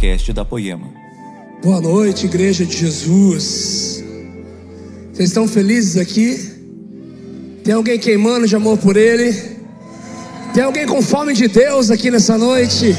podcast 0.00 0.32
da 0.32 0.46
Poema. 0.46 0.90
Boa 1.62 1.78
noite, 1.78 2.24
Igreja 2.24 2.64
de 2.64 2.74
Jesus. 2.74 4.02
Vocês 5.12 5.28
estão 5.28 5.46
felizes 5.46 5.98
aqui? 5.98 6.38
Tem 7.62 7.74
alguém 7.74 7.98
queimando 7.98 8.48
de 8.48 8.56
amor 8.56 8.78
por 8.78 8.96
Ele? 8.96 9.30
Tem 10.54 10.62
alguém 10.62 10.86
com 10.86 11.02
fome 11.02 11.34
de 11.34 11.48
Deus 11.48 11.90
aqui 11.90 12.10
nessa 12.10 12.38
noite? 12.38 12.96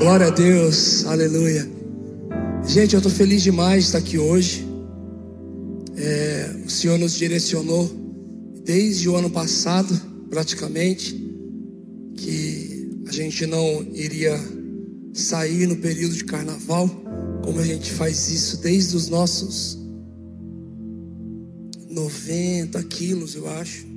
Glória 0.00 0.26
a 0.26 0.30
Deus, 0.30 1.06
aleluia. 1.06 1.70
Gente, 2.66 2.94
eu 2.94 2.98
estou 2.98 3.12
feliz 3.12 3.40
demais 3.40 3.84
de 3.84 3.86
estar 3.86 3.98
aqui 3.98 4.18
hoje. 4.18 4.66
É, 5.96 6.50
o 6.66 6.68
Senhor 6.68 6.98
nos 6.98 7.14
direcionou 7.14 7.88
desde 8.64 9.08
o 9.08 9.14
ano 9.14 9.30
passado, 9.30 9.94
praticamente, 10.28 11.14
que 12.16 13.04
a 13.06 13.12
gente 13.12 13.46
não 13.46 13.86
iria 13.94 14.36
sair 15.14 15.66
no 15.66 15.76
período 15.76 16.14
de 16.14 16.24
carnaval, 16.24 16.90
como 17.44 17.60
a 17.60 17.64
gente 17.64 17.92
faz 17.92 18.28
isso 18.30 18.58
desde 18.58 18.96
os 18.96 19.08
nossos 19.08 19.78
90 21.88 22.82
quilos, 22.84 23.34
eu 23.36 23.48
acho. 23.48 23.86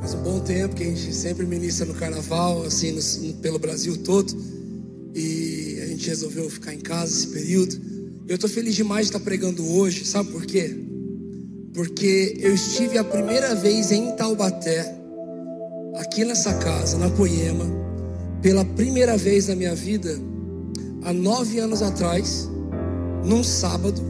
Faz 0.00 0.14
um 0.14 0.22
bom 0.22 0.40
tempo 0.40 0.74
que 0.74 0.82
a 0.82 0.86
gente 0.86 1.14
sempre 1.14 1.46
ministra 1.46 1.86
no 1.86 1.94
carnaval, 1.94 2.64
assim, 2.64 2.90
no, 2.90 3.00
pelo 3.34 3.60
Brasil 3.60 3.96
todo. 3.98 4.36
E 5.14 5.78
a 5.82 5.86
gente 5.86 6.08
resolveu 6.08 6.50
ficar 6.50 6.74
em 6.74 6.80
casa 6.80 7.12
esse 7.12 7.28
período. 7.28 7.80
Eu 8.26 8.34
estou 8.34 8.50
feliz 8.50 8.74
demais 8.74 9.06
de 9.06 9.12
estar 9.12 9.24
pregando 9.24 9.64
hoje, 9.64 10.04
sabe 10.04 10.32
por 10.32 10.44
quê? 10.44 10.76
Porque 11.72 12.34
eu 12.40 12.52
estive 12.52 12.98
a 12.98 13.04
primeira 13.04 13.54
vez 13.54 13.92
em 13.92 14.16
Taubaté, 14.16 15.05
aqui 15.98 16.24
nessa 16.24 16.54
casa, 16.54 16.98
na 16.98 17.10
Poema, 17.10 17.64
pela 18.42 18.64
primeira 18.64 19.16
vez 19.16 19.48
na 19.48 19.54
minha 19.54 19.74
vida, 19.74 20.18
há 21.02 21.12
nove 21.12 21.58
anos 21.58 21.82
atrás 21.82 22.48
num 23.24 23.42
sábado, 23.42 24.00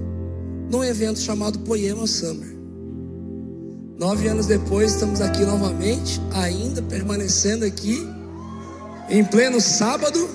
num 0.70 0.84
evento 0.84 1.20
chamado 1.20 1.58
Poema 1.60 2.06
Summer. 2.06 2.54
Nove 3.98 4.28
anos 4.28 4.46
depois, 4.46 4.92
estamos 4.92 5.20
aqui 5.20 5.44
novamente, 5.44 6.20
ainda 6.34 6.82
permanecendo 6.82 7.64
aqui, 7.64 8.06
em 9.08 9.24
pleno 9.24 9.60
sábado, 9.60 10.28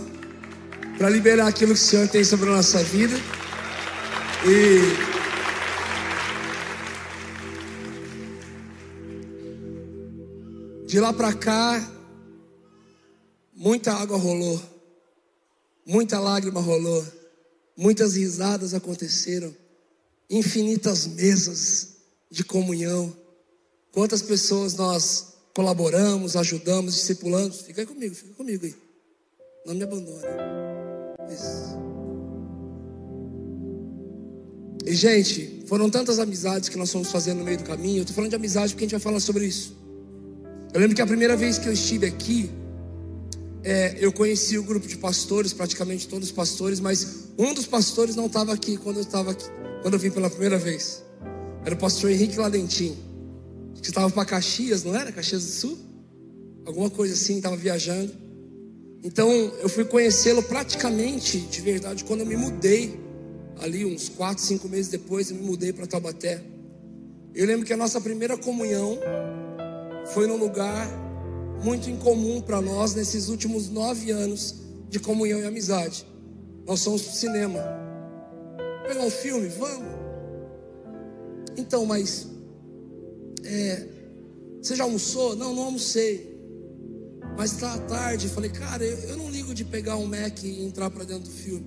para 0.97 1.09
liberar 1.09 1.47
aquilo 1.47 1.73
que 1.73 1.79
o 1.79 1.83
Senhor 1.83 2.07
tem 2.07 2.23
sobre 2.23 2.49
a 2.49 2.53
nossa 2.53 2.83
vida. 2.83 3.15
E. 4.45 5.10
De 10.91 10.99
lá 10.99 11.13
para 11.13 11.33
cá, 11.33 11.89
muita 13.55 13.93
água 13.93 14.17
rolou, 14.17 14.61
muita 15.85 16.19
lágrima 16.19 16.59
rolou. 16.59 17.01
Muitas 17.77 18.17
risadas 18.17 18.73
aconteceram, 18.73 19.55
infinitas 20.29 21.07
mesas 21.07 21.95
de 22.29 22.43
comunhão. 22.43 23.15
Quantas 23.93 24.21
pessoas 24.21 24.73
nós 24.73 25.35
colaboramos, 25.55 26.35
ajudamos, 26.35 26.95
discipulamos. 26.95 27.61
Fica 27.61 27.83
aí 27.83 27.87
comigo, 27.87 28.13
fica 28.13 28.33
comigo 28.33 28.65
aí. 28.65 28.75
Não 29.65 29.73
me 29.73 29.83
abandone. 29.83 30.27
Isso. 31.33 31.79
E, 34.85 34.93
gente, 34.93 35.63
foram 35.67 35.89
tantas 35.89 36.19
amizades 36.19 36.67
que 36.67 36.77
nós 36.77 36.91
fomos 36.91 37.09
fazendo 37.09 37.37
no 37.37 37.45
meio 37.45 37.59
do 37.59 37.63
caminho. 37.63 37.99
Eu 37.99 38.01
estou 38.01 38.13
falando 38.13 38.31
de 38.31 38.35
amizade 38.35 38.73
porque 38.73 38.83
a 38.83 38.87
gente 38.87 38.99
vai 38.99 38.99
falar 38.99 39.21
sobre 39.21 39.45
isso. 39.45 39.79
Eu 40.73 40.79
lembro 40.79 40.95
que 40.95 41.01
a 41.01 41.07
primeira 41.07 41.35
vez 41.35 41.57
que 41.57 41.67
eu 41.67 41.73
estive 41.73 42.05
aqui, 42.05 42.49
é, 43.61 43.97
eu 43.99 44.11
conheci 44.13 44.57
o 44.57 44.63
grupo 44.63 44.87
de 44.87 44.97
pastores, 44.97 45.51
praticamente 45.51 46.07
todos 46.07 46.29
os 46.29 46.31
pastores, 46.31 46.79
mas 46.79 47.27
um 47.37 47.53
dos 47.53 47.65
pastores 47.65 48.15
não 48.15 48.27
estava 48.27 48.53
aqui 48.53 48.77
quando 48.77 48.97
eu 48.97 49.03
estava 49.03 49.31
aqui, 49.31 49.43
quando 49.81 49.95
eu 49.95 49.99
vim 49.99 50.09
pela 50.09 50.29
primeira 50.29 50.57
vez. 50.57 51.03
Era 51.65 51.75
o 51.75 51.77
pastor 51.77 52.09
Henrique 52.09 52.39
Ladentim, 52.39 52.97
que 53.81 53.89
estava 53.89 54.09
para 54.09 54.23
Caxias, 54.23 54.83
não 54.85 54.95
era? 54.95 55.11
Caxias 55.11 55.43
do 55.43 55.51
Sul? 55.51 55.77
Alguma 56.65 56.89
coisa 56.89 57.15
assim, 57.15 57.37
estava 57.37 57.57
viajando. 57.57 58.13
Então 59.03 59.29
eu 59.29 59.67
fui 59.67 59.83
conhecê-lo 59.83 60.41
praticamente 60.41 61.37
de 61.37 61.59
verdade 61.59 62.05
quando 62.05 62.21
eu 62.21 62.25
me 62.25 62.37
mudei. 62.37 62.97
Ali, 63.59 63.83
uns 63.85 64.07
4, 64.07 64.41
5 64.41 64.69
meses 64.69 64.87
depois, 64.89 65.29
eu 65.29 65.35
me 65.35 65.43
mudei 65.43 65.73
para 65.73 65.85
Taubaté. 65.85 66.41
Eu 67.35 67.45
lembro 67.45 67.65
que 67.65 67.73
a 67.73 67.77
nossa 67.77 67.99
primeira 67.99 68.37
comunhão 68.37 68.97
foi 70.07 70.27
num 70.27 70.37
lugar 70.37 70.87
muito 71.63 71.89
incomum 71.89 72.41
para 72.41 72.61
nós 72.61 72.95
nesses 72.95 73.29
últimos 73.29 73.69
nove 73.69 74.11
anos 74.11 74.55
de 74.89 74.99
comunhão 74.99 75.39
e 75.39 75.45
amizade. 75.45 76.05
Nós 76.65 76.79
somos 76.79 77.03
para 77.03 77.11
o 77.11 77.15
cinema. 77.15 77.59
Pegar 78.87 79.01
um 79.01 79.09
filme? 79.09 79.47
Vamos. 79.47 79.91
Então, 81.57 81.85
mas. 81.85 82.27
É, 83.43 83.87
você 84.61 84.75
já 84.75 84.83
almoçou? 84.83 85.35
Não, 85.35 85.55
não 85.55 85.63
almocei. 85.63 86.31
Mas 87.37 87.53
está 87.53 87.77
tarde. 87.79 88.27
Falei, 88.29 88.49
cara, 88.49 88.83
eu, 88.83 88.97
eu, 89.09 89.17
não 89.17 89.29
ligo 89.29 89.53
de 89.53 89.63
pegar 89.63 89.97
um 89.97 90.05
Mac 90.05 90.43
e 90.43 90.63
entrar 90.63 90.89
para 90.89 91.03
dentro 91.03 91.23
do 91.23 91.31
filme. 91.31 91.65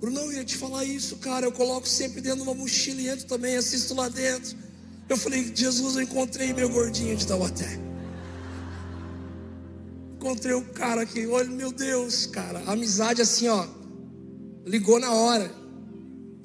Bruno, 0.00 0.20
eu 0.20 0.32
ia 0.32 0.44
te 0.44 0.56
falar 0.56 0.84
isso, 0.84 1.16
cara. 1.16 1.46
Eu 1.46 1.52
coloco 1.52 1.88
sempre 1.88 2.20
dentro 2.20 2.38
de 2.38 2.42
uma 2.42 2.54
mochila 2.54 3.00
e 3.00 3.08
entro 3.08 3.26
também, 3.26 3.56
assisto 3.56 3.94
lá 3.94 4.08
dentro. 4.08 4.56
Eu 5.12 5.16
falei, 5.16 5.52
Jesus, 5.54 5.96
eu 5.96 6.02
encontrei 6.02 6.52
meu 6.52 6.68
gordinho 6.68 7.16
de 7.16 7.26
Taubaté 7.26 7.82
encontrei 10.22 10.54
um 10.54 10.62
cara 10.62 11.02
aqui, 11.02 11.26
olha, 11.26 11.50
meu 11.50 11.72
Deus, 11.72 12.26
cara, 12.26 12.62
amizade 12.66 13.20
assim, 13.20 13.48
ó, 13.48 13.66
ligou 14.64 15.00
na 15.00 15.12
hora. 15.12 15.50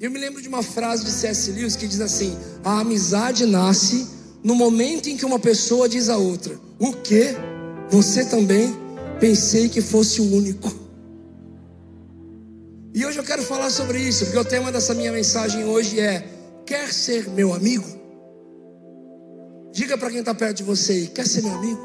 Eu 0.00 0.10
me 0.10 0.18
lembro 0.18 0.42
de 0.42 0.48
uma 0.48 0.64
frase 0.64 1.04
de 1.04 1.12
C.S. 1.12 1.52
Lewis 1.52 1.76
que 1.76 1.86
diz 1.86 2.00
assim: 2.00 2.36
a 2.64 2.80
amizade 2.80 3.46
nasce 3.46 4.08
no 4.42 4.56
momento 4.56 5.08
em 5.08 5.16
que 5.16 5.24
uma 5.24 5.38
pessoa 5.38 5.88
diz 5.88 6.08
a 6.08 6.16
outra: 6.16 6.58
O 6.78 6.92
que? 6.92 7.36
Você 7.88 8.24
também? 8.24 8.74
Pensei 9.20 9.68
que 9.68 9.80
fosse 9.80 10.20
o 10.20 10.24
único. 10.24 10.72
E 12.94 13.04
hoje 13.04 13.18
eu 13.18 13.24
quero 13.24 13.42
falar 13.42 13.70
sobre 13.70 14.00
isso, 14.00 14.24
porque 14.24 14.38
o 14.38 14.44
tema 14.44 14.70
dessa 14.70 14.94
minha 14.94 15.12
mensagem 15.12 15.64
hoje 15.64 15.98
é: 15.98 16.28
Quer 16.64 16.92
ser 16.92 17.28
meu 17.30 17.52
amigo? 17.52 17.97
Diga 19.78 19.96
para 19.96 20.10
quem 20.10 20.18
está 20.18 20.34
perto 20.34 20.56
de 20.56 20.62
você: 20.64 21.06
Quer 21.06 21.24
ser 21.24 21.40
meu 21.40 21.54
amigo? 21.54 21.80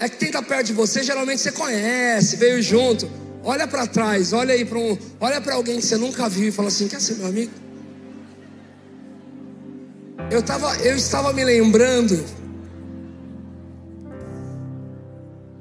É 0.00 0.08
que 0.08 0.16
quem 0.16 0.26
está 0.26 0.42
perto 0.42 0.66
de 0.66 0.72
você, 0.72 1.04
geralmente 1.04 1.40
você 1.40 1.52
conhece, 1.52 2.34
veio 2.34 2.60
junto. 2.60 3.08
Olha 3.44 3.68
para 3.68 3.86
trás, 3.86 4.32
olha 4.32 4.52
aí 4.52 4.64
para 4.64 4.76
um, 4.76 4.98
olha 5.20 5.40
para 5.40 5.54
alguém 5.54 5.76
que 5.76 5.86
você 5.86 5.96
nunca 5.96 6.28
viu 6.28 6.48
e 6.48 6.50
fala 6.50 6.66
assim: 6.66 6.88
quer 6.88 7.00
ser 7.00 7.14
meu 7.14 7.28
amigo? 7.28 7.52
Eu, 10.32 10.42
tava, 10.42 10.74
eu 10.78 10.96
estava 10.96 11.32
me 11.32 11.44
lembrando 11.44 12.24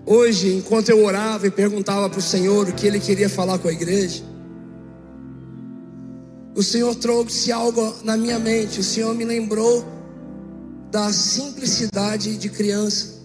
hoje, 0.03 0.55
enquanto 0.55 0.89
eu 0.89 1.05
orava 1.05 1.45
e 1.45 1.51
perguntava 1.51 2.09
para 2.09 2.17
o 2.17 2.23
Senhor 2.23 2.67
o 2.67 2.73
que 2.73 2.87
Ele 2.87 2.99
queria 2.99 3.29
falar 3.29 3.59
com 3.59 3.67
a 3.67 3.71
igreja, 3.71 4.23
o 6.57 6.63
Senhor 6.63 6.95
trouxe 6.95 7.51
algo 7.51 7.93
na 8.03 8.17
minha 8.17 8.39
mente. 8.39 8.79
O 8.79 8.83
Senhor 8.83 9.13
me 9.13 9.23
lembrou 9.23 9.85
da 10.89 11.13
simplicidade 11.13 12.35
de 12.35 12.49
criança. 12.49 13.21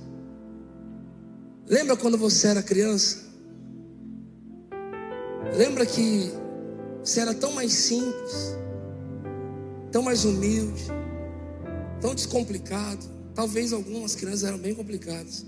Lembra 1.66 1.96
quando 1.96 2.18
você 2.18 2.48
era 2.48 2.62
criança? 2.62 3.22
Lembra 5.56 5.86
que 5.86 6.30
você 7.02 7.20
era 7.20 7.32
tão 7.32 7.52
mais 7.52 7.72
simples, 7.72 8.54
tão 9.90 10.02
mais 10.02 10.26
humilde, 10.26 10.84
tão 12.02 12.14
descomplicado. 12.14 13.06
Talvez 13.34 13.72
algumas 13.72 14.14
crianças 14.14 14.44
eram 14.44 14.58
bem 14.58 14.74
complicadas. 14.74 15.46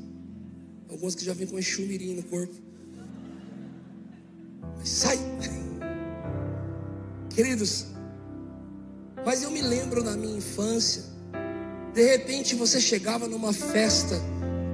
Algumas 0.89 1.15
que 1.15 1.23
já 1.23 1.35
vêm 1.35 1.47
com 1.47 1.59
enxumirim 1.59 2.15
no 2.15 2.23
corpo. 2.23 2.55
Mas 4.79 4.89
sai! 4.89 5.19
Queridos, 7.35 7.87
mas 9.27 9.43
eu 9.43 9.51
me 9.51 9.61
lembro 9.61 10.05
na 10.05 10.17
minha 10.17 10.37
infância, 10.37 11.03
de 11.93 12.05
repente 12.05 12.55
você 12.55 12.81
chegava 12.81 13.27
numa 13.27 13.53
festa 13.53 14.21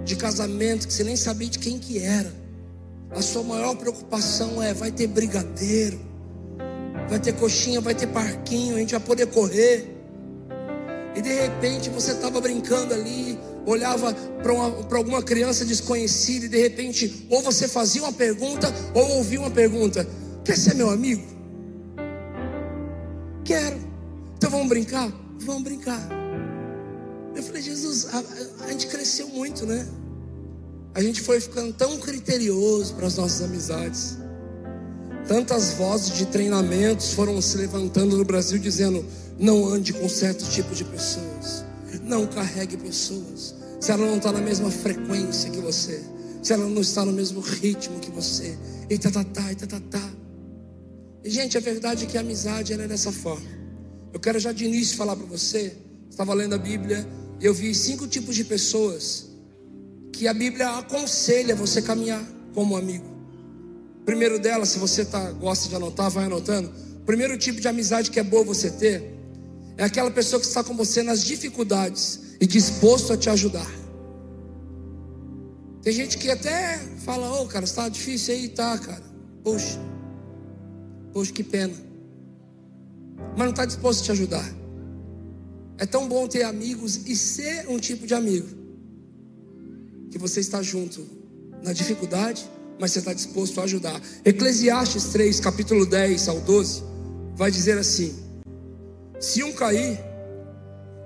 de 0.04 0.14
casamento 0.14 0.86
que 0.86 0.92
você 0.92 1.02
nem 1.02 1.16
sabia 1.16 1.48
de 1.48 1.58
quem 1.58 1.78
que 1.78 1.98
era. 1.98 2.30
A 3.12 3.22
sua 3.22 3.42
maior 3.42 3.74
preocupação 3.76 4.62
é: 4.62 4.74
vai 4.74 4.92
ter 4.92 5.06
brigadeiro, 5.06 5.98
vai 7.08 7.18
ter 7.18 7.32
coxinha, 7.32 7.80
vai 7.80 7.94
ter 7.94 8.08
parquinho, 8.08 8.76
a 8.76 8.78
gente 8.78 8.90
vai 8.90 9.00
poder 9.00 9.26
correr. 9.28 9.96
E 11.16 11.22
de 11.22 11.32
repente 11.32 11.88
você 11.88 12.12
estava 12.12 12.42
brincando 12.42 12.92
ali, 12.92 13.38
olhava 13.64 14.12
para 14.12 14.98
alguma 14.98 15.22
criança 15.22 15.64
desconhecida 15.64 16.44
e 16.44 16.48
de 16.50 16.60
repente 16.60 17.26
ou 17.30 17.40
você 17.40 17.66
fazia 17.66 18.02
uma 18.02 18.12
pergunta 18.12 18.70
ou 18.92 19.16
ouvia 19.16 19.40
uma 19.40 19.50
pergunta: 19.50 20.06
Quer 20.44 20.58
ser 20.58 20.74
meu 20.74 20.90
amigo? 20.90 21.39
Brincar? 24.70 25.12
Vamos 25.40 25.64
brincar. 25.64 26.00
Eu 27.34 27.42
falei, 27.42 27.60
Jesus, 27.60 28.06
a, 28.06 28.64
a 28.64 28.70
gente 28.70 28.86
cresceu 28.86 29.28
muito, 29.28 29.66
né? 29.66 29.86
A 30.94 31.02
gente 31.02 31.20
foi 31.20 31.40
ficando 31.40 31.72
tão 31.72 31.98
criterioso 31.98 32.94
para 32.94 33.06
as 33.06 33.16
nossas 33.16 33.42
amizades. 33.42 34.16
Tantas 35.26 35.72
vozes 35.72 36.16
de 36.16 36.26
treinamentos 36.26 37.12
foram 37.12 37.40
se 37.42 37.56
levantando 37.56 38.16
no 38.16 38.24
Brasil 38.24 38.58
dizendo: 38.58 39.04
não 39.38 39.66
ande 39.66 39.92
com 39.92 40.08
certo 40.08 40.48
tipo 40.48 40.72
de 40.74 40.84
pessoas, 40.84 41.64
não 42.04 42.26
carregue 42.26 42.76
pessoas, 42.76 43.54
se 43.80 43.90
ela 43.90 44.06
não 44.06 44.18
está 44.18 44.32
na 44.32 44.40
mesma 44.40 44.70
frequência 44.70 45.50
que 45.50 45.60
você, 45.60 46.02
se 46.42 46.52
ela 46.52 46.68
não 46.68 46.80
está 46.80 47.04
no 47.04 47.12
mesmo 47.12 47.40
ritmo 47.40 47.98
que 48.00 48.10
você, 48.10 48.56
e 48.88 48.98
tá, 48.98 49.10
tá, 49.10 49.24
tá, 49.24 49.52
e 49.52 49.56
tá, 49.56 49.66
tá, 49.66 49.80
tá. 49.90 50.10
E, 51.24 51.30
gente, 51.30 51.56
a 51.58 51.60
verdade 51.60 52.04
é 52.04 52.06
que 52.06 52.16
a 52.16 52.20
amizade 52.20 52.72
ela 52.72 52.84
é 52.84 52.88
dessa 52.88 53.12
forma. 53.12 53.59
Eu 54.12 54.20
quero 54.20 54.38
já 54.38 54.52
de 54.52 54.64
início 54.64 54.96
falar 54.96 55.16
para 55.16 55.26
você, 55.26 55.76
estava 56.10 56.34
lendo 56.34 56.54
a 56.54 56.58
Bíblia 56.58 57.06
e 57.40 57.46
eu 57.46 57.54
vi 57.54 57.74
cinco 57.74 58.06
tipos 58.06 58.34
de 58.34 58.44
pessoas 58.44 59.30
que 60.12 60.26
a 60.26 60.34
Bíblia 60.34 60.68
aconselha 60.78 61.54
você 61.54 61.80
caminhar 61.80 62.22
como 62.52 62.76
amigo. 62.76 63.06
Primeiro 64.04 64.38
dela, 64.38 64.66
se 64.66 64.78
você 64.78 65.04
tá, 65.04 65.30
gosta 65.32 65.68
de 65.68 65.76
anotar, 65.76 66.10
vai 66.10 66.24
anotando. 66.24 66.72
Primeiro 67.06 67.38
tipo 67.38 67.60
de 67.60 67.68
amizade 67.68 68.10
que 68.10 68.18
é 68.18 68.22
boa 68.22 68.44
você 68.44 68.70
ter 68.70 69.14
é 69.76 69.84
aquela 69.84 70.10
pessoa 70.10 70.38
que 70.38 70.46
está 70.46 70.62
com 70.62 70.76
você 70.76 71.02
nas 71.02 71.24
dificuldades 71.24 72.20
e 72.38 72.46
disposto 72.46 73.12
a 73.12 73.16
te 73.16 73.30
ajudar. 73.30 73.70
Tem 75.82 75.92
gente 75.92 76.18
que 76.18 76.30
até 76.30 76.76
fala, 76.98 77.32
ô 77.32 77.42
oh, 77.42 77.46
cara, 77.46 77.64
está 77.64 77.88
difícil 77.88 78.34
aí, 78.34 78.48
tá, 78.48 78.76
cara. 78.76 79.02
Poxa, 79.42 79.78
poxa, 81.14 81.32
que 81.32 81.42
pena. 81.42 81.72
Mas 83.36 83.38
não 83.38 83.50
está 83.50 83.64
disposto 83.64 84.00
a 84.00 84.04
te 84.04 84.12
ajudar. 84.12 84.60
É 85.78 85.86
tão 85.86 86.08
bom 86.08 86.26
ter 86.28 86.42
amigos 86.42 87.06
e 87.06 87.16
ser 87.16 87.68
um 87.68 87.78
tipo 87.78 88.06
de 88.06 88.14
amigo 88.14 88.48
que 90.10 90.18
você 90.18 90.40
está 90.40 90.60
junto 90.60 91.06
na 91.62 91.72
dificuldade, 91.72 92.48
mas 92.78 92.92
você 92.92 92.98
está 92.98 93.12
disposto 93.12 93.60
a 93.60 93.64
ajudar. 93.64 94.00
Eclesiastes 94.24 95.04
3, 95.06 95.40
capítulo 95.40 95.86
10 95.86 96.28
ao 96.28 96.40
12, 96.40 96.82
vai 97.34 97.50
dizer 97.50 97.78
assim: 97.78 98.14
Se 99.18 99.42
um 99.44 99.52
cair, 99.52 99.98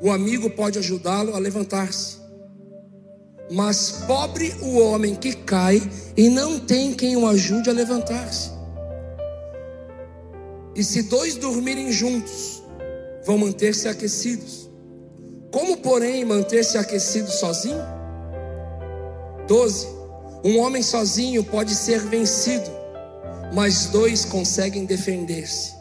o 0.01 0.11
amigo 0.11 0.51
pode 0.51 0.79
ajudá-lo 0.79 1.35
a 1.35 1.39
levantar-se. 1.39 2.19
Mas 3.51 3.91
pobre 4.07 4.55
o 4.63 4.79
homem 4.79 5.15
que 5.15 5.35
cai 5.35 5.83
e 6.17 6.31
não 6.31 6.59
tem 6.59 6.95
quem 6.95 7.17
o 7.17 7.27
ajude 7.27 7.69
a 7.69 7.73
levantar-se. 7.73 8.54
E 10.75 10.83
se 10.83 11.03
dois 11.03 11.37
dormirem 11.37 11.93
juntos, 11.93 12.63
vão 13.25 13.39
manter-se 13.39 13.89
aquecidos. 13.89 14.69
Como, 15.53 15.77
porém, 15.77 16.25
manter-se 16.25 16.77
aquecido 16.77 17.31
sozinho? 17.31 17.81
12. 19.47 19.87
Um 20.45 20.59
homem 20.59 20.83
sozinho 20.83 21.45
pode 21.45 21.75
ser 21.75 22.01
vencido, 22.01 22.71
mas 23.55 23.87
dois 23.87 24.25
conseguem 24.25 24.85
defender-se. 24.85 25.73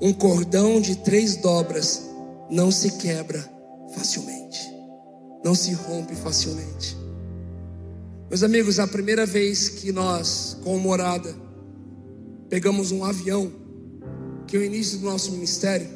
Um 0.00 0.12
cordão 0.12 0.80
de 0.80 0.96
três 0.96 1.36
dobras 1.36 2.02
não 2.50 2.70
se 2.70 2.92
quebra 2.92 3.44
facilmente, 3.94 4.60
não 5.44 5.54
se 5.54 5.72
rompe 5.72 6.14
facilmente. 6.14 6.96
Meus 8.28 8.42
amigos, 8.42 8.78
a 8.78 8.86
primeira 8.86 9.24
vez 9.24 9.68
que 9.68 9.92
nós, 9.92 10.56
com 10.62 10.78
morada, 10.78 11.34
pegamos 12.48 12.92
um 12.92 13.04
avião, 13.04 13.52
que 14.46 14.56
o 14.56 14.62
início 14.62 14.98
do 14.98 15.06
nosso 15.06 15.32
ministério, 15.32 15.88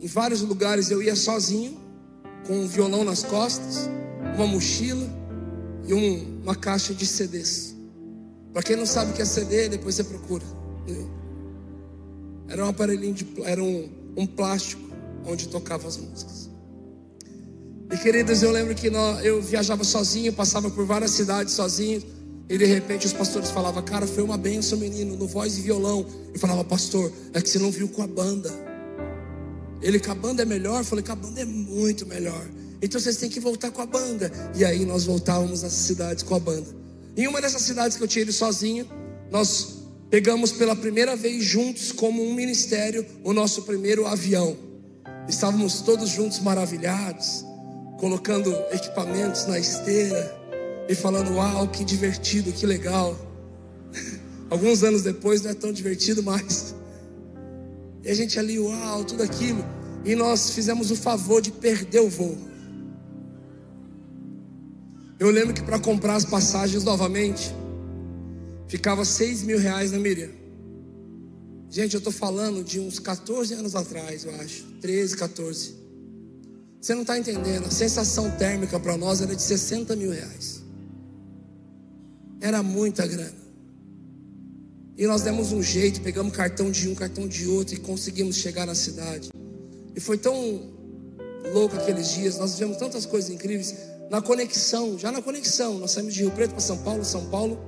em 0.00 0.06
vários 0.06 0.42
lugares 0.42 0.90
eu 0.90 1.02
ia 1.02 1.14
sozinho, 1.14 1.80
com 2.46 2.54
um 2.54 2.66
violão 2.66 3.04
nas 3.04 3.22
costas, 3.22 3.88
uma 4.34 4.46
mochila 4.46 5.08
e 5.86 5.94
um, 5.94 6.40
uma 6.42 6.56
caixa 6.56 6.92
de 6.92 7.06
CDs. 7.06 7.76
Para 8.52 8.62
quem 8.62 8.76
não 8.76 8.86
sabe 8.86 9.12
o 9.12 9.14
que 9.14 9.22
é 9.22 9.24
CD, 9.24 9.68
depois 9.68 9.94
você 9.94 10.04
procura. 10.04 10.44
Era 12.48 12.66
um 12.66 12.68
aparelhinho 12.68 13.14
de, 13.14 13.26
era 13.44 13.62
um, 13.62 13.88
um 14.16 14.26
plástico 14.26 14.82
onde 15.24 15.48
tocava 15.48 15.88
as 15.88 15.96
músicas. 15.96 16.50
E 17.90 17.96
queridas, 17.98 18.42
eu 18.42 18.50
lembro 18.50 18.74
que 18.74 18.90
nós, 18.90 19.24
eu 19.24 19.40
viajava 19.40 19.84
sozinho, 19.84 20.32
passava 20.32 20.70
por 20.70 20.84
várias 20.84 21.12
cidades 21.12 21.54
sozinho. 21.54 22.02
E 22.48 22.58
de 22.58 22.64
repente 22.64 23.06
os 23.06 23.12
pastores 23.12 23.50
falavam, 23.50 23.82
cara, 23.82 24.06
foi 24.06 24.22
uma 24.22 24.36
benção, 24.36 24.78
menino, 24.78 25.16
no 25.16 25.26
voz 25.26 25.58
e 25.58 25.62
violão. 25.62 26.06
Eu 26.32 26.38
falava, 26.38 26.64
pastor, 26.64 27.12
é 27.32 27.40
que 27.40 27.48
você 27.48 27.58
não 27.58 27.70
viu 27.70 27.88
com 27.88 28.02
a 28.02 28.06
banda. 28.06 28.52
Ele 29.80 29.98
com 29.98 30.12
a 30.12 30.14
banda 30.14 30.42
é 30.42 30.44
melhor? 30.44 30.80
Eu 30.80 30.84
falei, 30.84 31.04
com 31.04 31.12
a 31.12 31.16
banda 31.16 31.40
é 31.40 31.44
muito 31.44 32.06
melhor. 32.06 32.46
Então 32.80 33.00
vocês 33.00 33.16
têm 33.16 33.30
que 33.30 33.40
voltar 33.40 33.70
com 33.70 33.80
a 33.80 33.86
banda. 33.86 34.30
E 34.54 34.64
aí 34.64 34.84
nós 34.84 35.04
voltávamos 35.04 35.64
às 35.64 35.72
cidades 35.72 36.22
com 36.22 36.34
a 36.34 36.40
banda. 36.40 36.68
Em 37.16 37.26
uma 37.26 37.40
dessas 37.40 37.62
cidades 37.62 37.96
que 37.96 38.02
eu 38.02 38.08
tinha 38.08 38.22
ido 38.22 38.32
sozinho, 38.32 38.86
nós 39.30 39.82
pegamos 40.10 40.52
pela 40.52 40.76
primeira 40.76 41.16
vez 41.16 41.44
juntos, 41.44 41.92
como 41.92 42.22
um 42.22 42.34
ministério, 42.34 43.06
o 43.24 43.32
nosso 43.32 43.62
primeiro 43.62 44.06
avião. 44.06 44.56
Estávamos 45.28 45.80
todos 45.80 46.10
juntos 46.10 46.40
maravilhados 46.40 47.44
colocando 48.02 48.52
equipamentos 48.72 49.46
na 49.46 49.60
esteira 49.60 50.41
e 50.92 50.94
falando: 50.94 51.34
Uau, 51.34 51.68
que 51.68 51.84
divertido, 51.84 52.52
que 52.52 52.66
legal. 52.66 53.16
Alguns 54.50 54.82
anos 54.82 55.02
depois 55.02 55.42
não 55.42 55.50
é 55.50 55.54
tão 55.54 55.72
divertido 55.72 56.22
mais. 56.22 56.74
E 58.04 58.10
a 58.10 58.14
gente 58.14 58.38
ali, 58.38 58.58
uau, 58.58 59.04
tudo 59.04 59.22
aquilo. 59.22 59.64
E 60.04 60.14
nós 60.14 60.50
fizemos 60.50 60.90
o 60.90 60.96
favor 60.96 61.40
de 61.40 61.50
perder 61.50 62.00
o 62.00 62.10
voo. 62.10 62.36
Eu 65.18 65.30
lembro 65.30 65.54
que 65.54 65.62
para 65.62 65.78
comprar 65.78 66.16
as 66.16 66.24
passagens 66.24 66.82
novamente, 66.82 67.54
ficava 68.66 69.04
6 69.04 69.44
mil 69.44 69.58
reais 69.58 69.92
na 69.92 69.98
Miriam. 69.98 70.30
Gente, 71.70 71.94
eu 71.94 71.98
estou 71.98 72.12
falando 72.12 72.64
de 72.64 72.80
uns 72.80 72.98
14 72.98 73.54
anos 73.54 73.74
atrás, 73.74 74.24
eu 74.24 74.34
acho. 74.34 74.64
13, 74.80 75.16
14. 75.16 75.74
Você 76.80 76.94
não 76.94 77.02
está 77.02 77.16
entendendo. 77.16 77.66
A 77.66 77.70
sensação 77.70 78.30
térmica 78.32 78.78
para 78.80 78.96
nós 78.96 79.22
era 79.22 79.34
de 79.34 79.40
60 79.40 79.94
mil 79.94 80.10
reais. 80.10 80.51
Era 82.42 82.60
muita 82.60 83.06
grana. 83.06 83.40
E 84.98 85.06
nós 85.06 85.22
demos 85.22 85.52
um 85.52 85.62
jeito, 85.62 86.00
pegamos 86.00 86.36
cartão 86.36 86.72
de 86.72 86.88
um, 86.88 86.94
cartão 86.94 87.28
de 87.28 87.46
outro 87.46 87.76
e 87.76 87.78
conseguimos 87.78 88.34
chegar 88.36 88.66
na 88.66 88.74
cidade. 88.74 89.30
E 89.94 90.00
foi 90.00 90.18
tão 90.18 90.34
louco 91.54 91.76
aqueles 91.76 92.10
dias, 92.10 92.38
nós 92.38 92.54
vivemos 92.54 92.76
tantas 92.78 93.06
coisas 93.06 93.30
incríveis. 93.30 93.74
Na 94.10 94.20
conexão, 94.20 94.98
já 94.98 95.12
na 95.12 95.22
conexão, 95.22 95.78
nós 95.78 95.92
saímos 95.92 96.14
de 96.14 96.20
Rio 96.22 96.32
Preto 96.32 96.50
para 96.50 96.60
São 96.60 96.78
Paulo, 96.78 97.04
São 97.04 97.30
Paulo 97.30 97.60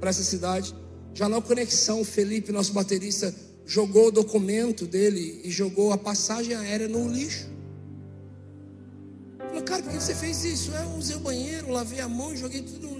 para 0.00 0.08
essa 0.08 0.24
cidade. 0.24 0.74
Já 1.12 1.28
na 1.28 1.40
conexão, 1.42 2.00
o 2.00 2.04
Felipe, 2.04 2.50
nosso 2.50 2.72
baterista, 2.72 3.32
jogou 3.66 4.08
o 4.08 4.10
documento 4.10 4.86
dele 4.86 5.42
e 5.44 5.50
jogou 5.50 5.92
a 5.92 5.98
passagem 5.98 6.54
aérea 6.54 6.88
no 6.88 7.06
lixo. 7.08 7.46
Falei, 9.38 9.62
cara, 9.62 9.82
por 9.82 9.92
que 9.92 10.00
você 10.00 10.14
fez 10.14 10.44
isso? 10.44 10.70
Eu 10.72 10.96
usei 10.96 11.14
o 11.14 11.20
banheiro, 11.20 11.70
lavei 11.70 12.00
a 12.00 12.08
mão 12.08 12.34
joguei 12.34 12.62
tudo 12.62 12.88
no. 12.88 12.93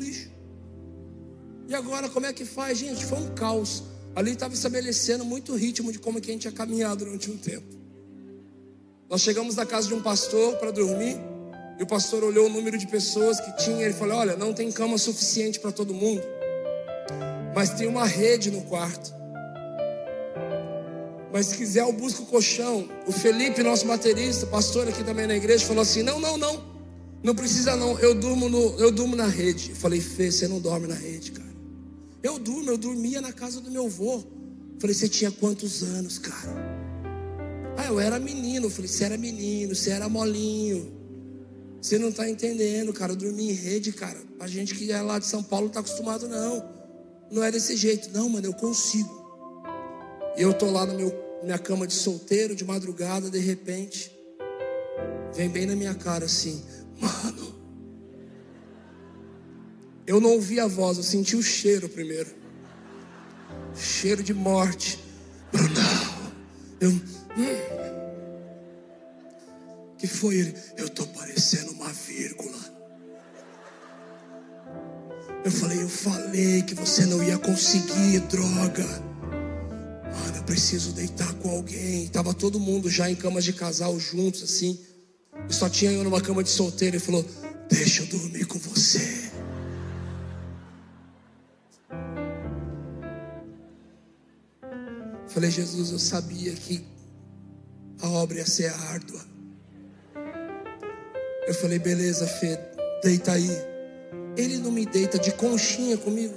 E 1.68 1.74
agora 1.74 2.08
como 2.08 2.26
é 2.26 2.32
que 2.32 2.44
faz, 2.44 2.78
gente? 2.78 3.04
Foi 3.04 3.18
um 3.18 3.34
caos. 3.34 3.84
Ali 4.14 4.32
estava 4.32 4.54
estabelecendo 4.54 5.24
muito 5.24 5.54
ritmo 5.54 5.90
de 5.90 5.98
como 5.98 6.20
que 6.20 6.30
a 6.30 6.32
gente 6.32 6.44
ia 6.44 6.52
caminhar 6.52 6.94
durante 6.94 7.30
um 7.30 7.36
tempo. 7.36 7.66
Nós 9.08 9.22
chegamos 9.22 9.56
na 9.56 9.66
casa 9.66 9.88
de 9.88 9.94
um 9.94 10.02
pastor 10.02 10.56
para 10.56 10.70
dormir. 10.70 11.16
E 11.78 11.82
o 11.82 11.86
pastor 11.86 12.22
olhou 12.22 12.46
o 12.46 12.48
número 12.48 12.78
de 12.78 12.86
pessoas 12.86 13.40
que 13.40 13.56
tinha. 13.56 13.84
Ele 13.84 13.94
falou: 13.94 14.16
Olha, 14.16 14.36
não 14.36 14.52
tem 14.52 14.70
cama 14.70 14.96
suficiente 14.98 15.58
para 15.58 15.72
todo 15.72 15.92
mundo. 15.92 16.22
Mas 17.54 17.70
tem 17.70 17.86
uma 17.86 18.06
rede 18.06 18.50
no 18.50 18.62
quarto. 18.62 19.12
Mas 21.32 21.46
se 21.46 21.56
quiser, 21.56 21.80
eu 21.80 21.92
busco 21.92 22.22
o 22.22 22.26
colchão. 22.26 22.88
O 23.06 23.12
Felipe, 23.12 23.62
nosso 23.62 23.86
baterista, 23.86 24.46
pastor 24.46 24.88
aqui 24.88 25.02
também 25.02 25.26
na 25.26 25.34
igreja, 25.34 25.66
falou 25.66 25.82
assim: 25.82 26.02
não, 26.02 26.20
não, 26.20 26.38
não. 26.38 26.74
Não 27.24 27.34
precisa 27.34 27.74
não. 27.74 27.98
Eu 27.98 28.14
durmo, 28.14 28.48
no, 28.48 28.78
eu 28.78 28.92
durmo 28.92 29.16
na 29.16 29.26
rede. 29.26 29.70
Eu 29.70 29.76
falei, 29.76 30.00
Fê, 30.00 30.30
você 30.30 30.46
não 30.46 30.60
dorme 30.60 30.86
na 30.86 30.94
rede, 30.94 31.32
cara. 31.32 31.53
Eu 32.24 32.38
durmo, 32.38 32.70
eu 32.70 32.78
dormia 32.78 33.20
na 33.20 33.32
casa 33.32 33.60
do 33.60 33.70
meu 33.70 33.84
avô. 33.84 34.24
Falei, 34.80 34.94
você 34.94 35.08
tinha 35.08 35.30
quantos 35.30 35.82
anos, 35.82 36.18
cara? 36.18 36.54
Ah, 37.76 37.86
eu 37.86 38.00
era 38.00 38.18
menino. 38.18 38.70
Falei, 38.70 38.88
você 38.88 39.04
era 39.04 39.18
menino, 39.18 39.74
você 39.74 39.90
era 39.90 40.08
molinho. 40.08 40.90
Você 41.82 41.98
não 41.98 42.08
está 42.08 42.28
entendendo, 42.28 42.94
cara. 42.94 43.12
Eu 43.12 43.16
dormi 43.16 43.50
em 43.50 43.52
rede, 43.52 43.92
cara. 43.92 44.18
A 44.40 44.46
gente 44.46 44.74
que 44.74 44.90
é 44.90 45.02
lá 45.02 45.18
de 45.18 45.26
São 45.26 45.42
Paulo 45.42 45.66
está 45.66 45.80
acostumado, 45.80 46.26
não. 46.26 46.66
Não 47.30 47.44
é 47.44 47.50
desse 47.50 47.76
jeito. 47.76 48.10
Não, 48.10 48.26
mano, 48.30 48.46
eu 48.46 48.54
consigo. 48.54 49.22
E 50.38 50.40
eu 50.40 50.54
tô 50.54 50.70
lá 50.70 50.86
meu 50.86 51.12
minha 51.44 51.58
cama 51.58 51.86
de 51.86 51.92
solteiro, 51.92 52.56
de 52.56 52.64
madrugada, 52.64 53.30
de 53.30 53.38
repente, 53.38 54.10
vem 55.34 55.50
bem 55.50 55.66
na 55.66 55.76
minha 55.76 55.94
cara 55.94 56.24
assim, 56.24 56.64
mano. 56.98 57.53
Eu 60.06 60.20
não 60.20 60.30
ouvi 60.30 60.60
a 60.60 60.66
voz, 60.66 60.98
eu 60.98 61.02
senti 61.02 61.34
o 61.34 61.42
cheiro 61.42 61.88
primeiro. 61.88 62.30
Cheiro 63.74 64.22
de 64.22 64.34
morte. 64.34 64.98
Brunão. 65.50 66.14
Eu. 66.80 66.90
Hum. 66.90 67.00
que 69.98 70.06
foi 70.06 70.36
ele? 70.36 70.54
Eu 70.76 70.88
tô 70.88 71.06
parecendo 71.06 71.72
uma 71.72 71.92
vírgula. 71.92 72.74
Eu 75.44 75.50
falei, 75.50 75.82
eu 75.82 75.88
falei 75.88 76.62
que 76.62 76.74
você 76.74 77.04
não 77.06 77.22
ia 77.22 77.38
conseguir, 77.38 78.20
droga. 78.30 78.84
Mano, 78.84 80.36
eu 80.36 80.42
preciso 80.44 80.92
deitar 80.92 81.32
com 81.34 81.50
alguém. 81.50 82.08
Tava 82.08 82.32
todo 82.32 82.60
mundo 82.60 82.88
já 82.90 83.10
em 83.10 83.16
camas 83.16 83.44
de 83.44 83.52
casal 83.52 83.98
juntos, 83.98 84.42
assim. 84.42 84.78
Só 85.48 85.68
tinha 85.68 85.90
eu 85.90 86.04
numa 86.04 86.20
cama 86.20 86.42
de 86.42 86.50
solteiro. 86.50 86.96
Ele 86.96 87.04
falou: 87.04 87.24
Deixa 87.68 88.02
eu 88.02 88.06
dormir 88.06 88.46
com 88.46 88.58
você. 88.58 89.23
Falei, 95.34 95.50
Jesus, 95.50 95.90
eu 95.90 95.98
sabia 95.98 96.52
que 96.52 96.86
a 98.00 98.08
obra 98.08 98.38
ia 98.38 98.46
ser 98.46 98.72
árdua. 98.72 99.20
Eu 101.44 101.52
falei, 101.54 101.76
beleza, 101.80 102.24
Fê, 102.24 102.56
deita 103.02 103.32
aí. 103.32 103.50
Ele 104.36 104.58
não 104.58 104.70
me 104.70 104.86
deita 104.86 105.18
de 105.18 105.32
conchinha 105.32 105.98
comigo. 105.98 106.32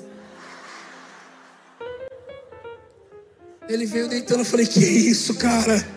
Ele 3.70 3.86
veio 3.86 4.10
deitando, 4.10 4.40
eu 4.40 4.46
falei, 4.46 4.66
que 4.66 4.80
isso, 4.80 5.36
cara? 5.36 5.88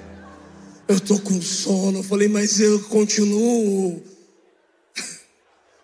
Eu 0.87 1.01
tô 1.01 1.19
com 1.21 1.41
sono. 1.41 2.01
Eu 2.01 2.05
falei, 2.05 2.29
mas 2.29 2.61
eu 2.61 2.81
continuo. 2.85 4.03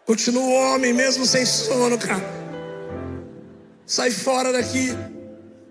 Continuo 0.04 0.52
homem 0.52 0.92
mesmo 0.92 1.24
sem 1.24 1.46
sono, 1.46 1.96
cara. 1.96 2.28
Sai 3.86 4.10
fora 4.10 4.52
daqui. 4.52 5.15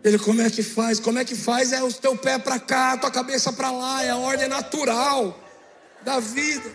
Ele, 0.05 0.19
como 0.19 0.39
é 0.39 0.51
que 0.51 0.61
faz? 0.61 0.99
Como 0.99 1.17
é 1.17 1.25
que 1.25 1.35
faz? 1.35 1.73
É 1.73 1.81
o 1.81 1.91
teu 1.91 2.15
pé 2.15 2.37
para 2.37 2.59
cá, 2.59 2.95
tua 2.95 3.09
cabeça 3.09 3.51
para 3.51 3.71
lá, 3.71 4.03
é 4.03 4.11
a 4.11 4.17
ordem 4.17 4.47
natural 4.47 5.35
da 6.03 6.19
vida. 6.19 6.71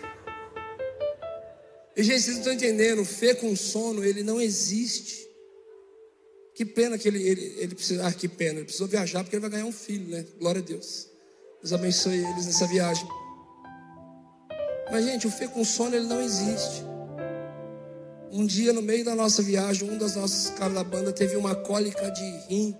E 1.95 2.03
gente, 2.03 2.23
vocês 2.23 2.35
não 2.35 2.41
estão 2.41 2.53
entendendo, 2.53 3.05
fé 3.05 3.33
com 3.33 3.55
sono, 3.55 4.03
ele 4.03 4.21
não 4.21 4.41
existe. 4.41 5.25
Que 6.53 6.65
pena 6.65 6.97
que 6.97 7.07
ele, 7.07 7.23
ele, 7.25 7.55
ele 7.57 7.73
precisa, 7.73 8.05
ah, 8.05 8.11
que 8.11 8.27
pena, 8.27 8.55
ele 8.55 8.65
precisou 8.65 8.87
viajar 8.87 9.23
porque 9.23 9.37
ele 9.37 9.41
vai 9.41 9.49
ganhar 9.49 9.65
um 9.65 9.71
filho, 9.71 10.09
né? 10.09 10.25
Glória 10.37 10.61
a 10.61 10.65
Deus. 10.65 11.07
Deus 11.61 11.71
abençoe 11.71 12.17
eles 12.17 12.47
nessa 12.47 12.67
viagem. 12.67 13.07
Mas, 14.91 15.05
gente, 15.05 15.25
o 15.25 15.31
fé 15.31 15.47
com 15.47 15.63
sono, 15.63 15.95
ele 15.95 16.05
não 16.05 16.19
existe. 16.19 16.83
Um 18.29 18.45
dia, 18.45 18.73
no 18.73 18.81
meio 18.81 19.05
da 19.05 19.15
nossa 19.15 19.41
viagem, 19.41 19.89
um 19.89 19.97
dos 19.97 20.15
nossos 20.15 20.49
caras 20.49 20.75
da 20.75 20.83
banda 20.83 21.13
teve 21.13 21.37
uma 21.37 21.55
cólica 21.55 22.11
de 22.11 22.25
rim. 22.49 22.77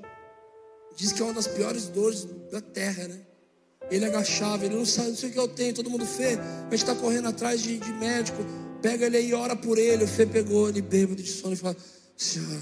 Diz 0.95 1.11
que 1.11 1.21
é 1.21 1.25
uma 1.25 1.33
das 1.33 1.47
piores 1.47 1.87
dores 1.87 2.27
da 2.51 2.61
terra, 2.61 3.07
né? 3.07 3.21
Ele 3.89 4.05
agachava, 4.05 4.65
ele 4.65 4.75
não 4.75 4.85
sabe, 4.85 5.09
não 5.09 5.15
sei 5.17 5.29
o 5.29 5.33
que 5.33 5.39
eu 5.39 5.47
tenho, 5.47 5.73
todo 5.73 5.89
mundo. 5.89 6.03
A 6.03 6.05
gente 6.05 6.73
está 6.73 6.95
correndo 6.95 7.27
atrás 7.27 7.61
de, 7.61 7.77
de, 7.77 7.91
médico. 7.93 8.37
Pega 8.81 9.05
ele 9.05 9.17
aí 9.17 9.29
e 9.29 9.33
ora 9.33 9.55
por 9.55 9.77
ele. 9.77 10.05
O 10.05 10.07
Fê 10.07 10.25
pegou 10.25 10.69
ele 10.69 10.81
bêbado 10.81 11.21
de 11.21 11.29
sono 11.29 11.53
e 11.53 11.57
falou: 11.57 11.75
Senhor, 12.15 12.61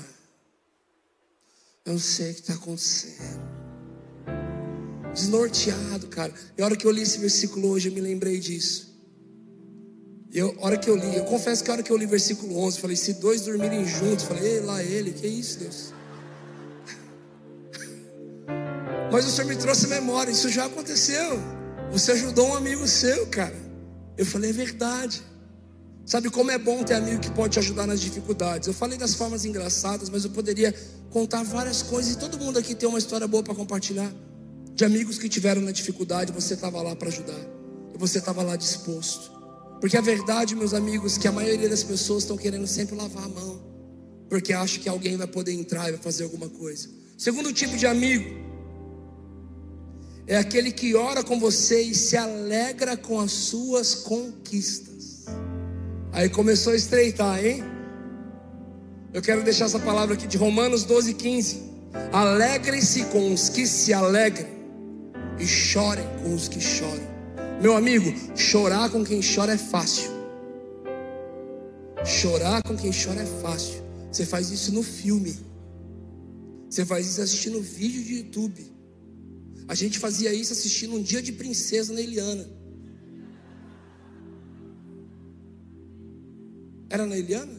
eu 1.85 1.99
sei 1.99 2.31
o 2.31 2.33
que 2.33 2.41
está 2.41 2.53
acontecendo. 2.53 3.39
Desnorteado, 5.13 6.07
cara. 6.07 6.33
E 6.57 6.61
a 6.61 6.65
hora 6.65 6.75
que 6.75 6.85
eu 6.85 6.91
li 6.91 7.03
esse 7.03 7.19
versículo 7.19 7.69
hoje, 7.69 7.89
eu 7.89 7.93
me 7.93 8.01
lembrei 8.01 8.39
disso. 8.39 8.89
Eu, 10.31 10.55
a 10.61 10.65
hora 10.65 10.77
que 10.77 10.89
eu 10.89 10.95
li, 10.95 11.15
eu 11.15 11.25
confesso 11.25 11.63
que 11.63 11.69
a 11.69 11.73
hora 11.73 11.83
que 11.83 11.91
eu 11.91 11.97
li 11.97 12.05
versículo 12.07 12.57
11, 12.57 12.79
falei: 12.79 12.95
se 12.95 13.13
dois 13.13 13.41
dormirem 13.41 13.85
juntos, 13.85 14.25
falei: 14.25 14.55
ei, 14.55 14.59
lá 14.61 14.83
ele, 14.83 15.11
que 15.11 15.27
isso, 15.27 15.59
Deus. 15.59 15.98
Mas 19.11 19.25
o 19.25 19.31
Senhor 19.31 19.47
me 19.47 19.55
trouxe 19.55 19.87
memória, 19.87 20.31
isso 20.31 20.49
já 20.49 20.65
aconteceu. 20.65 21.39
Você 21.91 22.11
ajudou 22.11 22.49
um 22.49 22.55
amigo 22.55 22.87
seu, 22.87 23.25
cara. 23.27 23.55
Eu 24.15 24.25
falei, 24.25 24.51
é 24.51 24.53
verdade. 24.53 25.23
Sabe 26.05 26.29
como 26.29 26.51
é 26.51 26.57
bom 26.57 26.83
ter 26.83 26.93
amigo 26.93 27.19
que 27.19 27.31
pode 27.31 27.53
te 27.53 27.59
ajudar 27.59 27.87
nas 27.87 27.99
dificuldades? 27.99 28.67
Eu 28.67 28.73
falei 28.73 28.97
das 28.97 29.15
formas 29.15 29.45
engraçadas, 29.45 30.09
mas 30.09 30.25
eu 30.25 30.29
poderia 30.29 30.73
contar 31.09 31.43
várias 31.43 31.81
coisas. 31.81 32.13
E 32.13 32.17
todo 32.17 32.37
mundo 32.37 32.59
aqui 32.59 32.75
tem 32.75 32.87
uma 32.87 32.99
história 32.99 33.27
boa 33.27 33.41
para 33.41 33.55
compartilhar. 33.55 34.11
De 34.75 34.85
amigos 34.85 35.17
que 35.17 35.27
tiveram 35.27 35.61
na 35.61 35.71
dificuldade, 35.71 36.31
você 36.31 36.53
estava 36.53 36.81
lá 36.81 36.95
para 36.95 37.09
ajudar. 37.09 37.39
E 37.93 37.97
você 37.97 38.19
estava 38.19 38.43
lá 38.43 38.55
disposto. 38.55 39.31
Porque 39.81 39.97
a 39.97 40.01
verdade, 40.01 40.55
meus 40.55 40.73
amigos, 40.73 41.17
que 41.17 41.27
a 41.27 41.31
maioria 41.31 41.69
das 41.69 41.83
pessoas 41.83 42.23
estão 42.23 42.37
querendo 42.37 42.67
sempre 42.67 42.95
lavar 42.95 43.23
a 43.23 43.29
mão. 43.29 43.59
Porque 44.29 44.53
acha 44.53 44.79
que 44.79 44.87
alguém 44.87 45.17
vai 45.17 45.27
poder 45.27 45.53
entrar 45.53 45.89
e 45.89 45.93
vai 45.93 46.01
fazer 46.01 46.23
alguma 46.23 46.47
coisa. 46.47 46.87
Segundo 47.17 47.51
tipo 47.51 47.75
de 47.75 47.87
amigo 47.87 48.48
é 50.29 50.37
aquele 50.37 50.71
que 50.71 50.95
ora 50.95 51.23
com 51.23 51.39
você 51.39 51.81
e 51.81 51.95
se 51.95 52.15
alegra 52.15 52.95
com 52.95 53.19
as 53.19 53.31
suas 53.31 53.95
conquistas. 53.95 55.25
Aí 56.11 56.29
começou 56.29 56.73
a 56.73 56.75
estreitar, 56.75 57.43
hein? 57.43 57.63
Eu 59.11 59.23
quero 59.23 59.43
deixar 59.43 59.65
essa 59.65 59.79
palavra 59.79 60.13
aqui 60.13 60.27
de 60.27 60.37
Romanos 60.37 60.83
12, 60.83 61.15
15. 61.15 61.63
Alegrem-se 62.13 63.05
com 63.05 63.33
os 63.33 63.49
que 63.49 63.65
se 63.65 63.91
alegram 63.91 64.47
e 65.39 65.47
chorem 65.47 66.05
com 66.21 66.35
os 66.35 66.47
que 66.47 66.61
choram. 66.61 67.09
Meu 67.59 67.75
amigo, 67.75 68.13
chorar 68.37 68.91
com 68.91 69.03
quem 69.03 69.21
chora 69.21 69.53
é 69.53 69.57
fácil. 69.57 70.11
Chorar 72.05 72.61
com 72.61 72.77
quem 72.77 72.91
chora 72.91 73.23
é 73.23 73.41
fácil. 73.41 73.81
Você 74.11 74.27
faz 74.27 74.51
isso 74.51 74.71
no 74.73 74.83
filme. 74.83 75.35
Você 76.69 76.85
faz 76.85 77.07
isso 77.07 77.19
assistindo 77.19 77.59
vídeo 77.59 78.03
de 78.03 78.17
YouTube. 78.17 78.78
A 79.69 79.75
gente 79.75 79.99
fazia 79.99 80.33
isso 80.33 80.51
assistindo 80.51 80.95
um 80.95 81.01
dia 81.01 81.21
de 81.21 81.31
princesa 81.31 81.93
na 81.93 82.01
Eliana. 82.01 82.49
Era 86.89 87.05
na 87.05 87.15
Eliana? 87.15 87.53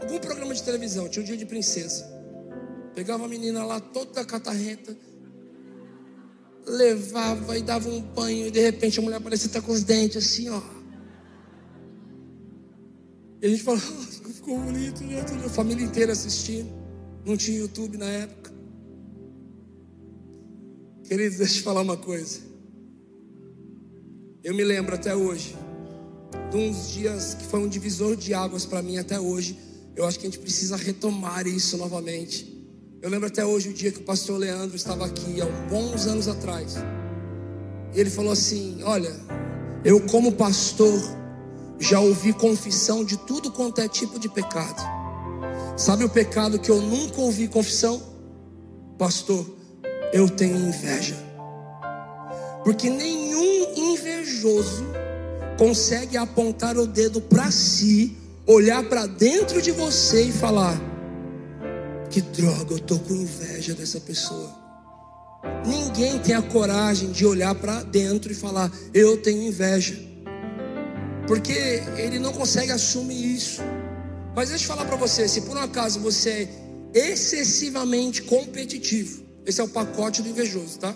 Algum 0.00 0.18
programa 0.18 0.54
de 0.54 0.62
televisão, 0.62 1.06
tinha 1.06 1.22
um 1.22 1.26
dia 1.26 1.36
de 1.36 1.44
princesa. 1.44 2.10
Pegava 2.94 3.26
a 3.26 3.28
menina 3.28 3.62
lá 3.62 3.78
toda 3.78 4.24
catarrenta, 4.24 4.96
levava 6.66 7.58
e 7.58 7.62
dava 7.62 7.90
um 7.90 8.00
banho, 8.00 8.46
e 8.46 8.50
de 8.50 8.60
repente 8.60 8.98
a 8.98 9.02
mulher 9.02 9.20
parecia 9.20 9.48
estar 9.48 9.60
com 9.60 9.72
os 9.72 9.82
dentes 9.82 10.16
assim, 10.16 10.48
ó. 10.48 10.62
E 13.42 13.46
a 13.46 13.50
gente 13.50 13.62
falou, 13.62 13.80
ficou 14.32 14.58
bonito, 14.58 15.04
né? 15.04 15.20
A 15.44 15.48
família 15.50 15.84
inteira 15.84 16.12
assistindo. 16.12 16.72
Não 17.22 17.36
tinha 17.36 17.58
YouTube 17.58 17.98
na 17.98 18.06
época. 18.06 18.43
Queridos, 21.04 21.36
deixa 21.36 21.52
eu 21.52 21.58
te 21.58 21.62
falar 21.62 21.82
uma 21.82 21.98
coisa. 21.98 22.40
Eu 24.42 24.54
me 24.54 24.64
lembro 24.64 24.94
até 24.94 25.14
hoje 25.14 25.54
de 26.50 26.56
uns 26.56 26.92
dias 26.92 27.34
que 27.34 27.44
foi 27.44 27.60
um 27.60 27.68
divisor 27.68 28.16
de 28.16 28.32
águas 28.32 28.64
para 28.64 28.80
mim 28.80 28.96
até 28.96 29.20
hoje. 29.20 29.58
Eu 29.94 30.06
acho 30.06 30.18
que 30.18 30.26
a 30.26 30.30
gente 30.30 30.40
precisa 30.40 30.76
retomar 30.76 31.46
isso 31.46 31.76
novamente. 31.76 32.50
Eu 33.02 33.10
lembro 33.10 33.26
até 33.26 33.44
hoje 33.44 33.68
o 33.68 33.74
dia 33.74 33.92
que 33.92 34.00
o 34.00 34.02
pastor 34.02 34.38
Leandro 34.38 34.74
estava 34.76 35.04
aqui, 35.04 35.42
há 35.42 35.46
bons 35.68 36.06
anos 36.06 36.26
atrás. 36.26 36.76
E 37.94 38.00
ele 38.00 38.08
falou 38.08 38.32
assim: 38.32 38.82
Olha, 38.82 39.14
eu, 39.84 40.00
como 40.06 40.32
pastor, 40.32 40.98
já 41.78 42.00
ouvi 42.00 42.32
confissão 42.32 43.04
de 43.04 43.18
tudo 43.18 43.52
quanto 43.52 43.82
é 43.82 43.88
tipo 43.88 44.18
de 44.18 44.30
pecado. 44.30 44.82
Sabe 45.76 46.02
o 46.02 46.08
pecado 46.08 46.58
que 46.58 46.70
eu 46.70 46.80
nunca 46.80 47.20
ouvi 47.20 47.46
confissão? 47.46 48.02
Pastor, 48.96 49.53
eu 50.14 50.30
tenho 50.30 50.56
inveja. 50.56 51.16
Porque 52.62 52.88
nenhum 52.88 53.92
invejoso 53.92 54.86
consegue 55.58 56.16
apontar 56.16 56.78
o 56.78 56.86
dedo 56.86 57.20
para 57.20 57.50
si, 57.50 58.16
olhar 58.46 58.84
para 58.84 59.06
dentro 59.06 59.60
de 59.60 59.72
você 59.72 60.22
e 60.22 60.32
falar: 60.32 60.80
Que 62.08 62.22
droga, 62.22 62.74
eu 62.74 62.78
tô 62.78 62.96
com 63.00 63.12
inveja 63.12 63.74
dessa 63.74 64.00
pessoa. 64.00 64.62
Ninguém 65.66 66.20
tem 66.20 66.36
a 66.36 66.42
coragem 66.42 67.10
de 67.10 67.26
olhar 67.26 67.54
para 67.56 67.82
dentro 67.82 68.30
e 68.30 68.36
falar: 68.36 68.70
Eu 68.94 69.20
tenho 69.20 69.42
inveja. 69.42 69.98
Porque 71.26 71.82
ele 71.96 72.20
não 72.20 72.32
consegue 72.32 72.70
assumir 72.70 73.34
isso. 73.34 73.62
Mas 74.36 74.50
deixa 74.50 74.62
eu 74.62 74.68
falar 74.68 74.84
para 74.84 74.96
você: 74.96 75.26
se 75.26 75.40
por 75.40 75.56
um 75.56 75.60
acaso 75.60 75.98
você 75.98 76.48
é 76.94 77.10
excessivamente 77.10 78.22
competitivo, 78.22 79.23
esse 79.46 79.60
é 79.60 79.64
o 79.64 79.68
pacote 79.68 80.22
do 80.22 80.28
invejoso, 80.28 80.78
tá? 80.78 80.94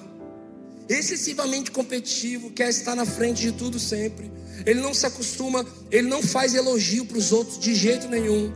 Excessivamente 0.89 1.71
competitivo, 1.71 2.51
quer 2.51 2.71
estar 2.71 2.95
na 2.95 3.05
frente 3.05 3.43
de 3.43 3.53
tudo 3.53 3.79
sempre. 3.79 4.33
Ele 4.65 4.81
não 4.81 4.95
se 4.95 5.07
acostuma, 5.07 5.65
ele 5.91 6.09
não 6.09 6.23
faz 6.23 6.55
elogio 6.55 7.05
para 7.05 7.19
os 7.19 7.31
outros 7.31 7.59
de 7.59 7.75
jeito 7.75 8.09
nenhum. 8.09 8.53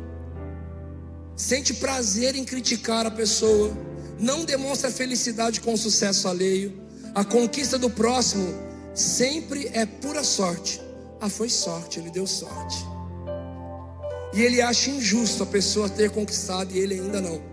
Sente 1.37 1.75
prazer 1.75 2.35
em 2.35 2.45
criticar 2.45 3.07
a 3.07 3.11
pessoa. 3.11 3.77
Não 4.19 4.45
demonstra 4.45 4.91
felicidade 4.91 5.61
com 5.61 5.75
o 5.75 5.79
sucesso 5.79 6.27
alheio. 6.27 6.73
A 7.15 7.25
conquista 7.25 7.79
do 7.79 7.91
próximo 7.91 8.55
sempre 8.95 9.71
é 9.73 9.85
pura 9.85 10.25
sorte. 10.25 10.81
Ah, 11.21 11.29
foi 11.29 11.49
sorte, 11.49 12.01
ele 12.01 12.11
deu 12.11 12.27
sorte. 12.27 12.77
E 14.35 14.41
ele 14.41 14.63
acha 14.63 14.91
injusto 14.91 15.43
a 15.43 15.47
pessoa 15.47 15.89
ter 15.89 16.11
conquistado 16.11 16.75
e 16.75 16.79
ele 16.79 16.95
ainda 16.95 17.21
não. 17.21 17.52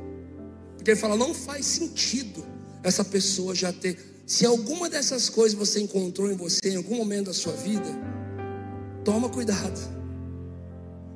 Porque 0.79 0.91
ele 0.91 1.00
fala, 1.00 1.17
não 1.17 1.33
faz 1.33 1.65
sentido 1.65 2.41
essa 2.81 3.03
pessoa 3.03 3.53
já 3.53 3.74
ter. 3.74 4.24
Se 4.25 4.45
alguma 4.45 4.89
dessas 4.89 5.29
coisas 5.29 5.59
você 5.59 5.81
encontrou 5.81 6.31
em 6.31 6.38
você 6.38 6.69
em 6.69 6.77
algum 6.77 6.95
momento 6.95 7.25
da 7.25 7.33
sua 7.33 7.51
vida, 7.51 7.89
toma 9.03 9.27
cuidado. 9.27 9.77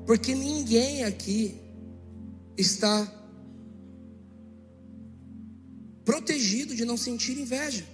Porque 0.05 0.35
ninguém 0.35 1.05
aqui 1.05 1.55
está 2.57 3.09
protegido 6.03 6.75
de 6.75 6.83
não 6.83 6.97
sentir 6.97 7.39
inveja. 7.39 7.87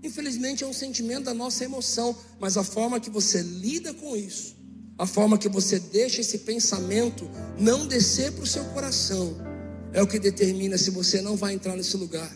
Infelizmente 0.00 0.62
é 0.62 0.66
um 0.68 0.72
sentimento 0.72 1.24
da 1.24 1.34
nossa 1.34 1.64
emoção, 1.64 2.16
mas 2.38 2.56
a 2.56 2.62
forma 2.62 3.00
que 3.00 3.10
você 3.10 3.42
lida 3.42 3.92
com 3.92 4.16
isso, 4.16 4.56
a 4.96 5.08
forma 5.08 5.36
que 5.36 5.48
você 5.48 5.80
deixa 5.80 6.20
esse 6.20 6.38
pensamento 6.38 7.28
não 7.58 7.84
descer 7.84 8.30
para 8.30 8.44
o 8.44 8.46
seu 8.46 8.64
coração, 8.66 9.47
é 9.92 10.02
o 10.02 10.06
que 10.06 10.18
determina 10.18 10.76
se 10.76 10.90
você 10.90 11.20
não 11.20 11.36
vai 11.36 11.54
entrar 11.54 11.76
nesse 11.76 11.96
lugar. 11.96 12.30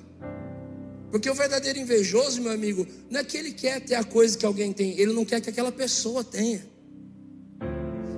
Porque 1.11 1.29
o 1.29 1.35
verdadeiro 1.35 1.79
invejoso, 1.79 2.41
meu 2.41 2.53
amigo, 2.53 2.87
não 3.11 3.21
é 3.21 3.25
que 3.25 3.37
ele 3.37 3.53
quer 3.53 3.81
ter 3.81 3.95
a 3.95 4.05
coisa 4.05 4.37
que 4.37 4.47
alguém 4.47 4.73
tem, 4.73 4.99
ele 4.99 5.13
não 5.13 5.25
quer 5.25 5.41
que 5.41 5.51
aquela 5.51 5.71
pessoa 5.71 6.25
tenha. 6.25 6.65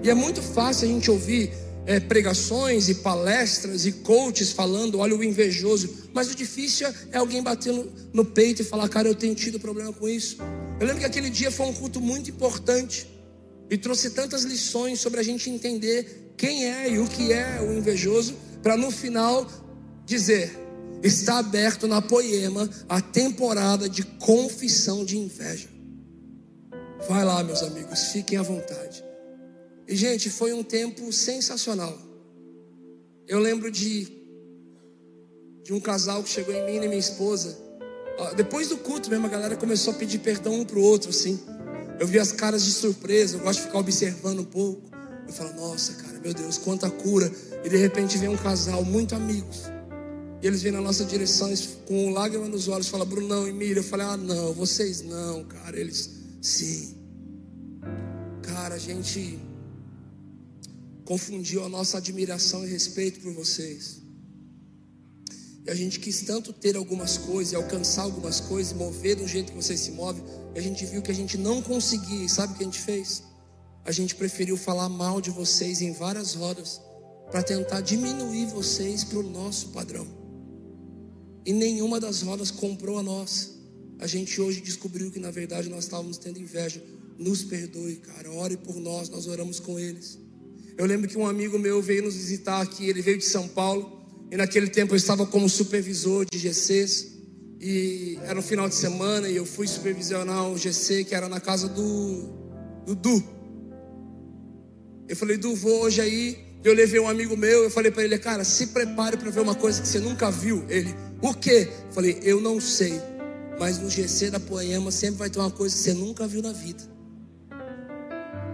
E 0.02 0.10
é 0.10 0.14
muito 0.14 0.42
fácil 0.42 0.86
a 0.86 0.90
gente 0.92 1.10
ouvir 1.10 1.52
é, 1.86 2.00
pregações 2.00 2.88
e 2.88 2.96
palestras 2.96 3.86
e 3.86 3.92
coaches 3.92 4.52
falando, 4.52 4.98
olha 4.98 5.14
o 5.16 5.22
invejoso. 5.22 6.08
Mas 6.12 6.30
o 6.30 6.34
difícil 6.34 6.88
é 7.12 7.18
alguém 7.18 7.42
bater 7.42 7.72
no, 7.72 7.92
no, 8.12 8.24
peito 8.24 8.62
e 8.62 8.64
falar, 8.64 8.88
cara, 8.88 9.08
eu 9.08 9.14
tenho 9.14 9.34
tido 9.34 9.58
problema 9.60 9.92
com 9.92 10.08
isso. 10.08 10.38
Eu 10.80 10.86
lembro 10.86 11.00
que 11.00 11.06
aquele 11.06 11.30
dia 11.30 11.50
foi 11.50 11.66
um 11.66 11.72
culto 11.72 12.00
muito 12.00 12.30
importante 12.30 13.06
e 13.70 13.76
trouxe 13.76 14.10
tantas 14.10 14.42
lições 14.42 15.00
sobre 15.00 15.20
a 15.20 15.22
gente 15.22 15.50
entender 15.50 16.32
quem 16.36 16.66
é 16.66 16.90
e 16.90 16.98
o 16.98 17.06
que 17.06 17.32
é 17.32 17.60
o 17.60 17.72
invejoso, 17.72 18.34
para 18.64 18.78
no 18.78 18.90
final 18.90 19.46
dizer: 20.06 20.58
está 21.02 21.38
aberto 21.38 21.86
na 21.86 22.00
Poema 22.00 22.68
a 22.88 23.00
temporada 23.00 23.88
de 23.88 24.02
confissão 24.02 25.04
de 25.04 25.18
inveja. 25.18 25.68
Vai 27.06 27.22
lá, 27.22 27.44
meus 27.44 27.62
amigos, 27.62 28.04
fiquem 28.04 28.38
à 28.38 28.42
vontade. 28.42 29.04
E, 29.86 29.94
gente, 29.94 30.30
foi 30.30 30.54
um 30.54 30.62
tempo 30.62 31.12
sensacional. 31.12 31.96
Eu 33.28 33.38
lembro 33.38 33.70
de, 33.70 34.08
de 35.62 35.74
um 35.74 35.80
casal 35.80 36.22
que 36.22 36.30
chegou 36.30 36.54
em 36.54 36.64
mim 36.64 36.82
e 36.82 36.88
minha 36.88 36.96
esposa. 36.96 37.58
Depois 38.34 38.68
do 38.68 38.78
culto 38.78 39.10
mesmo, 39.10 39.26
a 39.26 39.28
galera 39.28 39.56
começou 39.56 39.92
a 39.92 39.96
pedir 39.96 40.20
perdão 40.20 40.54
um 40.54 40.64
para 40.64 40.78
o 40.78 40.82
outro, 40.82 41.10
assim. 41.10 41.38
Eu 42.00 42.06
vi 42.06 42.18
as 42.18 42.32
caras 42.32 42.64
de 42.64 42.70
surpresa, 42.70 43.36
eu 43.36 43.40
gosto 43.40 43.60
de 43.60 43.66
ficar 43.66 43.78
observando 43.78 44.40
um 44.40 44.44
pouco. 44.44 44.93
Eu 45.26 45.32
falo, 45.32 45.54
nossa, 45.54 45.94
cara, 45.94 46.18
meu 46.20 46.34
Deus, 46.34 46.58
quanta 46.58 46.90
cura. 46.90 47.30
E 47.64 47.68
de 47.68 47.76
repente 47.76 48.18
vem 48.18 48.28
um 48.28 48.36
casal, 48.36 48.84
muito 48.84 49.14
amigos. 49.14 49.62
E 50.42 50.46
eles 50.46 50.62
vêm 50.62 50.72
na 50.72 50.80
nossa 50.80 51.04
direção 51.04 51.52
com 51.86 52.10
lágrima 52.10 52.46
nos 52.48 52.68
olhos, 52.68 52.88
fala, 52.88 53.04
Brunão 53.04 53.48
e 53.48 53.52
Miriam. 53.52 53.80
Eu 53.80 53.84
falei, 53.84 54.06
ah, 54.06 54.16
não, 54.16 54.52
vocês 54.52 55.00
não, 55.00 55.44
cara. 55.44 55.78
Eles, 55.78 56.10
sim. 56.42 56.94
Cara, 58.42 58.74
a 58.74 58.78
gente 58.78 59.38
confundiu 61.04 61.64
a 61.64 61.68
nossa 61.68 61.98
admiração 61.98 62.64
e 62.64 62.68
respeito 62.68 63.20
por 63.20 63.32
vocês. 63.32 64.02
E 65.66 65.70
a 65.70 65.74
gente 65.74 65.98
quis 65.98 66.20
tanto 66.22 66.52
ter 66.52 66.76
algumas 66.76 67.16
coisas, 67.16 67.54
alcançar 67.54 68.02
algumas 68.02 68.38
coisas, 68.40 68.74
mover 68.74 69.16
do 69.16 69.26
jeito 69.26 69.52
que 69.52 69.56
vocês 69.56 69.80
se 69.80 69.92
movem, 69.92 70.22
e 70.54 70.58
a 70.58 70.62
gente 70.62 70.84
viu 70.84 71.00
que 71.00 71.10
a 71.10 71.14
gente 71.14 71.38
não 71.38 71.62
conseguia. 71.62 72.26
E 72.26 72.28
sabe 72.28 72.52
o 72.52 72.56
que 72.56 72.62
a 72.62 72.66
gente 72.66 72.80
fez? 72.80 73.22
A 73.84 73.92
gente 73.92 74.14
preferiu 74.14 74.56
falar 74.56 74.88
mal 74.88 75.20
de 75.20 75.30
vocês 75.30 75.82
em 75.82 75.92
várias 75.92 76.34
rodas, 76.34 76.80
para 77.30 77.42
tentar 77.42 77.80
diminuir 77.80 78.46
vocês 78.46 79.04
para 79.04 79.18
o 79.18 79.22
nosso 79.22 79.68
padrão. 79.68 80.06
E 81.44 81.52
nenhuma 81.52 82.00
das 82.00 82.22
rodas 82.22 82.50
comprou 82.50 82.98
a 82.98 83.02
nossa. 83.02 83.50
A 83.98 84.06
gente 84.06 84.40
hoje 84.40 84.60
descobriu 84.60 85.10
que 85.10 85.18
na 85.18 85.30
verdade 85.30 85.68
nós 85.68 85.84
estávamos 85.84 86.16
tendo 86.16 86.38
inveja. 86.38 86.82
Nos 87.18 87.44
perdoe, 87.44 87.96
cara. 87.96 88.30
Ore 88.32 88.56
por 88.56 88.76
nós, 88.76 89.08
nós 89.08 89.26
oramos 89.26 89.60
com 89.60 89.78
eles. 89.78 90.18
Eu 90.76 90.86
lembro 90.86 91.08
que 91.08 91.16
um 91.16 91.26
amigo 91.26 91.58
meu 91.58 91.80
veio 91.80 92.02
nos 92.02 92.14
visitar 92.14 92.60
aqui, 92.60 92.88
ele 92.88 93.02
veio 93.02 93.18
de 93.18 93.24
São 93.24 93.46
Paulo, 93.46 94.00
e 94.30 94.36
naquele 94.36 94.68
tempo 94.68 94.94
eu 94.94 94.96
estava 94.96 95.24
como 95.26 95.48
supervisor 95.48 96.24
de 96.24 96.38
GCs, 96.38 97.12
e 97.60 98.18
era 98.22 98.34
no 98.34 98.42
final 98.42 98.68
de 98.68 98.74
semana, 98.74 99.28
e 99.28 99.36
eu 99.36 99.46
fui 99.46 99.68
supervisionar 99.68 100.44
um 100.48 100.58
GC 100.58 101.04
que 101.04 101.14
era 101.14 101.28
na 101.28 101.40
casa 101.40 101.68
do, 101.68 102.28
do 102.86 102.94
Du. 102.96 103.22
Eu 105.08 105.16
falei, 105.16 105.36
Du, 105.36 105.54
vou 105.54 105.82
hoje 105.82 106.00
aí. 106.00 106.38
Eu 106.64 106.72
levei 106.72 106.98
um 106.98 107.06
amigo 107.06 107.36
meu, 107.36 107.64
eu 107.64 107.70
falei 107.70 107.90
para 107.90 108.04
ele, 108.04 108.18
cara, 108.18 108.42
se 108.42 108.68
prepare 108.68 109.18
para 109.18 109.30
ver 109.30 109.40
uma 109.40 109.54
coisa 109.54 109.82
que 109.82 109.86
você 109.86 110.00
nunca 110.00 110.30
viu. 110.30 110.64
Ele, 110.66 110.94
o 111.20 111.34
quê? 111.34 111.68
Eu 111.88 111.92
falei, 111.92 112.18
eu 112.22 112.40
não 112.40 112.58
sei, 112.58 112.98
mas 113.58 113.78
no 113.78 113.90
GC 113.90 114.30
da 114.30 114.40
Poema 114.40 114.90
sempre 114.90 115.16
vai 115.16 115.28
ter 115.28 115.38
uma 115.38 115.50
coisa 115.50 115.74
que 115.74 115.82
você 115.82 115.92
nunca 115.92 116.26
viu 116.26 116.40
na 116.40 116.52
vida. 116.52 116.82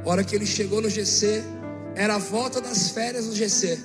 A 0.04 0.08
hora 0.08 0.24
que 0.24 0.34
ele 0.34 0.44
chegou 0.44 0.80
no 0.80 0.90
GC, 0.90 1.40
era 1.94 2.16
a 2.16 2.18
volta 2.18 2.60
das 2.60 2.90
férias 2.90 3.26
do 3.26 3.34
GC. 3.34 3.78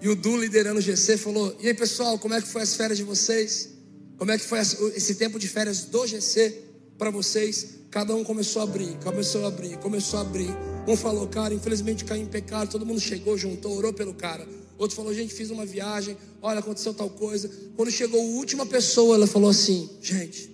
E 0.00 0.08
o 0.08 0.14
Du 0.14 0.36
liderando 0.36 0.78
o 0.78 0.82
GC 0.82 1.16
falou: 1.16 1.56
E 1.60 1.66
aí 1.66 1.74
pessoal, 1.74 2.18
como 2.18 2.34
é 2.34 2.40
que 2.40 2.48
foi 2.48 2.62
as 2.62 2.74
férias 2.74 2.98
de 2.98 3.04
vocês? 3.04 3.70
Como 4.16 4.30
é 4.30 4.38
que 4.38 4.44
foi 4.44 4.60
esse 4.60 5.14
tempo 5.14 5.38
de 5.38 5.48
férias 5.48 5.84
do 5.86 6.06
GC 6.06 6.54
para 6.98 7.10
vocês? 7.10 7.80
Cada 7.90 8.14
um 8.14 8.22
começou 8.22 8.60
a 8.60 8.64
abrir, 8.64 8.96
começou 9.02 9.44
a 9.44 9.48
abrir, 9.48 9.76
começou 9.78 10.18
a 10.18 10.22
abrir. 10.22 10.54
Um 10.86 10.96
falou, 10.96 11.26
cara, 11.28 11.54
infelizmente 11.54 12.04
caí 12.04 12.20
em 12.20 12.26
pecado. 12.26 12.70
Todo 12.70 12.86
mundo 12.86 13.00
chegou, 13.00 13.36
juntou, 13.36 13.76
orou 13.76 13.92
pelo 13.92 14.14
cara. 14.14 14.46
Outro 14.78 14.96
falou, 14.96 15.14
gente, 15.14 15.32
fiz 15.32 15.50
uma 15.50 15.66
viagem. 15.66 16.16
Olha, 16.40 16.60
aconteceu 16.60 16.94
tal 16.94 17.10
coisa. 17.10 17.50
Quando 17.76 17.90
chegou 17.90 18.20
a 18.20 18.24
última 18.24 18.64
pessoa, 18.64 19.14
ela 19.14 19.26
falou 19.26 19.50
assim: 19.50 19.90
Gente, 20.00 20.50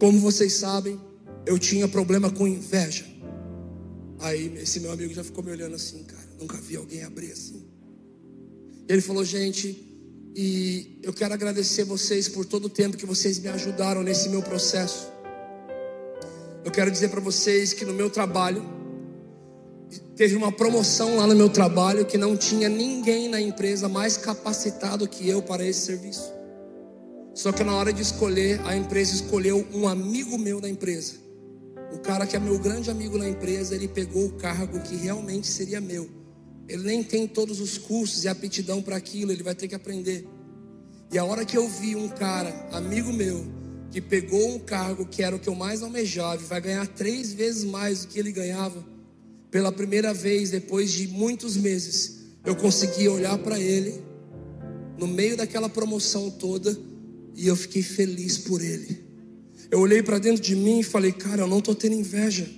como 0.00 0.18
vocês 0.18 0.54
sabem, 0.54 0.98
eu 1.46 1.58
tinha 1.58 1.86
problema 1.86 2.30
com 2.30 2.48
inveja. 2.48 3.04
Aí 4.20 4.58
esse 4.58 4.80
meu 4.80 4.92
amigo 4.92 5.12
já 5.12 5.24
ficou 5.24 5.42
me 5.42 5.50
olhando 5.50 5.74
assim, 5.74 6.02
cara, 6.04 6.28
nunca 6.38 6.56
vi 6.58 6.76
alguém 6.76 7.02
abrir 7.04 7.32
assim. 7.32 7.64
Ele 8.88 9.00
falou, 9.00 9.24
gente, 9.24 9.90
e 10.34 10.98
eu 11.02 11.12
quero 11.12 11.32
agradecer 11.32 11.84
vocês 11.84 12.28
por 12.28 12.44
todo 12.44 12.66
o 12.66 12.68
tempo 12.68 12.96
que 12.96 13.06
vocês 13.06 13.38
me 13.38 13.48
ajudaram 13.48 14.02
nesse 14.02 14.28
meu 14.28 14.42
processo. 14.42 15.08
Eu 16.64 16.70
quero 16.70 16.90
dizer 16.90 17.08
para 17.08 17.20
vocês 17.20 17.72
que 17.72 17.84
no 17.84 17.94
meu 17.94 18.10
trabalho, 18.10 18.62
teve 20.20 20.36
uma 20.36 20.52
promoção 20.52 21.16
lá 21.16 21.26
no 21.26 21.34
meu 21.34 21.48
trabalho 21.48 22.04
que 22.04 22.18
não 22.18 22.36
tinha 22.36 22.68
ninguém 22.68 23.26
na 23.26 23.40
empresa 23.40 23.88
mais 23.88 24.18
capacitado 24.18 25.08
que 25.08 25.26
eu 25.26 25.40
para 25.40 25.64
esse 25.64 25.80
serviço. 25.86 26.30
Só 27.34 27.50
que 27.52 27.64
na 27.64 27.74
hora 27.74 27.90
de 27.90 28.02
escolher, 28.02 28.60
a 28.66 28.76
empresa 28.76 29.14
escolheu 29.14 29.66
um 29.72 29.88
amigo 29.88 30.36
meu 30.36 30.60
da 30.60 30.68
empresa. 30.68 31.14
O 31.90 31.98
cara 32.00 32.26
que 32.26 32.36
é 32.36 32.38
meu 32.38 32.58
grande 32.58 32.90
amigo 32.90 33.16
na 33.16 33.26
empresa, 33.26 33.74
ele 33.74 33.88
pegou 33.88 34.26
o 34.26 34.32
cargo 34.32 34.78
que 34.80 34.94
realmente 34.94 35.46
seria 35.46 35.80
meu. 35.80 36.10
Ele 36.68 36.82
nem 36.82 37.02
tem 37.02 37.26
todos 37.26 37.58
os 37.58 37.78
cursos 37.78 38.24
e 38.24 38.28
aptidão 38.28 38.82
para 38.82 38.96
aquilo, 38.96 39.32
ele 39.32 39.42
vai 39.42 39.54
ter 39.54 39.68
que 39.68 39.74
aprender. 39.74 40.28
E 41.10 41.16
a 41.16 41.24
hora 41.24 41.46
que 41.46 41.56
eu 41.56 41.66
vi 41.66 41.96
um 41.96 42.10
cara, 42.10 42.68
amigo 42.72 43.10
meu, 43.10 43.46
que 43.90 44.02
pegou 44.02 44.50
um 44.50 44.58
cargo 44.58 45.06
que 45.06 45.22
era 45.22 45.34
o 45.34 45.38
que 45.38 45.48
eu 45.48 45.54
mais 45.54 45.82
almejava 45.82 46.42
e 46.42 46.44
vai 46.44 46.60
ganhar 46.60 46.86
três 46.88 47.32
vezes 47.32 47.64
mais 47.64 48.04
do 48.04 48.08
que 48.08 48.18
ele 48.18 48.32
ganhava, 48.32 48.89
pela 49.50 49.72
primeira 49.72 50.14
vez, 50.14 50.50
depois 50.50 50.92
de 50.92 51.08
muitos 51.08 51.56
meses, 51.56 52.20
eu 52.44 52.54
consegui 52.54 53.08
olhar 53.08 53.36
para 53.38 53.58
ele, 53.58 54.00
no 54.96 55.06
meio 55.06 55.36
daquela 55.36 55.68
promoção 55.68 56.30
toda, 56.30 56.76
e 57.34 57.46
eu 57.46 57.56
fiquei 57.56 57.82
feliz 57.82 58.38
por 58.38 58.62
ele. 58.62 59.04
Eu 59.70 59.80
olhei 59.80 60.02
para 60.02 60.18
dentro 60.18 60.42
de 60.42 60.54
mim 60.54 60.80
e 60.80 60.82
falei, 60.82 61.12
cara, 61.12 61.42
eu 61.42 61.46
não 61.46 61.58
estou 61.58 61.74
tendo 61.74 61.94
inveja. 61.94 62.48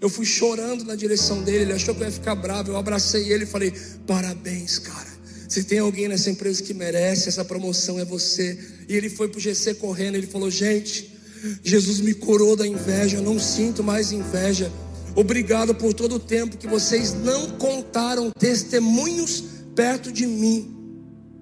Eu 0.00 0.08
fui 0.08 0.24
chorando 0.24 0.84
na 0.84 0.94
direção 0.94 1.42
dele, 1.42 1.64
ele 1.64 1.72
achou 1.72 1.94
que 1.94 2.02
eu 2.02 2.06
ia 2.06 2.12
ficar 2.12 2.34
bravo. 2.34 2.70
Eu 2.70 2.76
abracei 2.76 3.32
ele 3.32 3.44
e 3.44 3.46
falei, 3.46 3.72
parabéns, 4.06 4.78
cara. 4.78 5.14
Se 5.48 5.64
tem 5.64 5.78
alguém 5.78 6.08
nessa 6.08 6.30
empresa 6.30 6.62
que 6.62 6.74
merece, 6.74 7.28
essa 7.28 7.44
promoção 7.44 7.98
é 7.98 8.04
você. 8.04 8.58
E 8.88 8.96
ele 8.96 9.08
foi 9.08 9.28
para 9.28 9.38
o 9.38 9.40
GC 9.40 9.74
correndo, 9.74 10.16
ele 10.16 10.26
falou, 10.26 10.50
gente, 10.50 11.16
Jesus 11.62 12.00
me 12.00 12.14
curou 12.14 12.56
da 12.56 12.66
inveja, 12.66 13.18
eu 13.18 13.22
não 13.22 13.38
sinto 13.38 13.82
mais 13.82 14.10
inveja. 14.10 14.72
Obrigado 15.16 15.74
por 15.74 15.94
todo 15.94 16.16
o 16.16 16.18
tempo 16.18 16.56
que 16.56 16.66
vocês 16.66 17.14
não 17.14 17.50
contaram 17.50 18.30
testemunhos 18.30 19.44
perto 19.74 20.10
de 20.10 20.26
mim, 20.26 20.74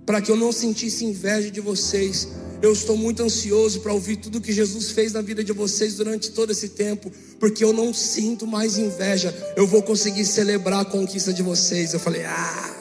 para 0.05 0.21
que 0.21 0.31
eu 0.31 0.37
não 0.37 0.53
sentisse 0.53 1.05
inveja 1.05 1.51
de 1.51 1.61
vocês. 1.61 2.29
Eu 2.61 2.73
estou 2.73 2.97
muito 2.97 3.23
ansioso 3.23 3.81
para 3.81 3.93
ouvir 3.93 4.17
tudo 4.17 4.41
que 4.41 4.53
Jesus 4.53 4.91
fez 4.91 5.13
na 5.13 5.23
vida 5.23 5.43
de 5.43 5.53
vocês 5.53 5.95
durante 5.95 6.31
todo 6.33 6.53
esse 6.53 6.69
tempo, 6.69 7.11
porque 7.41 7.65
eu 7.65 7.73
não 7.73 7.93
sinto 7.95 8.47
mais 8.47 8.77
inveja. 8.79 9.35
Eu 9.57 9.67
vou 9.67 9.83
conseguir 9.83 10.25
celebrar 10.25 10.81
a 10.81 10.85
conquista 10.85 11.33
de 11.33 11.43
vocês. 11.43 11.93
Eu 11.93 12.01
falei, 12.01 12.25
ah. 12.25 12.77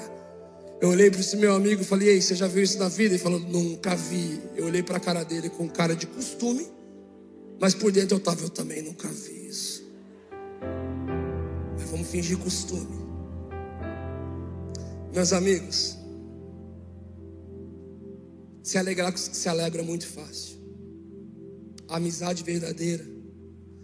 Eu 0.81 0.89
olhei 0.89 1.09
para 1.09 1.19
esse 1.19 1.37
meu 1.37 1.53
amigo 1.55 1.83
e 1.83 1.85
falei, 1.85 2.09
ei, 2.09 2.21
você 2.21 2.35
já 2.35 2.47
viu 2.47 2.63
isso 2.63 2.77
na 2.77 2.89
vida? 2.89 3.13
Ele 3.13 3.23
falou, 3.23 3.39
nunca 3.39 3.95
vi. 3.95 4.41
Eu 4.55 4.65
olhei 4.65 4.83
para 4.83 4.97
a 4.97 4.99
cara 4.99 5.23
dele 5.23 5.49
com 5.49 5.69
cara 5.69 5.95
de 5.95 6.05
costume, 6.05 6.67
mas 7.59 7.73
por 7.73 7.91
dentro 7.91 8.15
eu 8.15 8.17
estava, 8.17 8.41
eu 8.41 8.49
também 8.49 8.81
nunca 8.81 9.07
vi 9.07 9.47
isso. 9.47 9.70
Fingir 12.11 12.37
costume. 12.39 12.99
Meus 15.13 15.31
amigos, 15.31 15.97
se 18.61 18.77
alegrar 18.77 19.17
se 19.17 19.47
alegra 19.47 19.81
muito 19.81 20.05
fácil. 20.05 20.59
a 21.87 21.95
amizade 21.95 22.43
verdadeira, 22.43 23.05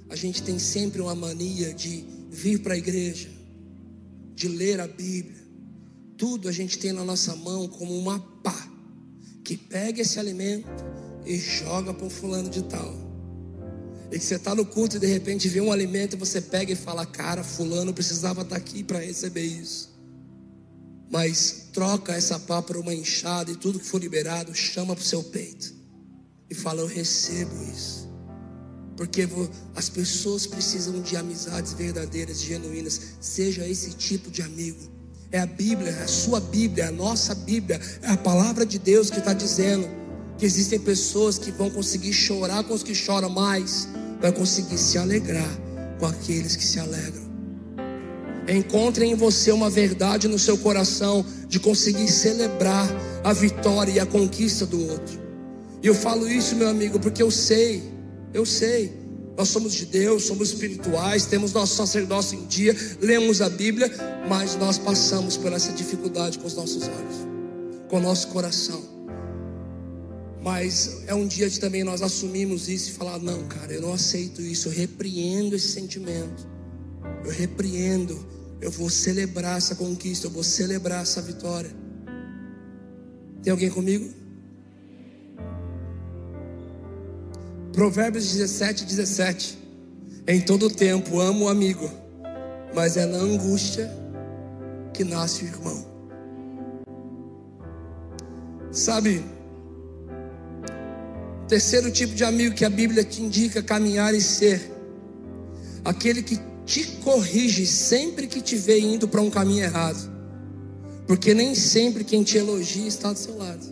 a 0.10 0.16
gente 0.18 0.44
tem 0.44 0.60
sempre 0.60 1.02
uma 1.02 1.16
mania 1.16 1.74
de 1.74 2.04
vir 2.30 2.62
para 2.62 2.74
a 2.74 2.78
igreja, 2.78 3.30
de 4.36 4.50
ler 4.50 4.82
a 4.82 4.88
Bíblia. 4.88 5.42
Tudo 6.18 6.50
a 6.50 6.52
gente 6.52 6.78
tem 6.80 6.92
na 6.92 7.06
nossa 7.06 7.34
mão 7.34 7.70
como 7.70 7.98
uma 7.98 8.20
pá 8.20 8.70
que 9.42 9.56
pega 9.56 10.02
esse 10.02 10.20
alimento 10.20 10.68
e 11.26 11.38
joga 11.38 11.94
para 11.94 12.06
o 12.06 12.10
fulano 12.10 12.50
de 12.50 12.64
tal. 12.64 13.07
E 14.12 14.18
que 14.18 14.24
você 14.24 14.36
está 14.36 14.56
no 14.56 14.66
culto 14.66 14.96
e 14.96 15.00
de 15.00 15.08
repente 15.08 15.50
vê 15.50 15.60
um 15.60 15.72
alimento 15.72 16.16
e 16.16 16.20
você 16.20 16.40
pega 16.40 16.72
e 16.72 16.76
fala: 16.76 17.06
Cara, 17.06 17.44
fulano 17.44 17.94
precisava 17.94 18.42
estar 18.42 18.56
tá 18.56 18.58
aqui 18.58 18.84
para 18.84 19.00
receber 19.00 19.44
isso. 19.44 19.96
Mas 21.10 21.70
troca 21.74 22.14
essa 22.14 22.40
pá 22.40 22.62
por 22.62 22.78
uma 22.78 22.94
enxada 22.94 23.52
e 23.52 23.56
tudo 23.56 23.80
que 23.80 23.86
for 23.86 24.00
liberado, 24.00 24.54
chama 24.54 24.96
para 24.96 25.02
o 25.02 25.06
seu 25.06 25.24
peito 25.24 25.74
e 26.50 26.56
fala: 26.56 26.82
Eu 26.82 26.88
recebo 26.88 27.52
isso. 27.64 28.08
Porque 28.96 29.28
as 29.76 29.90
pessoas 29.90 30.48
precisam 30.48 31.02
de 31.02 31.16
amizades 31.16 31.74
verdadeiras, 31.74 32.42
genuínas. 32.42 33.00
Seja 33.22 33.68
esse 33.68 33.92
tipo 33.92 34.32
de 34.32 34.42
amigo. 34.42 34.80
É 35.32 35.40
a 35.40 35.46
Bíblia, 35.46 35.92
é 35.92 36.04
a 36.04 36.08
sua 36.08 36.40
Bíblia, 36.40 36.86
é 36.86 36.88
a 36.88 36.92
nossa 36.92 37.36
Bíblia, 37.36 37.80
é 38.02 38.08
a 38.08 38.18
palavra 38.18 38.66
de 38.66 38.80
Deus 38.80 39.12
que 39.12 39.20
está 39.20 39.34
dizendo 39.34 39.88
que 40.38 40.46
existem 40.46 40.80
pessoas 40.80 41.38
que 41.38 41.52
vão 41.52 41.70
conseguir 41.70 42.14
chorar 42.14 42.64
com 42.64 42.74
os 42.74 42.84
que 42.84 42.94
choram 42.94 43.30
mais, 43.30 43.88
vai 44.22 44.32
conseguir 44.32 44.78
se 44.78 44.98
alegrar 44.98 45.50
com 46.00 46.06
aqueles 46.06 46.56
que 46.56 46.64
se 46.64 46.80
alegram. 46.80 47.28
Encontre 48.48 49.06
em 49.06 49.16
você 49.16 49.52
uma 49.52 49.70
verdade 49.70 50.28
no 50.28 50.40
seu 50.40 50.58
coração 50.58 51.26
de 51.50 51.60
conseguir 51.60 52.08
celebrar 52.08 52.88
a 53.24 53.34
vitória 53.34 53.92
e 53.92 54.00
a 54.00 54.06
conquista 54.06 54.66
do 54.66 54.90
outro. 54.90 55.20
E 55.84 55.88
eu 55.88 55.94
falo 55.94 56.30
isso, 56.30 56.56
meu 56.56 56.70
amigo, 56.70 57.00
porque 57.00 57.22
eu 57.22 57.30
sei, 57.30 57.84
eu 58.34 58.46
sei. 58.46 59.06
Nós 59.38 59.50
somos 59.50 59.74
de 59.74 59.86
Deus, 59.86 60.24
somos 60.24 60.50
espirituais, 60.50 61.26
temos 61.26 61.54
nosso 61.54 61.76
sacerdócio 61.76 62.40
em 62.40 62.46
dia, 62.46 62.76
lemos 63.02 63.42
a 63.42 63.50
Bíblia, 63.50 63.92
mas 64.28 64.56
nós 64.56 64.78
passamos 64.80 65.38
por 65.38 65.52
essa 65.54 65.72
dificuldade 65.74 66.40
com 66.40 66.48
os 66.48 66.56
nossos 66.56 66.84
olhos, 66.84 67.28
com 67.90 67.98
o 67.98 68.02
nosso 68.02 68.30
coração. 68.30 68.97
Mas 70.48 71.04
é 71.08 71.14
um 71.14 71.28
dia 71.28 71.50
de 71.50 71.60
também 71.60 71.84
nós 71.84 72.02
assumimos 72.02 72.70
isso 72.70 72.92
e 72.92 72.94
falar: 72.94 73.20
não, 73.20 73.46
cara, 73.50 73.74
eu 73.74 73.82
não 73.82 73.92
aceito 73.92 74.42
isso, 74.42 74.70
eu 74.70 74.72
repreendo 74.72 75.58
esse 75.58 75.68
sentimento, 75.68 76.48
eu 77.26 77.32
repreendo, 77.32 78.18
eu 78.62 78.72
vou 78.72 78.90
celebrar 78.90 79.58
essa 79.58 79.76
conquista, 79.76 80.28
eu 80.28 80.32
vou 80.32 80.46
celebrar 80.46 81.02
essa 81.02 81.22
vitória. 81.22 81.70
Tem 83.44 83.52
alguém 83.52 83.70
comigo? 83.70 84.10
Provérbios 87.74 88.32
17, 88.32 88.86
17. 88.86 89.58
Em 90.26 90.40
todo 90.40 90.70
tempo 90.70 91.20
amo 91.20 91.44
o 91.44 91.50
amigo, 91.50 91.92
mas 92.74 92.96
é 92.96 93.06
na 93.06 93.18
angústia 93.18 93.92
que 94.94 95.04
nasce 95.04 95.44
o 95.44 95.48
irmão. 95.48 95.86
Sabe, 98.72 99.22
Terceiro 101.48 101.90
tipo 101.90 102.14
de 102.14 102.26
amigo 102.26 102.54
que 102.54 102.66
a 102.66 102.70
Bíblia 102.70 103.06
te 103.06 103.22
indica 103.22 103.64
caminhar 103.64 104.14
e 104.14 104.20
ser 104.20 104.70
aquele 105.84 106.22
que 106.22 106.38
te 106.66 106.86
corrige 106.98 107.66
sempre 107.66 108.28
que 108.28 108.42
te 108.42 108.58
vê 108.58 108.80
indo 108.80 109.08
para 109.08 109.22
um 109.22 109.30
caminho 109.30 109.64
errado. 109.64 110.12
Porque 111.08 111.34
nem 111.34 111.56
sempre 111.56 112.04
quem 112.04 112.22
te 112.22 112.38
elogia 112.38 112.86
está 112.86 113.14
do 113.14 113.20
seu 113.20 113.38
lado. 113.38 113.66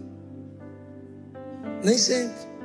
Nem 1.83 1.97
sempre. 1.97 2.55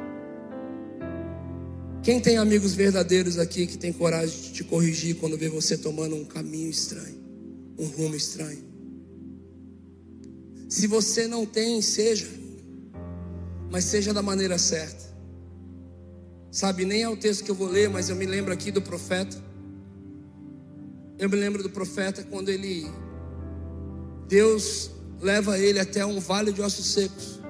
Quem 2.05 2.21
tem 2.21 2.39
amigos 2.39 2.73
verdadeiros 2.73 3.37
aqui 3.37 3.67
que 3.67 3.77
tem 3.77 3.93
coragem 3.93 4.41
de 4.41 4.53
te 4.53 4.65
corrigir 4.65 5.17
quando 5.17 5.37
vê 5.37 5.49
você 5.49 5.77
tomando 5.77 6.15
um 6.15 6.25
caminho 6.25 6.71
estranho, 6.71 7.19
um 7.77 7.87
rumo 7.87 8.15
estranho? 8.15 8.65
Se 10.69 10.87
você 10.87 11.27
não 11.27 11.45
tem, 11.45 11.83
seja 11.83 12.40
mas 13.71 13.85
seja 13.85 14.13
da 14.13 14.21
maneira 14.21 14.59
certa. 14.59 15.09
Sabe, 16.51 16.85
nem 16.85 17.03
é 17.03 17.09
o 17.09 17.17
texto 17.17 17.45
que 17.45 17.51
eu 17.51 17.55
vou 17.55 17.69
ler, 17.69 17.89
mas 17.89 18.09
eu 18.09 18.17
me 18.17 18.27
lembro 18.27 18.53
aqui 18.53 18.73
do 18.73 18.83
profeta. 18.83 19.37
Eu 21.17 21.31
me 21.31 21.37
lembro 21.37 21.63
do 21.63 21.71
profeta 21.71 22.25
quando 22.25 22.49
ele 22.49 22.91
Deus 24.27 24.91
leva 25.21 25.59
ele 25.59 25.79
até 25.79 26.05
um 26.05 26.19
vale 26.19 26.53
de 26.53 26.61
ossos 26.61 26.87
secos. 26.87 27.41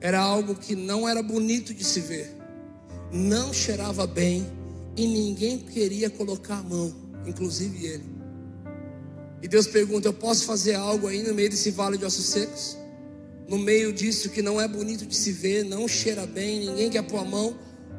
Era 0.00 0.20
algo 0.20 0.54
que 0.54 0.74
não 0.74 1.08
era 1.08 1.22
bonito 1.22 1.74
de 1.74 1.84
se 1.84 2.00
ver, 2.00 2.34
não 3.12 3.52
cheirava 3.52 4.06
bem 4.06 4.46
e 4.96 5.06
ninguém 5.06 5.58
queria 5.58 6.08
colocar 6.08 6.58
a 6.58 6.62
mão, 6.62 6.94
inclusive 7.26 7.86
ele. 7.86 8.04
E 9.42 9.48
Deus 9.48 9.66
pergunta: 9.66 10.08
Eu 10.08 10.14
posso 10.14 10.44
fazer 10.44 10.74
algo 10.74 11.08
aí 11.08 11.22
no 11.22 11.34
meio 11.34 11.50
desse 11.50 11.70
vale 11.70 11.98
de 11.98 12.04
ossos 12.04 12.26
secos? 12.26 12.76
No 13.48 13.58
meio 13.58 13.92
disso 13.92 14.30
que 14.30 14.42
não 14.42 14.60
é 14.60 14.66
bonito 14.66 15.06
de 15.06 15.14
se 15.14 15.30
ver, 15.30 15.64
não 15.64 15.86
cheira 15.86 16.26
bem, 16.26 16.66
ninguém 16.66 16.90
quer 16.90 17.02
pôr 17.02 17.18
a 17.18 17.24
mão. 17.24 17.56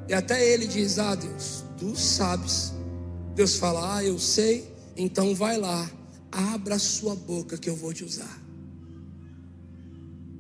E 0.07 0.13
até 0.13 0.45
ele 0.45 0.67
diz: 0.67 0.99
Ah, 0.99 1.15
Deus, 1.15 1.63
tu 1.77 1.95
sabes. 1.95 2.73
Deus 3.36 3.55
fala: 3.55 3.97
Ah, 3.97 4.03
eu 4.03 4.19
sei, 4.19 4.69
então 4.95 5.33
vai 5.33 5.57
lá, 5.57 5.89
abra 6.31 6.75
a 6.75 6.79
sua 6.79 7.15
boca 7.15 7.57
que 7.57 7.69
eu 7.69 7.75
vou 7.75 7.93
te 7.93 8.03
usar. 8.03 8.41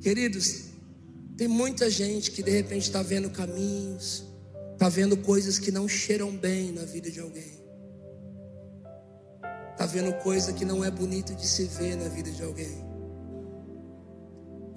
Queridos, 0.01 0.65
tem 1.37 1.47
muita 1.47 1.89
gente 1.89 2.31
que 2.31 2.43
de 2.43 2.51
repente 2.51 2.83
está 2.83 3.01
vendo 3.01 3.29
caminhos, 3.29 4.23
está 4.73 4.89
vendo 4.89 5.15
coisas 5.17 5.57
que 5.57 5.71
não 5.71 5.87
cheiram 5.87 6.35
bem 6.35 6.71
na 6.71 6.83
vida 6.83 7.09
de 7.09 7.19
alguém, 7.19 7.59
está 9.71 9.85
vendo 9.85 10.13
coisa 10.21 10.51
que 10.51 10.65
não 10.65 10.83
é 10.83 10.91
bonito 10.91 11.33
de 11.33 11.47
se 11.47 11.65
ver 11.65 11.95
na 11.95 12.09
vida 12.09 12.29
de 12.29 12.43
alguém. 12.43 12.86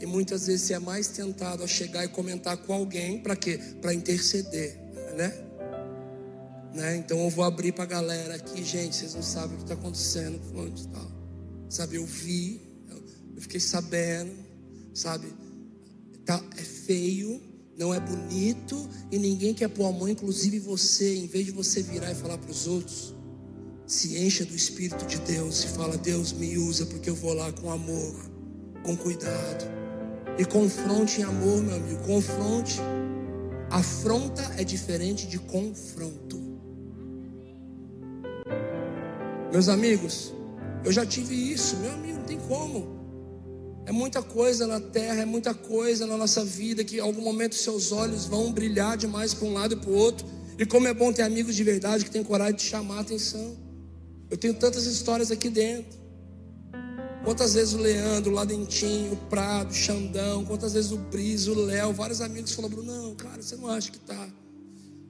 E 0.00 0.06
muitas 0.06 0.46
vezes 0.46 0.62
você 0.62 0.74
é 0.74 0.78
mais 0.78 1.08
tentado 1.08 1.62
a 1.62 1.66
chegar 1.66 2.04
e 2.04 2.08
comentar 2.08 2.56
com 2.56 2.72
alguém 2.72 3.20
para 3.20 3.36
quê? 3.36 3.60
Para 3.82 3.92
interceder, 3.92 4.80
né? 5.14 5.32
né? 6.72 6.96
Então 6.96 7.18
eu 7.18 7.28
vou 7.28 7.44
abrir 7.44 7.72
para 7.72 7.84
a 7.84 7.86
galera 7.86 8.34
aqui, 8.36 8.64
gente, 8.64 8.96
vocês 8.96 9.14
não 9.14 9.22
sabem 9.22 9.54
o 9.54 9.58
que 9.58 9.64
está 9.64 9.74
acontecendo, 9.74 10.40
onde 10.54 10.88
tal. 10.88 11.10
Sabe, 11.68 11.96
eu 11.96 12.06
vi, 12.06 12.62
eu 13.36 13.42
fiquei 13.42 13.60
sabendo, 13.60 14.32
sabe? 14.94 15.28
Tá, 16.24 16.42
é 16.56 16.62
feio, 16.62 17.40
não 17.76 17.94
é 17.94 18.00
bonito 18.00 18.88
e 19.10 19.18
ninguém 19.18 19.54
quer 19.54 19.68
pôr 19.68 19.86
a 19.86 19.92
mão, 19.92 20.08
inclusive 20.08 20.58
você, 20.58 21.16
em 21.16 21.26
vez 21.26 21.46
de 21.46 21.52
você 21.52 21.82
virar 21.82 22.10
e 22.10 22.14
falar 22.14 22.38
para 22.38 22.50
os 22.50 22.66
outros, 22.66 23.14
se 23.86 24.18
encha 24.18 24.44
do 24.44 24.54
Espírito 24.54 25.04
de 25.06 25.18
Deus 25.18 25.64
e 25.64 25.68
fala: 25.68 25.96
Deus 25.96 26.32
me 26.32 26.56
usa 26.58 26.86
porque 26.86 27.10
eu 27.10 27.14
vou 27.14 27.34
lá 27.34 27.52
com 27.52 27.70
amor, 27.70 28.30
com 28.82 28.96
cuidado. 28.96 29.79
E 30.40 30.44
confronte 30.46 31.20
em 31.20 31.24
amor, 31.24 31.62
meu 31.62 31.76
amigo. 31.76 32.02
Confronte. 32.02 32.80
Afronta 33.68 34.42
é 34.56 34.64
diferente 34.64 35.26
de 35.26 35.38
confronto. 35.38 36.40
Meus 39.52 39.68
amigos, 39.68 40.32
eu 40.82 40.90
já 40.92 41.04
tive 41.04 41.34
isso, 41.34 41.76
meu 41.76 41.92
amigo, 41.92 42.20
não 42.20 42.24
tem 42.24 42.38
como. 42.48 42.88
É 43.84 43.92
muita 43.92 44.22
coisa 44.22 44.66
na 44.66 44.80
terra, 44.80 45.20
é 45.20 45.26
muita 45.26 45.52
coisa 45.52 46.06
na 46.06 46.16
nossa 46.16 46.42
vida 46.42 46.82
que 46.84 46.96
em 46.96 47.00
algum 47.00 47.20
momento 47.20 47.54
seus 47.54 47.92
olhos 47.92 48.24
vão 48.24 48.50
brilhar 48.50 48.96
demais 48.96 49.34
para 49.34 49.46
um 49.46 49.52
lado 49.52 49.74
e 49.74 49.76
para 49.76 49.90
o 49.90 49.94
outro. 49.94 50.26
E 50.58 50.64
como 50.64 50.88
é 50.88 50.94
bom 50.94 51.12
ter 51.12 51.20
amigos 51.20 51.54
de 51.54 51.62
verdade 51.62 52.02
que 52.02 52.10
têm 52.10 52.24
coragem 52.24 52.56
de 52.56 52.62
chamar 52.62 52.96
a 52.96 53.00
atenção. 53.00 53.58
Eu 54.30 54.38
tenho 54.38 54.54
tantas 54.54 54.86
histórias 54.86 55.30
aqui 55.30 55.50
dentro. 55.50 55.99
Quantas 57.24 57.52
vezes 57.52 57.74
o 57.74 57.78
Leandro, 57.78 58.30
o 58.30 58.34
Ladentinho, 58.34 59.12
o 59.12 59.16
Prado, 59.16 59.70
o 59.70 59.74
Xandão, 59.74 60.44
quantas 60.44 60.72
vezes 60.72 60.90
o 60.90 60.96
Briso, 60.96 61.52
o 61.52 61.66
Léo, 61.66 61.92
vários 61.92 62.20
amigos 62.22 62.52
falaram, 62.52 62.76
Bruno, 62.76 62.92
não, 62.92 63.14
cara, 63.14 63.42
você 63.42 63.56
não 63.56 63.68
acha 63.68 63.90
que 63.90 63.98
tá. 63.98 64.28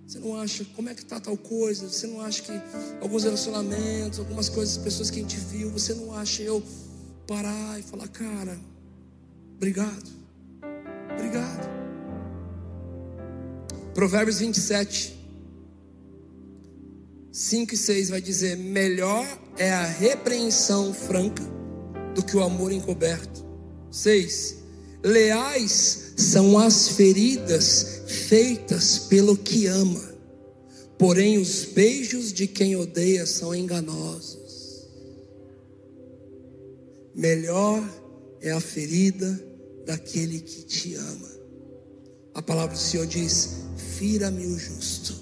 Você 0.07 0.18
não 0.18 0.37
acha, 0.40 0.64
como 0.75 0.88
é 0.88 0.94
que 0.94 1.05
tá 1.05 1.20
tal 1.20 1.37
coisa? 1.37 1.88
Você 1.88 2.09
não 2.09 2.20
acha 2.20 2.42
que 2.42 2.53
alguns 3.01 3.23
relacionamentos, 3.23 4.18
algumas 4.18 4.49
coisas, 4.49 4.77
pessoas 4.77 5.09
que 5.09 5.20
a 5.20 5.23
gente 5.23 5.37
viu, 5.37 5.70
você 5.70 5.94
não 5.94 6.12
acha 6.12 6.42
eu 6.42 6.61
parar 7.29 7.79
e 7.79 7.83
falar, 7.83 8.09
cara, 8.09 8.59
obrigado. 9.55 10.11
Obrigado. 11.12 11.70
Provérbios 13.94 14.40
27, 14.40 15.16
5 17.31 17.75
e 17.75 17.77
6 17.77 18.09
vai 18.09 18.20
dizer: 18.20 18.57
Melhor 18.57 19.25
é 19.57 19.73
a 19.73 19.85
repreensão 19.85 20.92
franca 20.92 21.60
do 22.14 22.25
que 22.25 22.37
o 22.37 22.42
amor 22.42 22.73
encoberto. 22.73 23.44
6. 23.90 24.59
Leais 25.03 26.12
são 26.16 26.59
as 26.59 26.88
feridas 26.90 28.03
feitas 28.07 28.99
pelo 28.99 29.37
que 29.37 29.66
ama, 29.66 30.14
porém 30.99 31.38
os 31.38 31.64
beijos 31.64 32.33
de 32.33 32.46
quem 32.46 32.77
odeia 32.77 33.27
são 33.27 33.55
enganosos. 33.55 34.88
Melhor 37.14 37.83
é 38.40 38.51
a 38.51 38.61
ferida 38.61 39.42
daquele 39.87 40.40
que 40.40 40.62
te 40.62 40.94
ama. 40.94 41.31
a 42.35 42.42
palavra 42.42 42.77
do 42.77 42.81
Senhor 42.81 43.07
diz: 43.07 43.57
fira-me 43.99 44.46
o 44.46 44.59
justo. 44.59 45.14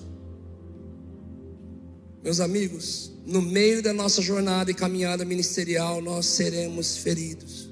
Meus 2.22 2.40
amigos, 2.40 3.12
no 3.28 3.42
meio 3.42 3.82
da 3.82 3.92
nossa 3.92 4.22
jornada 4.22 4.70
e 4.70 4.74
caminhada 4.74 5.22
ministerial, 5.22 6.00
nós 6.00 6.24
seremos 6.24 6.96
feridos. 6.96 7.68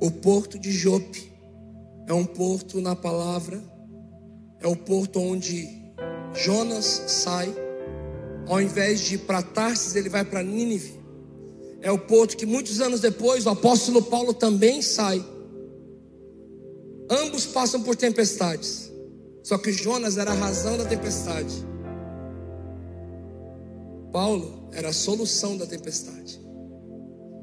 O 0.00 0.10
porto 0.10 0.58
de 0.58 0.72
Jope 0.72 1.32
é 2.08 2.12
um 2.12 2.26
porto 2.26 2.80
na 2.80 2.96
palavra, 2.96 3.62
é 4.58 4.66
o 4.66 4.74
porto 4.74 5.20
onde 5.20 5.68
Jonas 6.34 7.04
sai, 7.06 7.54
ao 8.48 8.60
invés 8.60 9.00
de 9.00 9.14
ir 9.14 9.18
para 9.18 9.42
Tarsis, 9.42 9.94
ele 9.94 10.08
vai 10.08 10.24
para 10.24 10.42
Nínive. 10.42 10.98
É 11.80 11.92
o 11.92 11.98
porto 11.98 12.36
que 12.36 12.44
muitos 12.44 12.80
anos 12.80 13.00
depois 13.00 13.46
o 13.46 13.50
apóstolo 13.50 14.02
Paulo 14.02 14.34
também 14.34 14.82
sai. 14.82 15.24
Ambos 17.08 17.46
passam 17.46 17.80
por 17.80 17.94
tempestades. 17.94 18.90
Só 19.44 19.56
que 19.56 19.72
Jonas 19.72 20.18
era 20.18 20.32
a 20.32 20.34
razão 20.34 20.76
da 20.76 20.84
tempestade. 20.84 21.69
Paulo 24.12 24.68
era 24.72 24.88
a 24.88 24.92
solução 24.92 25.56
da 25.56 25.66
tempestade. 25.66 26.40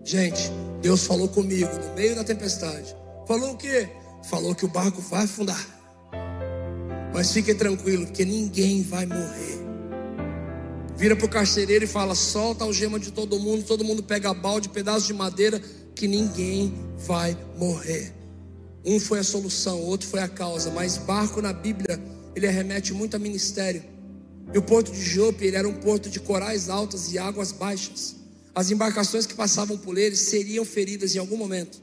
Gente, 0.04 0.52
Deus 0.82 1.04
falou 1.04 1.28
comigo 1.28 1.70
no 1.78 1.94
meio 1.94 2.16
da 2.16 2.24
tempestade. 2.24 2.96
Falou 3.28 3.52
o 3.52 3.58
quê? 3.58 3.90
Falou 4.30 4.56
que 4.56 4.66
o 4.66 4.70
barco 4.70 5.02
vai 5.02 5.24
afundar. 5.24 5.66
Mas 7.14 7.32
fique 7.32 7.54
tranquilo, 7.54 8.06
porque 8.06 8.24
ninguém 8.24 8.84
vai 8.84 9.06
morrer. 9.06 9.58
Vira 10.96 11.16
para 11.16 11.26
o 11.26 11.30
carcereiro 11.30 11.86
e 11.86 11.88
fala: 11.88 12.16
solta 12.16 12.64
a 12.64 12.68
algema 12.68 13.00
de 13.00 13.12
todo 13.12 13.40
mundo, 13.40 13.64
todo 13.64 13.84
mundo 13.84 14.04
pega 14.04 14.34
balde, 14.34 14.70
pedaço 14.70 15.08
de 15.08 15.14
madeira, 15.14 15.62
que 15.96 16.08
ninguém 16.08 16.74
vai 16.98 17.38
morrer. 17.58 18.14
Um 18.86 19.00
foi 19.00 19.20
a 19.20 19.24
solução, 19.24 19.82
outro 19.82 20.08
foi 20.08 20.22
a 20.22 20.28
causa, 20.28 20.72
mas 20.72 20.98
barco 20.98 21.42
na 21.42 21.52
Bíblia, 21.52 22.00
ele 22.36 22.48
remete 22.48 22.94
muito 22.94 23.16
a 23.16 23.20
ministério. 23.20 23.84
E 24.54 24.58
o 24.58 24.62
porto 24.62 24.92
de 24.92 25.02
Jope, 25.02 25.46
ele 25.46 25.58
era 25.58 25.68
um 25.68 25.74
porto 25.74 26.10
de 26.10 26.20
corais 26.20 26.70
altos 26.70 27.12
e 27.12 27.18
águas 27.18 27.52
baixas. 27.52 28.16
As 28.56 28.72
embarcações 28.72 29.26
que 29.26 29.36
passavam 29.36 29.78
por 29.78 29.98
ele 29.98 30.16
seriam 30.16 30.66
feridas 30.66 31.16
em 31.16 31.20
algum 31.20 31.38
momento. 31.38 31.82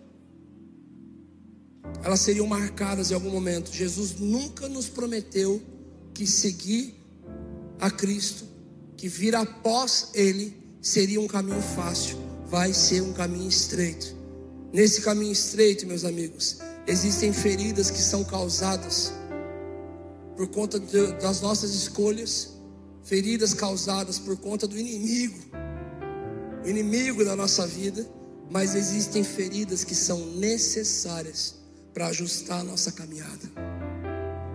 Elas 2.03 2.21
seriam 2.21 2.47
marcadas 2.47 3.11
em 3.11 3.15
algum 3.15 3.31
momento. 3.31 3.73
Jesus 3.73 4.17
nunca 4.19 4.69
nos 4.69 4.89
prometeu 4.89 5.63
que 6.13 6.27
seguir 6.27 6.95
a 7.81 7.91
Cristo, 7.91 8.45
que 8.97 9.09
vir 9.09 9.35
após 9.35 10.11
Ele, 10.15 10.57
seria 10.81 11.21
um 11.21 11.27
caminho 11.27 11.61
fácil. 11.61 12.17
Vai 12.47 12.73
ser 12.73 13.03
um 13.03 13.13
caminho 13.13 13.49
estreito. 13.49 14.15
Nesse 14.73 15.01
caminho 15.01 15.33
estreito, 15.33 15.87
meus 15.87 16.05
amigos, 16.05 16.59
existem 16.87 17.33
feridas 17.33 17.91
que 17.91 18.01
são 18.01 18.25
causadas 18.25 19.13
por 20.37 20.49
conta 20.49 20.81
de, 20.81 21.13
das 21.15 21.41
nossas 21.41 21.75
escolhas, 21.75 22.54
feridas 23.05 23.53
causadas 23.53 24.19
por 24.19 24.37
conta 24.39 24.67
do 24.67 24.79
inimigo, 24.79 25.39
o 26.65 26.69
inimigo 26.69 27.25
da 27.25 27.37
nossa 27.37 27.67
vida, 27.67 28.05
mas 28.51 28.75
existem 28.75 29.23
feridas 29.23 29.85
que 29.85 29.95
são 29.95 30.19
necessárias 30.37 31.57
para 31.93 32.09
ajustar 32.09 32.61
a 32.61 32.65
nossa 32.65 32.91
caminhada. 32.91 33.53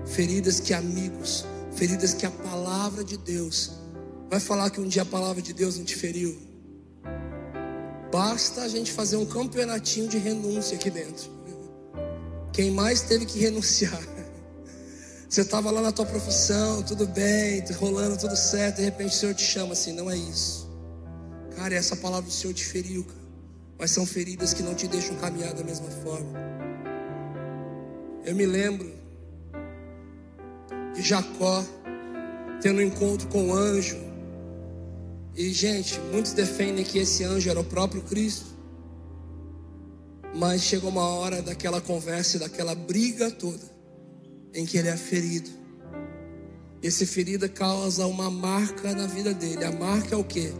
Feridas 0.05 0.59
que 0.59 0.73
amigos, 0.73 1.45
feridas 1.75 2.13
que 2.13 2.25
a 2.25 2.31
palavra 2.31 3.03
de 3.03 3.15
Deus 3.17 3.71
vai 4.29 4.39
falar 4.39 4.71
que 4.71 4.81
um 4.81 4.88
dia 4.88 5.03
a 5.03 5.05
palavra 5.05 5.41
de 5.41 5.53
Deus 5.53 5.77
não 5.77 5.85
te 5.85 5.95
feriu. 5.95 6.38
Basta 8.12 8.63
a 8.63 8.67
gente 8.67 8.91
fazer 8.91 9.17
um 9.17 9.25
campeonatinho 9.25 10.07
de 10.07 10.17
renúncia 10.17 10.75
aqui 10.75 10.89
dentro. 10.89 11.29
Quem 12.51 12.71
mais 12.71 13.01
teve 13.01 13.25
que 13.25 13.38
renunciar? 13.39 14.01
Você 15.29 15.41
estava 15.41 15.69
lá 15.69 15.79
na 15.79 15.91
tua 15.91 16.07
profissão, 16.07 16.81
tudo 16.81 17.05
bem, 17.05 17.63
rolando 17.73 18.17
tudo 18.17 18.35
certo, 18.35 18.77
de 18.77 18.81
repente 18.81 19.15
o 19.15 19.15
Senhor 19.15 19.35
te 19.35 19.43
chama 19.43 19.73
assim, 19.73 19.93
não 19.93 20.09
é 20.09 20.17
isso. 20.17 20.67
Cara, 21.55 21.75
essa 21.75 21.95
palavra 21.95 22.25
do 22.25 22.33
Senhor 22.33 22.51
te 22.51 22.65
feriu, 22.65 23.03
cara. 23.03 23.19
Mas 23.77 23.91
são 23.91 24.07
feridas 24.07 24.53
que 24.55 24.63
não 24.63 24.73
te 24.73 24.87
deixam 24.87 25.15
caminhar 25.17 25.53
da 25.53 25.63
mesma 25.63 25.89
forma. 26.03 26.27
Eu 28.25 28.35
me 28.35 28.47
lembro 28.47 28.91
de 30.95 31.01
Jacó 31.03 31.63
tendo 32.59 32.79
um 32.79 32.81
encontro 32.81 33.27
com 33.27 33.49
o 33.49 33.53
anjo. 33.53 33.97
E, 35.35 35.53
gente, 35.53 35.99
muitos 36.11 36.33
defendem 36.33 36.83
que 36.83 36.97
esse 36.97 37.23
anjo 37.23 37.49
era 37.49 37.59
o 37.59 37.63
próprio 37.63 38.01
Cristo. 38.01 38.47
Mas 40.35 40.63
chegou 40.63 40.89
uma 40.89 41.07
hora 41.07 41.41
daquela 41.41 41.79
conversa, 41.79 42.39
daquela 42.39 42.73
briga 42.73 43.29
toda, 43.29 43.78
em 44.53 44.65
que 44.65 44.77
ele 44.77 44.89
é 44.89 44.97
ferido. 44.97 45.49
Esse 46.81 47.05
ferida 47.05 47.49
causa 47.49 48.05
uma 48.05 48.31
marca 48.31 48.93
na 48.93 49.05
vida 49.05 49.33
dele. 49.33 49.65
A 49.65 49.71
marca 49.71 50.15
é 50.15 50.17
o 50.17 50.23
que? 50.23 50.53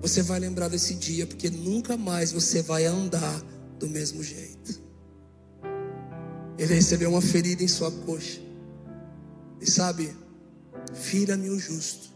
Você 0.00 0.22
vai 0.22 0.40
lembrar 0.40 0.68
desse 0.68 0.94
dia, 0.94 1.26
porque 1.26 1.50
nunca 1.50 1.96
mais 1.96 2.32
você 2.32 2.62
vai 2.62 2.86
andar 2.86 3.40
do 3.78 3.88
mesmo 3.88 4.22
jeito. 4.22 4.82
Ele 6.58 6.74
recebeu 6.74 7.10
uma 7.10 7.22
ferida 7.22 7.62
em 7.62 7.68
sua 7.68 7.90
coxa. 7.90 8.40
E 9.60 9.70
sabe, 9.70 10.14
fira-me 10.94 11.48
o 11.50 11.58
justo, 11.58 12.10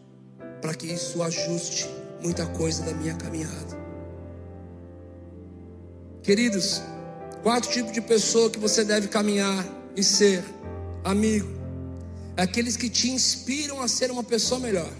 para 0.60 0.74
que 0.74 0.86
isso 0.86 1.22
ajuste 1.22 1.88
muita 2.22 2.46
coisa 2.46 2.82
da 2.82 2.94
minha 2.94 3.14
caminhada. 3.14 3.84
Queridos, 6.22 6.80
quatro 7.42 7.70
tipos 7.70 7.92
de 7.92 8.00
pessoa 8.00 8.48
que 8.50 8.58
você 8.58 8.82
deve 8.82 9.08
caminhar 9.08 9.66
e 9.94 10.02
ser 10.02 10.42
amigo. 11.04 11.48
Aqueles 12.36 12.76
que 12.76 12.88
te 12.90 13.10
inspiram 13.10 13.80
a 13.80 13.86
ser 13.86 14.10
uma 14.10 14.24
pessoa 14.24 14.58
melhor. 14.58 14.90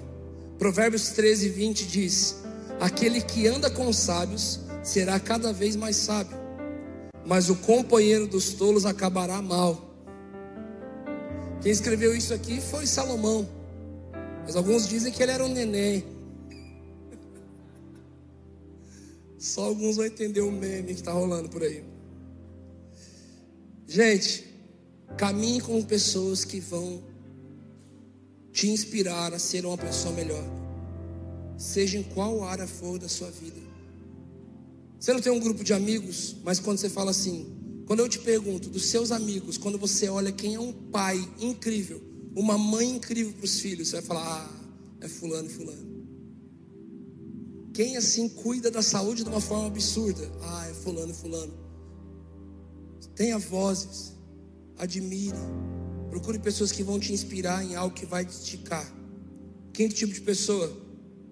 Provérbios 0.59 1.09
13, 1.09 1.49
20 1.49 1.87
diz: 1.87 2.37
Aquele 2.79 3.21
que 3.21 3.49
anda 3.49 3.71
com 3.71 3.89
os 3.89 3.97
sábios 3.97 4.61
será 4.83 5.19
cada 5.19 5.53
vez 5.53 5.75
mais 5.75 5.97
sábio 5.97 6.45
mas 7.25 7.49
o 7.49 7.57
companheiro 7.57 8.27
dos 8.27 8.53
tolos 8.53 8.85
acabará 8.85 9.41
mal. 9.41 9.95
Quem 11.63 11.73
escreveu 11.73 12.15
isso 12.15 12.35
aqui 12.35 12.61
foi 12.61 12.87
Salomão, 12.87 13.49
mas 14.45 14.55
alguns 14.55 14.87
dizem 14.87 15.11
que 15.11 15.23
ele 15.23 15.33
era 15.33 15.45
um 15.45 15.49
neném. 15.49 16.05
Só 19.39 19.65
alguns 19.65 19.97
vão 19.97 20.05
entender 20.05 20.41
o 20.41 20.53
meme 20.53 20.89
que 20.89 21.01
está 21.01 21.13
rolando 21.13 21.49
por 21.49 21.63
aí. 21.63 21.83
Gente, 23.87 24.54
caminhe 25.17 25.61
com 25.61 25.83
pessoas 25.83 26.45
que 26.45 26.61
vão 26.61 27.03
te 28.53 28.69
inspirar 28.69 29.35
a 29.35 29.39
ser 29.39 29.67
uma 29.67 29.77
pessoa 29.77 30.15
melhor, 30.15 30.45
seja 31.59 31.99
em 31.99 32.03
qual 32.03 32.45
área 32.45 32.67
for 32.67 32.99
da 32.99 33.09
sua 33.09 33.31
vida. 33.31 33.61
Você 34.99 35.13
não 35.13 35.21
tem 35.21 35.33
um 35.33 35.41
grupo 35.41 35.63
de 35.63 35.75
amigos, 35.75 36.37
mas 36.43 36.61
quando 36.61 36.79
você 36.79 36.89
fala 36.89 37.11
assim, 37.11 37.55
quando 37.87 38.01
eu 38.01 38.09
te 38.09 38.19
pergunto 38.19 38.71
dos 38.71 38.87
seus 38.87 39.13
amigos, 39.13 39.59
quando 39.59 39.77
você 39.77 40.09
olha 40.09 40.33
quem 40.33 40.55
é 40.55 40.61
um 40.61 40.73
pai 40.73 41.17
incrível, 41.39 42.01
uma 42.35 42.57
mãe 42.57 42.97
incrível 42.97 43.33
para 43.35 43.45
os 43.45 43.61
filhos, 43.61 43.89
você 43.89 43.97
vai 43.97 44.05
falar: 44.05 44.25
ah, 44.25 45.05
é 45.05 45.09
fulano 45.09 45.51
fulano. 45.51 45.95
Quem 47.75 47.97
assim 47.97 48.29
cuida 48.29 48.71
da 48.71 48.81
saúde 48.81 49.25
de 49.25 49.29
uma 49.29 49.41
forma 49.41 49.67
absurda? 49.67 50.31
Ah, 50.41 50.69
é 50.69 50.73
fulano 50.73 51.13
fulano. 51.13 51.53
Tenha 53.15 53.39
vozes, 53.39 54.14
admire, 54.79 55.37
procure 56.11 56.39
pessoas 56.39 56.73
que 56.73 56.83
vão 56.83 56.99
te 56.99 57.13
inspirar 57.13 57.65
em 57.65 57.75
algo 57.75 57.95
que 57.95 58.07
vai 58.07 58.25
te 58.25 58.33
esticar. 58.33 58.91
Quem 59.73 59.89
tipo 59.89 60.13
de 60.13 60.21
pessoa 60.21 60.69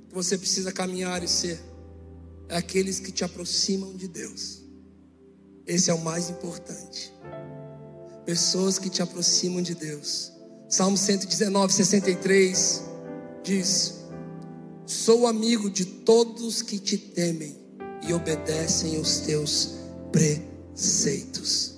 que 0.08 0.14
você 0.14 0.36
precisa 0.36 0.72
caminhar 0.72 1.22
e 1.22 1.28
ser? 1.28 1.72
é 2.52 2.56
aqueles 2.58 3.00
que 3.00 3.10
te 3.10 3.24
aproximam 3.24 3.94
de 3.96 4.06
Deus. 4.06 4.62
Esse 5.66 5.90
é 5.90 5.94
o 5.94 6.00
mais 6.02 6.28
importante. 6.28 7.10
Pessoas 8.26 8.78
que 8.78 8.90
te 8.90 9.02
aproximam 9.02 9.62
de 9.62 9.74
Deus. 9.74 10.30
Salmo 10.68 10.96
119, 10.96 11.72
63 11.72 12.82
diz: 13.42 13.94
Sou 14.84 15.26
amigo 15.26 15.70
de 15.70 15.84
todos 15.84 16.60
que 16.60 16.78
te 16.78 16.98
temem 16.98 17.56
e 18.06 18.12
obedecem 18.12 19.00
os 19.00 19.20
teus 19.20 19.70
preceitos. 20.12 21.71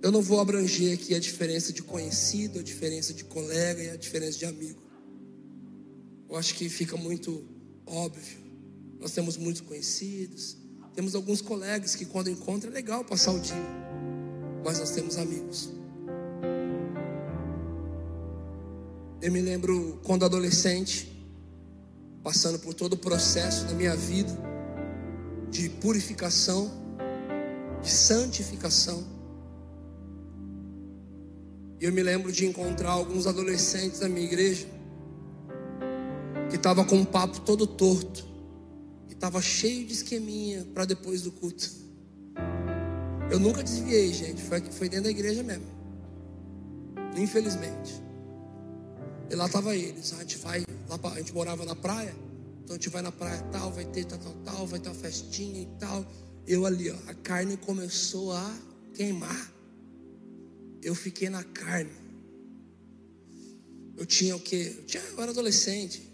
Eu 0.00 0.12
não 0.12 0.22
vou 0.22 0.40
abranger 0.40 0.94
aqui 0.94 1.14
a 1.14 1.18
diferença 1.18 1.72
de 1.72 1.82
conhecido, 1.82 2.60
a 2.60 2.62
diferença 2.62 3.12
de 3.12 3.24
colega 3.24 3.82
e 3.82 3.90
a 3.90 3.96
diferença 3.96 4.38
de 4.38 4.46
amigo. 4.46 4.80
Eu 6.28 6.36
acho 6.36 6.54
que 6.54 6.68
fica 6.68 6.96
muito 6.96 7.44
óbvio. 7.84 8.38
Nós 9.00 9.12
temos 9.12 9.36
muitos 9.36 9.60
conhecidos, 9.60 10.56
temos 10.94 11.14
alguns 11.14 11.40
colegas 11.40 11.94
que 11.94 12.04
quando 12.04 12.30
encontram 12.30 12.70
é 12.70 12.74
legal 12.74 13.04
passar 13.04 13.32
o 13.32 13.40
dia, 13.40 13.54
mas 14.64 14.78
nós 14.78 14.90
temos 14.90 15.16
amigos. 15.16 15.70
Eu 19.20 19.32
me 19.32 19.40
lembro 19.40 20.00
quando 20.04 20.24
adolescente, 20.24 21.08
passando 22.22 22.58
por 22.60 22.72
todo 22.72 22.92
o 22.92 22.96
processo 22.96 23.64
da 23.66 23.74
minha 23.74 23.96
vida 23.96 24.30
de 25.50 25.68
purificação, 25.68 26.70
de 27.82 27.90
santificação. 27.90 29.17
E 31.80 31.84
eu 31.84 31.92
me 31.92 32.02
lembro 32.02 32.32
de 32.32 32.44
encontrar 32.44 32.90
alguns 32.90 33.26
adolescentes 33.26 34.00
da 34.00 34.08
minha 34.08 34.26
igreja 34.26 34.66
que 36.50 36.56
estavam 36.56 36.84
com 36.84 36.96
um 36.96 37.04
papo 37.04 37.40
todo 37.40 37.66
torto 37.66 38.26
e 39.08 39.12
estava 39.12 39.40
cheio 39.40 39.86
de 39.86 39.92
esqueminha 39.92 40.66
para 40.74 40.84
depois 40.84 41.22
do 41.22 41.30
culto. 41.30 41.70
Eu 43.30 43.38
nunca 43.38 43.62
desviei, 43.62 44.12
gente, 44.12 44.42
foi, 44.42 44.60
foi 44.62 44.88
dentro 44.88 45.04
da 45.04 45.10
igreja 45.10 45.42
mesmo. 45.42 45.66
Infelizmente. 47.16 48.02
E 49.30 49.34
lá 49.34 49.46
estava 49.46 49.76
eles. 49.76 50.14
A 50.14 50.20
gente 50.20 50.38
vai, 50.38 50.64
lá 50.88 50.98
a 51.12 51.18
gente 51.18 51.34
morava 51.34 51.64
na 51.64 51.76
praia. 51.76 52.14
Então 52.64 52.74
a 52.74 52.78
gente 52.78 52.88
vai 52.88 53.02
na 53.02 53.12
praia 53.12 53.40
tal, 53.52 53.70
vai 53.70 53.84
ter 53.84 54.04
tal, 54.04 54.18
tal, 54.18 54.34
tal, 54.44 54.66
vai 54.66 54.80
ter 54.80 54.88
uma 54.88 54.94
festinha 54.94 55.62
e 55.62 55.66
tal. 55.78 56.04
Eu 56.46 56.64
ali, 56.64 56.90
ó, 56.90 56.96
a 57.06 57.14
carne 57.14 57.56
começou 57.56 58.32
a 58.32 58.54
queimar. 58.94 59.57
Eu 60.88 60.94
fiquei 60.94 61.28
na 61.28 61.44
carne. 61.44 61.92
Eu 63.94 64.06
tinha 64.06 64.34
o 64.34 64.40
quê? 64.40 64.74
Eu, 64.78 64.84
tinha, 64.86 65.02
eu 65.02 65.20
era 65.20 65.32
adolescente. 65.32 66.10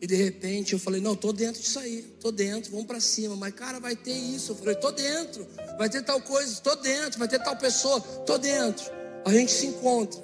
E 0.00 0.08
de 0.08 0.16
repente 0.16 0.72
eu 0.72 0.78
falei, 0.80 1.00
não, 1.00 1.14
tô 1.14 1.32
dentro 1.32 1.62
disso 1.62 1.78
aí, 1.78 2.02
tô 2.18 2.32
dentro, 2.32 2.72
vamos 2.72 2.88
para 2.88 2.98
cima. 2.98 3.36
Mas 3.36 3.54
cara, 3.54 3.78
vai 3.78 3.94
ter 3.94 4.12
isso. 4.12 4.50
Eu 4.50 4.56
falei, 4.56 4.74
tô 4.74 4.90
dentro. 4.90 5.46
Vai 5.78 5.88
ter 5.88 6.02
tal 6.02 6.20
coisa, 6.20 6.60
tô 6.60 6.74
dentro. 6.74 7.16
Vai 7.16 7.28
ter 7.28 7.38
tal 7.38 7.56
pessoa, 7.56 8.00
tô 8.00 8.36
dentro. 8.38 8.90
A 9.24 9.32
gente 9.32 9.52
se 9.52 9.66
encontra. 9.66 10.20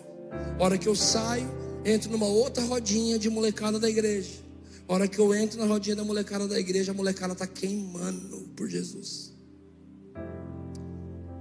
A 0.59 0.65
hora 0.65 0.77
que 0.77 0.89
eu 0.89 0.97
saio, 0.97 1.49
entro 1.85 2.11
numa 2.11 2.27
outra 2.27 2.65
rodinha 2.65 3.17
de 3.17 3.31
molecada 3.31 3.79
da 3.79 3.89
igreja. 3.89 4.43
A 4.89 4.93
hora 4.93 5.07
que 5.07 5.21
eu 5.21 5.33
entro 5.33 5.61
na 5.61 5.67
rodinha 5.67 5.95
da 5.95 6.03
molecada 6.03 6.49
da 6.49 6.59
igreja, 6.59 6.91
a 6.91 6.95
molecada 6.95 7.33
está 7.33 7.47
queimando 7.47 8.41
por 8.57 8.69
Jesus. 8.69 9.36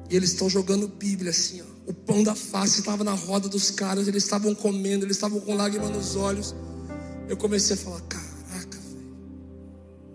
E 0.09 0.15
eles 0.15 0.31
estão 0.31 0.49
jogando 0.49 0.87
Bíblia 0.87 1.31
assim, 1.31 1.61
ó. 1.61 1.75
O 1.87 1.93
pão 1.93 2.23
da 2.23 2.33
face 2.33 2.79
estava 2.79 3.03
na 3.03 3.13
roda 3.13 3.47
dos 3.47 3.69
caras, 3.69 4.07
eles 4.07 4.23
estavam 4.23 4.55
comendo, 4.55 5.05
eles 5.05 5.17
estavam 5.17 5.39
com 5.39 5.55
lágrimas 5.55 5.89
nos 5.91 6.15
olhos. 6.15 6.55
Eu 7.29 7.37
comecei 7.37 7.75
a 7.75 7.77
falar: 7.77 8.01
caraca, 8.01 8.77
velho, 8.77 9.15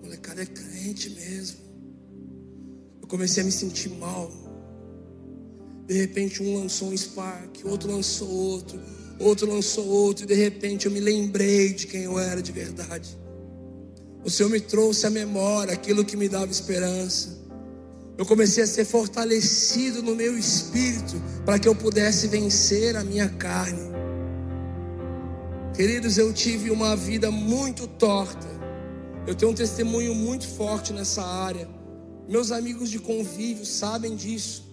molecada 0.03 0.43
é 0.43 0.47
crente 0.47 1.11
mesmo. 1.11 1.59
Eu 3.01 3.09
comecei 3.09 3.43
a 3.43 3.47
me 3.47 3.53
sentir 3.53 3.91
mal. 3.91 4.31
De 5.87 5.95
repente 5.95 6.43
um 6.43 6.57
lançou 6.57 6.89
um 6.89 6.97
spark, 6.97 7.65
outro 7.65 7.91
lançou 7.91 8.29
outro, 8.29 8.81
outro 9.19 9.53
lançou 9.53 9.87
outro, 9.87 10.25
e 10.25 10.27
de 10.27 10.35
repente 10.35 10.87
eu 10.87 10.93
me 10.93 11.01
lembrei 11.01 11.73
de 11.73 11.87
quem 11.89 12.03
eu 12.03 12.19
era 12.19 12.41
de 12.41 12.53
verdade. 12.53 13.19
O 14.25 14.31
Senhor 14.31 14.49
me 14.51 14.61
trouxe 14.61 15.07
à 15.07 15.11
memória 15.11 15.73
aquilo 15.73 16.05
que 16.05 16.17
me 16.17 16.29
dava 16.29 16.51
esperança. 16.51 17.40
Eu 18.21 18.27
comecei 18.27 18.63
a 18.63 18.67
ser 18.67 18.85
fortalecido 18.85 20.03
no 20.03 20.15
meu 20.15 20.37
espírito 20.37 21.17
para 21.43 21.59
que 21.59 21.67
eu 21.67 21.75
pudesse 21.75 22.29
vencer 22.29 22.95
a 22.95 23.03
minha 23.03 23.31
carne. 23.31 23.81
Queridos, 25.75 26.19
eu 26.19 26.31
tive 26.31 26.71
uma 26.71 26.95
vida 26.95 27.31
muito 27.31 27.87
torta. 27.87 28.47
Eu 29.27 29.35
tenho 29.35 29.53
um 29.53 29.55
testemunho 29.55 30.15
muito 30.15 30.47
forte 30.47 30.93
nessa 30.93 31.25
área. 31.25 31.67
Meus 32.29 32.53
amigos 32.53 32.91
de 32.91 32.99
convívio 32.99 33.65
sabem 33.65 34.15
disso. 34.15 34.71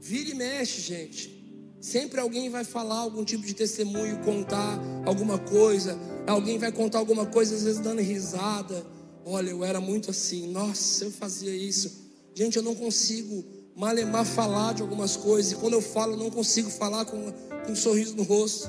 Vira 0.00 0.30
e 0.30 0.34
mexe, 0.34 0.80
gente. 0.80 1.62
Sempre 1.78 2.20
alguém 2.20 2.48
vai 2.48 2.64
falar 2.64 3.00
algum 3.00 3.22
tipo 3.22 3.44
de 3.44 3.52
testemunho, 3.52 4.20
contar 4.20 4.80
alguma 5.04 5.38
coisa. 5.38 5.98
Alguém 6.26 6.56
vai 6.56 6.72
contar 6.72 7.00
alguma 7.00 7.26
coisa, 7.26 7.54
às 7.54 7.64
vezes 7.64 7.80
dando 7.80 8.00
risada. 8.00 8.82
Olha, 9.26 9.50
eu 9.50 9.62
era 9.62 9.78
muito 9.78 10.10
assim. 10.10 10.50
Nossa, 10.50 11.04
eu 11.04 11.10
fazia 11.10 11.54
isso. 11.54 12.05
Gente, 12.36 12.58
eu 12.58 12.62
não 12.62 12.74
consigo 12.74 13.42
malemar 13.74 14.26
falar 14.26 14.74
de 14.74 14.82
algumas 14.82 15.16
coisas. 15.16 15.52
E 15.52 15.54
quando 15.54 15.72
eu 15.72 15.80
falo, 15.80 16.12
eu 16.12 16.18
não 16.18 16.30
consigo 16.30 16.68
falar 16.68 17.06
com, 17.06 17.32
com 17.64 17.72
um 17.72 17.74
sorriso 17.74 18.14
no 18.14 18.24
rosto. 18.24 18.68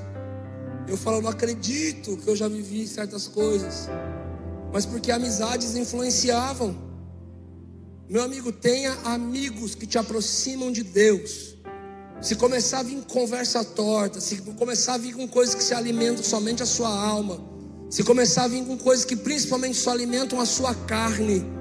Eu 0.88 0.95
falo, 0.95 1.17
eu 1.17 1.21
não 1.23 1.30
acredito 1.30 2.15
que 2.15 2.30
eu 2.30 2.36
já 2.36 2.47
vivi 2.47 2.88
certas 2.88 3.27
coisas. 3.27 3.89
Mas 4.71 4.86
porque 4.86 5.12
amizades 5.12 5.75
influenciavam. 5.75 6.77
Meu 8.08 8.23
amigo, 8.23 8.53
tenha 8.53 8.93
amigos 9.03 9.75
que 9.75 9.86
te 9.86 9.97
aproximam 9.97 10.71
de 10.71 10.84
Deus. 10.84 11.58
Se 12.21 12.38
começar 12.38 12.80
a 12.80 12.84
vir 12.84 13.03
conversa 13.03 13.65
torta, 13.65 14.21
se 14.21 14.38
começar 14.53 14.93
a 14.93 14.97
vir 14.97 15.13
com 15.13 15.27
coisas 15.27 15.53
que 15.53 15.63
se 15.63 15.73
alimentam 15.73 16.23
somente 16.23 16.63
a 16.63 16.65
sua 16.65 16.88
alma, 16.88 17.38
se 17.89 18.01
começar 18.01 18.45
a 18.45 18.47
vir 18.47 18.65
com 18.65 18.77
coisas 18.77 19.03
que 19.03 19.17
principalmente 19.17 19.75
só 19.75 19.91
alimentam 19.91 20.39
a 20.39 20.45
sua 20.45 20.73
carne, 20.73 21.57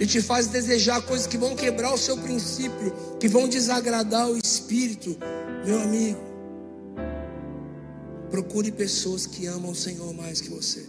e 0.00 0.06
te 0.06 0.22
faz 0.22 0.46
desejar 0.46 1.02
coisas 1.02 1.26
que 1.26 1.36
vão 1.36 1.54
quebrar 1.54 1.92
o 1.92 1.98
seu 1.98 2.16
princípio, 2.16 2.90
que 3.20 3.28
vão 3.28 3.46
desagradar 3.46 4.30
o 4.30 4.38
espírito, 4.38 5.14
meu 5.66 5.78
amigo, 5.82 6.18
procure 8.30 8.72
pessoas 8.72 9.26
que 9.26 9.46
amam 9.46 9.72
o 9.72 9.74
Senhor 9.74 10.14
mais 10.14 10.40
que 10.40 10.48
você. 10.48 10.86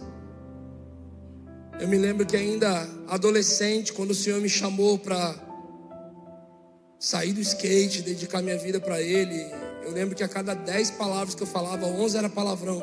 Eu 1.78 1.86
me 1.88 1.98
lembro 1.98 2.24
que 2.24 2.36
ainda 2.36 2.88
adolescente, 3.06 3.92
quando 3.92 4.12
o 4.12 4.14
Senhor 4.14 4.40
me 4.40 4.48
chamou 4.48 4.98
para 4.98 5.34
sair 6.98 7.34
do 7.34 7.40
skate, 7.40 8.00
dedicar 8.00 8.40
minha 8.40 8.56
vida 8.56 8.80
para 8.80 9.02
Ele, 9.02 9.44
eu 9.84 9.92
lembro 9.92 10.14
que 10.14 10.22
a 10.22 10.28
cada 10.28 10.54
dez 10.54 10.90
palavras 10.90 11.34
que 11.34 11.42
eu 11.42 11.46
falava, 11.46 11.84
onze 11.84 12.16
era 12.16 12.30
palavrão. 12.30 12.82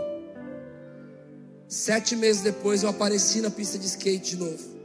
Sete 1.68 2.16
meses 2.16 2.44
depois 2.44 2.84
eu 2.84 2.90
apareci 2.90 3.42
na 3.42 3.50
pista 3.50 3.80
de 3.80 3.88
skate 3.88 4.32
de 4.32 4.38
novo. 4.38 4.79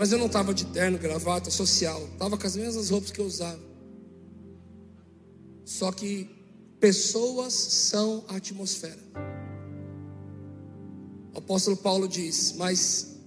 Mas 0.00 0.12
eu 0.12 0.18
não 0.18 0.28
estava 0.28 0.54
de 0.54 0.64
terno, 0.64 0.96
gravata, 0.96 1.50
social. 1.50 2.02
Estava 2.14 2.38
com 2.38 2.46
as 2.46 2.56
mesmas 2.56 2.88
roupas 2.88 3.10
que 3.10 3.20
eu 3.20 3.26
usava. 3.26 3.60
Só 5.62 5.92
que 5.92 6.26
pessoas 6.80 7.52
são 7.52 8.24
a 8.26 8.36
atmosfera. 8.36 8.98
O 11.34 11.38
apóstolo 11.38 11.76
Paulo 11.76 12.08
diz: 12.08 12.54
Mas 12.56 13.18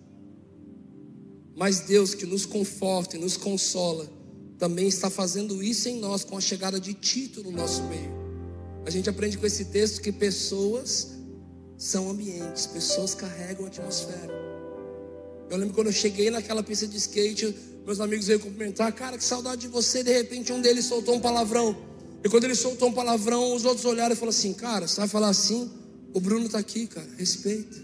mas 1.56 1.82
Deus 1.82 2.16
que 2.16 2.26
nos 2.26 2.44
conforta 2.44 3.18
e 3.18 3.20
nos 3.20 3.38
consola, 3.38 4.12
também 4.58 4.88
está 4.88 5.12
fazendo 5.12 5.62
isso 5.62 5.88
em 5.88 6.00
nós 6.00 6.24
com 6.24 6.36
a 6.36 6.42
chegada 6.42 6.80
de 6.80 6.96
Tito 6.96 7.44
no 7.44 7.52
nosso 7.52 7.84
meio. 7.84 8.12
A 8.84 8.90
gente 8.90 9.08
aprende 9.08 9.38
com 9.38 9.46
esse 9.46 9.66
texto 9.66 10.02
que 10.02 10.12
pessoas 10.12 11.12
são 11.78 12.10
ambientes, 12.10 12.66
pessoas 12.66 13.14
carregam 13.14 13.66
a 13.66 13.68
atmosfera. 13.68 14.43
Eu 15.50 15.58
lembro 15.58 15.74
quando 15.74 15.88
eu 15.88 15.94
cheguei 15.94 16.30
naquela 16.30 16.64
pista 16.64 16.88
de 16.88 16.98
skate, 16.98 17.56
meus 17.86 18.00
amigos 18.00 18.28
veio 18.28 18.40
cumprimentar, 18.40 18.92
cara, 18.94 19.18
que 19.18 19.24
saudade 19.24 19.62
de 19.62 19.68
você. 19.68 20.04
De 20.04 20.12
repente, 20.12 20.52
um 20.54 20.62
deles 20.62 20.86
soltou 20.86 21.16
um 21.16 21.20
palavrão. 21.20 21.76
E 22.24 22.30
quando 22.30 22.46
ele 22.46 22.56
soltou 22.56 22.90
um 22.90 22.94
palavrão, 22.94 23.54
os 23.54 23.66
outros 23.66 23.86
olharam 23.86 24.14
e 24.14 24.16
falaram 24.16 24.38
assim: 24.38 24.54
Cara, 24.54 24.88
você 24.88 24.98
vai 25.02 25.10
falar 25.10 25.30
assim? 25.30 25.70
O 26.14 26.20
Bruno 26.20 26.46
está 26.46 26.60
aqui, 26.60 26.88
cara, 26.88 27.08
respeita. 27.18 27.78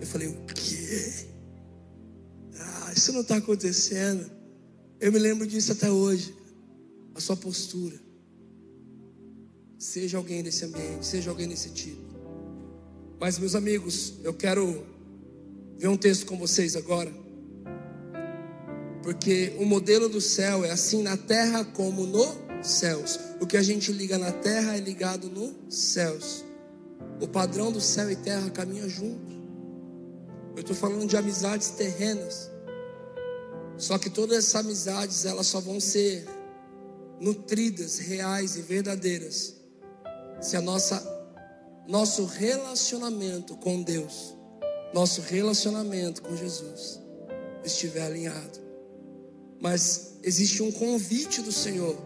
Eu 0.00 0.06
falei: 0.06 0.28
O 0.28 0.36
quê? 0.46 1.28
isso 2.94 3.12
não 3.12 3.20
está 3.20 3.36
acontecendo. 3.36 4.28
Eu 5.00 5.12
me 5.12 5.18
lembro 5.18 5.46
disso 5.46 5.70
até 5.72 5.90
hoje. 5.90 6.34
A 7.14 7.20
sua 7.20 7.36
postura. 7.36 7.96
Seja 9.78 10.18
alguém 10.18 10.42
desse 10.42 10.64
ambiente, 10.64 11.06
seja 11.06 11.30
alguém 11.30 11.48
desse 11.48 11.70
tipo. 11.70 12.02
Mas, 13.20 13.38
meus 13.38 13.54
amigos, 13.54 14.14
eu 14.24 14.34
quero 14.34 14.84
ver 15.78 15.88
um 15.88 15.96
texto 15.96 16.26
com 16.26 16.36
vocês 16.36 16.76
agora. 16.76 17.12
Porque 19.02 19.54
o 19.58 19.64
modelo 19.64 20.08
do 20.08 20.20
céu 20.20 20.64
é 20.64 20.70
assim 20.70 21.02
na 21.02 21.16
terra 21.16 21.64
como 21.64 22.04
nos 22.04 22.36
céus. 22.62 23.18
O 23.40 23.46
que 23.46 23.56
a 23.56 23.62
gente 23.62 23.92
liga 23.92 24.18
na 24.18 24.32
terra 24.32 24.76
é 24.76 24.80
ligado 24.80 25.30
nos 25.30 25.74
céus. 25.74 26.44
O 27.20 27.28
padrão 27.28 27.72
do 27.72 27.80
céu 27.80 28.10
e 28.10 28.16
terra 28.16 28.50
caminha 28.50 28.88
junto. 28.88 29.36
Eu 30.54 30.60
estou 30.60 30.76
falando 30.76 31.06
de 31.06 31.16
amizades 31.16 31.70
terrenas. 31.70 32.50
Só 33.76 33.96
que 33.96 34.10
todas 34.10 34.38
essas 34.38 34.56
amizades, 34.56 35.24
elas 35.24 35.46
só 35.46 35.60
vão 35.60 35.78
ser 35.78 36.26
nutridas, 37.20 37.98
reais 37.98 38.56
e 38.56 38.62
verdadeiras, 38.62 39.54
se 40.40 40.56
a 40.56 40.60
nossa 40.60 41.16
nosso 41.88 42.26
relacionamento 42.26 43.56
com 43.56 43.82
Deus, 43.82 44.36
nosso 44.92 45.20
relacionamento 45.20 46.22
com 46.22 46.36
Jesus 46.36 47.00
estiver 47.64 48.02
alinhado. 48.02 48.58
Mas 49.60 50.14
existe 50.22 50.62
um 50.62 50.72
convite 50.72 51.42
do 51.42 51.52
Senhor 51.52 51.96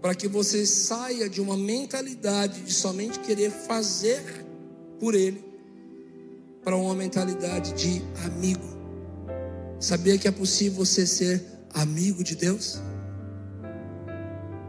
para 0.00 0.14
que 0.14 0.26
você 0.26 0.66
saia 0.66 1.28
de 1.28 1.40
uma 1.40 1.56
mentalidade 1.56 2.62
de 2.62 2.72
somente 2.72 3.20
querer 3.20 3.50
fazer 3.50 4.20
por 4.98 5.14
Ele 5.14 5.44
para 6.64 6.76
uma 6.76 6.94
mentalidade 6.94 7.72
de 7.74 8.02
amigo. 8.24 8.66
Sabia 9.78 10.16
que 10.16 10.26
é 10.26 10.30
possível 10.30 10.84
você 10.84 11.06
ser 11.06 11.44
amigo 11.74 12.24
de 12.24 12.36
Deus? 12.36 12.80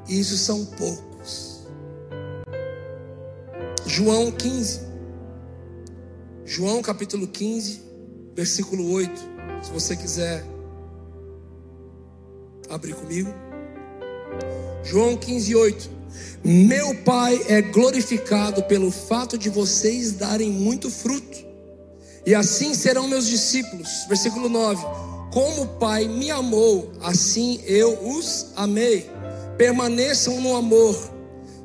Isso 0.07 0.37
são 0.37 0.65
poucos. 0.65 1.63
João 3.85 4.31
15. 4.31 4.92
João 6.55 6.83
capítulo 6.83 7.27
15, 7.27 7.81
versículo 8.35 8.91
8. 8.91 9.11
Se 9.63 9.71
você 9.71 9.95
quiser 9.95 10.45
abrir 12.69 12.93
comigo? 12.93 13.33
João 14.83 15.17
15, 15.17 15.55
8. 15.55 15.89
Meu 16.43 16.93
Pai 16.97 17.43
é 17.47 17.59
glorificado 17.59 18.61
pelo 18.65 18.91
fato 18.91 19.35
de 19.35 19.49
vocês 19.49 20.11
darem 20.11 20.51
muito 20.51 20.91
fruto, 20.91 21.43
e 22.23 22.35
assim 22.35 22.75
serão 22.75 23.07
meus 23.07 23.25
discípulos. 23.25 23.89
Versículo 24.07 24.47
9: 24.47 24.79
Como 25.33 25.63
o 25.63 25.67
Pai 25.79 26.07
me 26.07 26.29
amou, 26.29 26.91
assim 27.01 27.61
eu 27.65 27.97
os 28.15 28.51
amei. 28.55 29.09
Permaneçam 29.57 30.39
no 30.39 30.55
amor. 30.55 31.13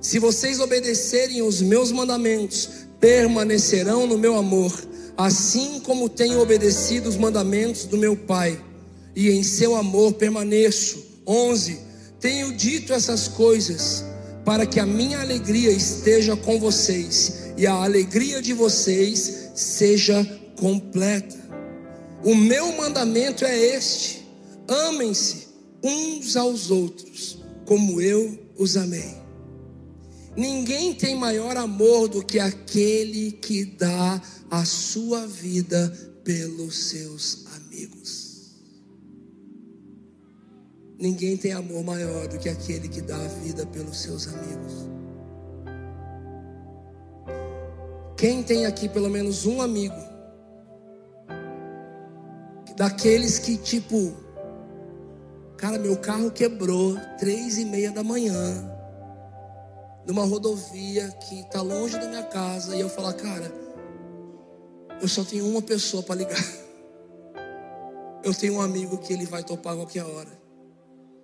Se 0.01 0.18
vocês 0.18 0.61
obedecerem 0.61 1.43
os 1.43 1.61
meus 1.61 1.93
mandamentos, 1.93 2.78
permanecerão 3.01 4.07
no 4.07 4.18
meu 4.18 4.36
amor, 4.36 4.72
assim 5.16 5.80
como 5.80 6.09
tenho 6.09 6.40
obedecido 6.40 7.09
os 7.09 7.16
mandamentos 7.16 7.84
do 7.84 7.96
meu 7.96 8.16
Pai, 8.16 8.62
e 9.14 9.30
em 9.30 9.42
seu 9.42 9.76
amor 9.76 10.14
permaneço. 10.14 11.07
11. 11.26 11.78
Tenho 12.20 12.53
dito 12.57 12.92
essas 12.92 13.28
coisas 13.28 14.05
para 14.44 14.64
que 14.64 14.80
a 14.80 14.86
minha 14.86 15.20
alegria 15.20 15.70
esteja 15.70 16.36
com 16.36 16.59
vocês 16.59 17.53
e 17.57 17.66
a 17.66 17.72
alegria 17.72 18.40
de 18.40 18.53
vocês 18.55 19.51
seja 19.55 20.24
completa. 20.57 21.36
O 22.24 22.34
meu 22.34 22.72
mandamento 22.76 23.44
é 23.44 23.59
este: 23.76 24.26
amem-se 24.66 25.49
uns 25.82 26.36
aos 26.36 26.70
outros, 26.70 27.38
como 27.66 28.01
eu 28.01 28.38
os 28.57 28.76
amei. 28.76 29.28
Ninguém 30.39 30.95
tem 30.95 31.16
maior 31.16 31.57
amor 31.57 32.07
do 32.07 32.24
que 32.24 32.39
aquele 32.39 33.32
que 33.32 33.64
dá 33.64 34.22
a 34.49 34.64
sua 34.64 35.26
vida 35.26 35.93
pelos 36.22 36.91
seus 36.91 37.45
amigos. 37.57 38.53
Ninguém 40.97 41.36
tem 41.36 41.51
amor 41.51 41.82
maior 41.82 42.28
do 42.28 42.39
que 42.39 42.49
aquele 42.49 42.89
que 42.89 43.01
dá 43.01 43.16
a 43.16 43.28
vida 43.43 43.66
pelos 43.66 44.01
seus 44.01 44.28
amigos. 44.28 44.89
Quem 48.16 48.41
tem 48.45 48.64
aqui 48.64 48.89
pelo 48.89 49.11
menos 49.11 49.45
um 49.45 49.61
amigo? 49.61 50.01
Daqueles 52.76 53.41
que 53.41 53.57
tipo, 53.57 54.14
cara, 55.57 55.80
meu 55.80 55.97
carro 55.97 56.30
quebrou 56.30 56.97
três 57.18 57.59
e 57.59 57.64
meia 57.64 57.91
da 57.91 58.05
manhã, 58.05 58.78
numa 60.09 60.24
rodovia 60.24 61.06
que 61.28 61.40
está 61.40 61.61
longe 61.61 61.98
da 61.98 62.09
minha 62.09 62.22
casa, 62.22 62.74
e 62.74 62.80
eu 62.80 62.88
falar, 62.88 63.12
cara, 63.12 63.52
eu 65.02 65.06
só 65.06 65.22
tenho 65.22 65.46
uma 65.46 65.61
pessoa 65.61 66.02
para 66.02 66.14
ligar. 66.14 66.42
Eu 68.24 68.34
tenho 68.34 68.54
um 68.54 68.61
amigo 68.61 68.98
que 68.98 69.12
ele 69.12 69.24
vai 69.24 69.44
topar 69.44 69.76
qualquer 69.76 70.04
hora. 70.04 70.28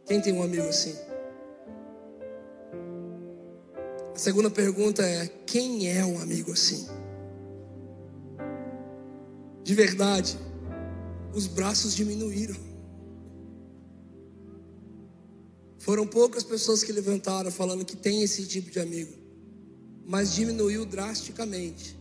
Quem 0.07 0.21
tem 0.21 0.33
um 0.33 0.45
amigo 0.45 0.69
assim? 0.69 0.95
A 4.15 4.19
segunda 4.19 4.49
pergunta 4.49 5.03
é: 5.03 5.27
quem 5.45 5.91
é 5.91 6.05
um 6.05 6.21
amigo 6.23 6.53
assim? 6.53 6.87
De 9.65 9.75
verdade, 9.75 10.39
os 11.35 11.49
braços 11.49 11.97
diminuíram. 11.97 12.55
Foram 15.85 16.07
poucas 16.07 16.43
pessoas 16.43 16.83
que 16.83 16.91
levantaram 16.91 17.51
falando 17.51 17.85
que 17.85 17.95
tem 17.95 18.23
esse 18.23 18.47
tipo 18.47 18.71
de 18.71 18.81
amigo, 18.81 19.13
mas 20.07 20.33
diminuiu 20.33 20.87
drasticamente. 20.87 21.95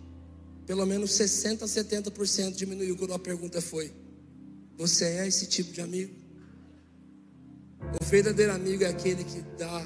Pelo 0.65 0.85
menos 0.85 1.11
60 1.11 1.65
a 1.65 1.67
70% 1.67 2.55
diminuiu 2.55 2.95
quando 2.95 3.13
a 3.13 3.19
pergunta 3.19 3.61
foi: 3.61 3.91
Você 4.77 5.03
é 5.03 5.27
esse 5.27 5.47
tipo 5.47 5.73
de 5.73 5.81
amigo? 5.81 6.15
O 8.01 8.05
verdadeiro 8.05 8.53
amigo 8.53 8.85
é 8.85 8.87
aquele 8.87 9.21
que 9.21 9.41
dá 9.57 9.85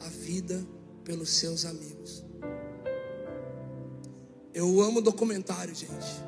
a 0.00 0.08
vida 0.10 0.62
pelos 1.02 1.30
seus 1.30 1.64
amigos. 1.64 2.22
Eu 4.52 4.78
amo 4.82 5.00
documentário, 5.00 5.74
gente. 5.74 6.22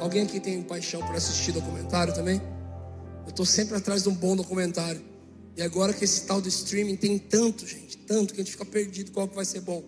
Alguém 0.00 0.24
aqui 0.24 0.40
tem 0.40 0.60
paixão 0.64 1.00
por 1.06 1.14
assistir 1.14 1.52
documentário 1.52 2.12
também? 2.12 2.42
Eu 3.22 3.30
estou 3.30 3.46
sempre 3.46 3.76
atrás 3.76 4.02
de 4.02 4.08
um 4.08 4.14
bom 4.14 4.34
documentário. 4.34 5.17
E 5.58 5.62
agora 5.62 5.92
que 5.92 6.04
esse 6.04 6.24
tal 6.24 6.40
do 6.40 6.46
streaming 6.46 6.94
tem 6.94 7.18
tanto, 7.18 7.66
gente, 7.66 7.98
tanto 7.98 8.32
que 8.32 8.40
a 8.40 8.44
gente 8.44 8.52
fica 8.52 8.64
perdido 8.64 9.10
qual 9.10 9.26
que 9.26 9.34
vai 9.34 9.44
ser 9.44 9.60
bom. 9.60 9.82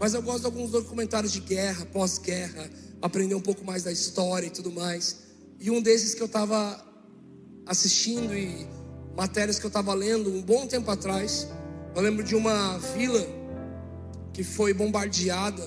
Mas 0.00 0.14
eu 0.14 0.22
gosto 0.22 0.40
de 0.40 0.46
alguns 0.46 0.70
documentários 0.70 1.30
de 1.32 1.40
guerra, 1.40 1.84
pós-guerra, 1.84 2.70
aprender 3.02 3.34
um 3.34 3.40
pouco 3.42 3.62
mais 3.62 3.84
da 3.84 3.92
história 3.92 4.46
e 4.46 4.50
tudo 4.50 4.72
mais. 4.72 5.18
E 5.60 5.70
um 5.70 5.82
desses 5.82 6.14
que 6.14 6.22
eu 6.22 6.26
estava 6.26 6.82
assistindo 7.66 8.34
e 8.34 8.66
matérias 9.14 9.58
que 9.58 9.66
eu 9.66 9.68
estava 9.68 9.92
lendo 9.92 10.30
um 10.30 10.40
bom 10.40 10.66
tempo 10.66 10.90
atrás. 10.90 11.46
Eu 11.94 12.00
lembro 12.00 12.24
de 12.24 12.34
uma 12.34 12.78
vila 12.78 13.26
que 14.32 14.42
foi 14.42 14.72
bombardeada 14.72 15.62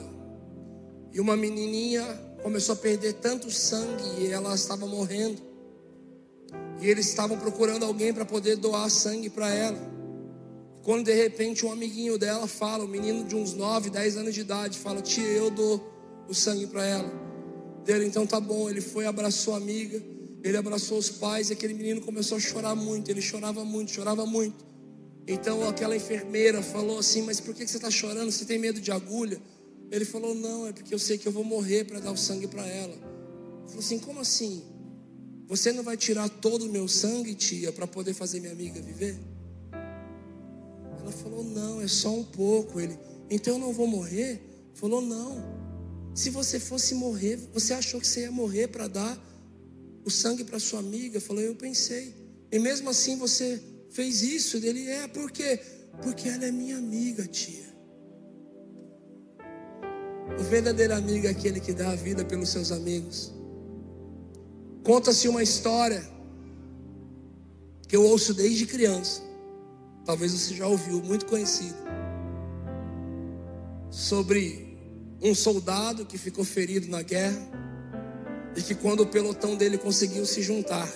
e 1.14 1.22
uma 1.22 1.38
menininha 1.38 2.04
começou 2.42 2.74
a 2.74 2.78
perder 2.78 3.14
tanto 3.14 3.52
sangue 3.52 4.24
e 4.24 4.28
ela 4.32 4.56
estava 4.56 4.88
morrendo. 4.88 5.49
E 6.82 6.90
eles 6.90 7.08
estavam 7.08 7.38
procurando 7.38 7.84
alguém 7.84 8.14
para 8.14 8.26
poder 8.26 8.56
doar 8.56 8.90
sangue 8.90 9.30
para 9.30 9.54
ela. 9.54 9.80
Quando 10.84 11.06
de 11.06 11.14
repente 11.14 11.66
um 11.66 11.72
amiguinho 11.72 12.18
dela 12.18 12.48
fala, 12.48 12.86
um 12.86 12.88
menino 12.88 13.24
de 13.26 13.36
uns 13.36 13.54
9, 13.54 13.90
10 13.90 14.18
anos 14.18 14.34
de 14.34 14.42
idade, 14.42 14.78
fala: 14.78 15.02
Tia, 15.02 15.24
eu 15.24 15.50
dou 15.50 16.26
o 16.28 16.34
sangue 16.34 16.68
para 16.68 16.86
ela. 16.86 17.12
Dele, 17.84 18.06
então 18.06 18.26
tá 18.26 18.40
bom. 18.40 18.70
Ele 18.70 18.82
foi, 18.82 19.06
abraçou 19.06 19.54
a 19.54 19.58
amiga. 19.58 20.02
Ele 20.42 20.56
abraçou 20.56 20.98
os 20.98 21.10
pais 21.10 21.50
e 21.50 21.54
aquele 21.54 21.74
menino 21.74 22.02
começou 22.02 22.38
a 22.38 22.40
chorar 22.40 22.76
muito. 22.76 23.12
Ele 23.12 23.22
chorava 23.22 23.66
muito, 23.66 23.92
chorava 23.92 24.26
muito. 24.26 24.66
Então 25.28 25.68
aquela 25.68 25.96
enfermeira 25.96 26.62
falou 26.62 27.00
assim: 27.00 27.24
Mas 27.24 27.40
por 27.40 27.54
que 27.54 27.68
você 27.68 27.78
está 27.78 27.92
chorando? 27.92 28.32
Você 28.32 28.46
tem 28.46 28.58
medo 28.58 28.80
de 28.80 28.92
agulha? 28.92 29.40
Ele 29.92 30.06
falou: 30.06 30.34
Não, 30.34 30.66
é 30.66 30.72
porque 30.72 30.94
eu 30.94 31.00
sei 31.00 31.18
que 31.18 31.28
eu 31.28 31.32
vou 31.32 31.44
morrer 31.44 31.84
para 31.84 32.00
dar 32.00 32.12
o 32.12 32.18
sangue 32.18 32.48
para 32.48 32.66
ela. 32.66 32.94
Ele 32.94 33.68
falou 33.68 33.80
assim: 33.80 34.00
Como 34.00 34.22
assim? 34.22 34.64
Você 35.50 35.74
não 35.74 35.84
vai 35.84 35.98
tirar 35.98 36.30
todo 36.30 36.68
o 36.68 36.70
meu 36.70 36.88
sangue, 36.88 37.34
tia, 37.34 37.74
para 37.74 37.88
poder 37.88 38.14
fazer 38.14 38.40
minha 38.40 38.54
amiga 38.54 38.80
viver? 38.80 39.20
Ela 41.02 41.12
falou: 41.12 41.44
Não, 41.44 41.82
é 41.82 41.88
só 41.88 42.14
um 42.14 42.24
pouco. 42.24 42.80
Ele, 42.80 42.98
então 43.32 43.56
eu 43.56 43.60
não 43.60 43.74
vou 43.74 43.88
morrer? 43.88 44.40
Falou: 44.76 45.02
Não. 45.02 45.44
Se 46.14 46.30
você 46.30 46.60
fosse 46.60 46.94
morrer, 46.94 47.40
você 47.54 47.74
achou 47.74 48.00
que 48.00 48.06
você 48.06 48.22
ia 48.22 48.32
morrer 48.32 48.68
para 48.68 48.88
dar 48.88 49.18
o 50.06 50.12
sangue 50.12 50.44
para 50.44 50.60
sua 50.60 50.80
amiga? 50.80 51.20
Falou, 51.20 51.42
eu 51.42 51.56
pensei. 51.56 52.14
E 52.52 52.60
mesmo 52.60 52.90
assim 52.90 53.18
você 53.18 53.62
fez 53.90 54.22
isso? 54.22 54.58
Ele 54.58 54.88
é, 54.88 55.08
por 55.08 55.32
quê? 55.32 55.60
Porque 56.04 56.28
ela 56.28 56.46
é 56.46 56.52
minha 56.52 56.78
amiga, 56.78 57.26
tia. 57.26 57.70
O 60.40 60.44
verdadeiro 60.44 60.94
amigo 60.94 61.26
é 61.26 61.30
aquele 61.30 61.60
que 61.60 61.74
dá 61.74 61.92
a 61.92 61.96
vida 61.96 62.24
pelos 62.26 62.50
seus 62.50 62.72
amigos. 62.72 63.39
Conta-se 64.90 65.28
uma 65.28 65.44
história 65.44 66.04
que 67.88 67.96
eu 67.96 68.04
ouço 68.04 68.34
desde 68.34 68.66
criança. 68.66 69.22
Talvez 70.04 70.32
você 70.32 70.56
já 70.56 70.66
ouviu, 70.66 71.00
muito 71.04 71.28
conhecido. 71.28 71.78
Sobre 73.92 74.80
um 75.22 75.36
soldado 75.36 76.08
que 76.08 76.18
ficou 76.18 76.44
ferido 76.44 76.88
na 76.88 77.04
guerra 77.04 77.40
e 78.58 78.64
que 78.64 78.74
quando 78.74 79.02
o 79.02 79.06
pelotão 79.06 79.56
dele 79.56 79.78
conseguiu 79.78 80.26
se 80.26 80.42
juntar, 80.42 80.90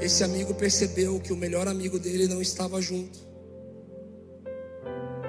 esse 0.00 0.24
amigo 0.24 0.52
percebeu 0.52 1.20
que 1.20 1.32
o 1.32 1.36
melhor 1.36 1.68
amigo 1.68 1.96
dele 1.96 2.26
não 2.26 2.42
estava 2.42 2.82
junto. 2.82 3.20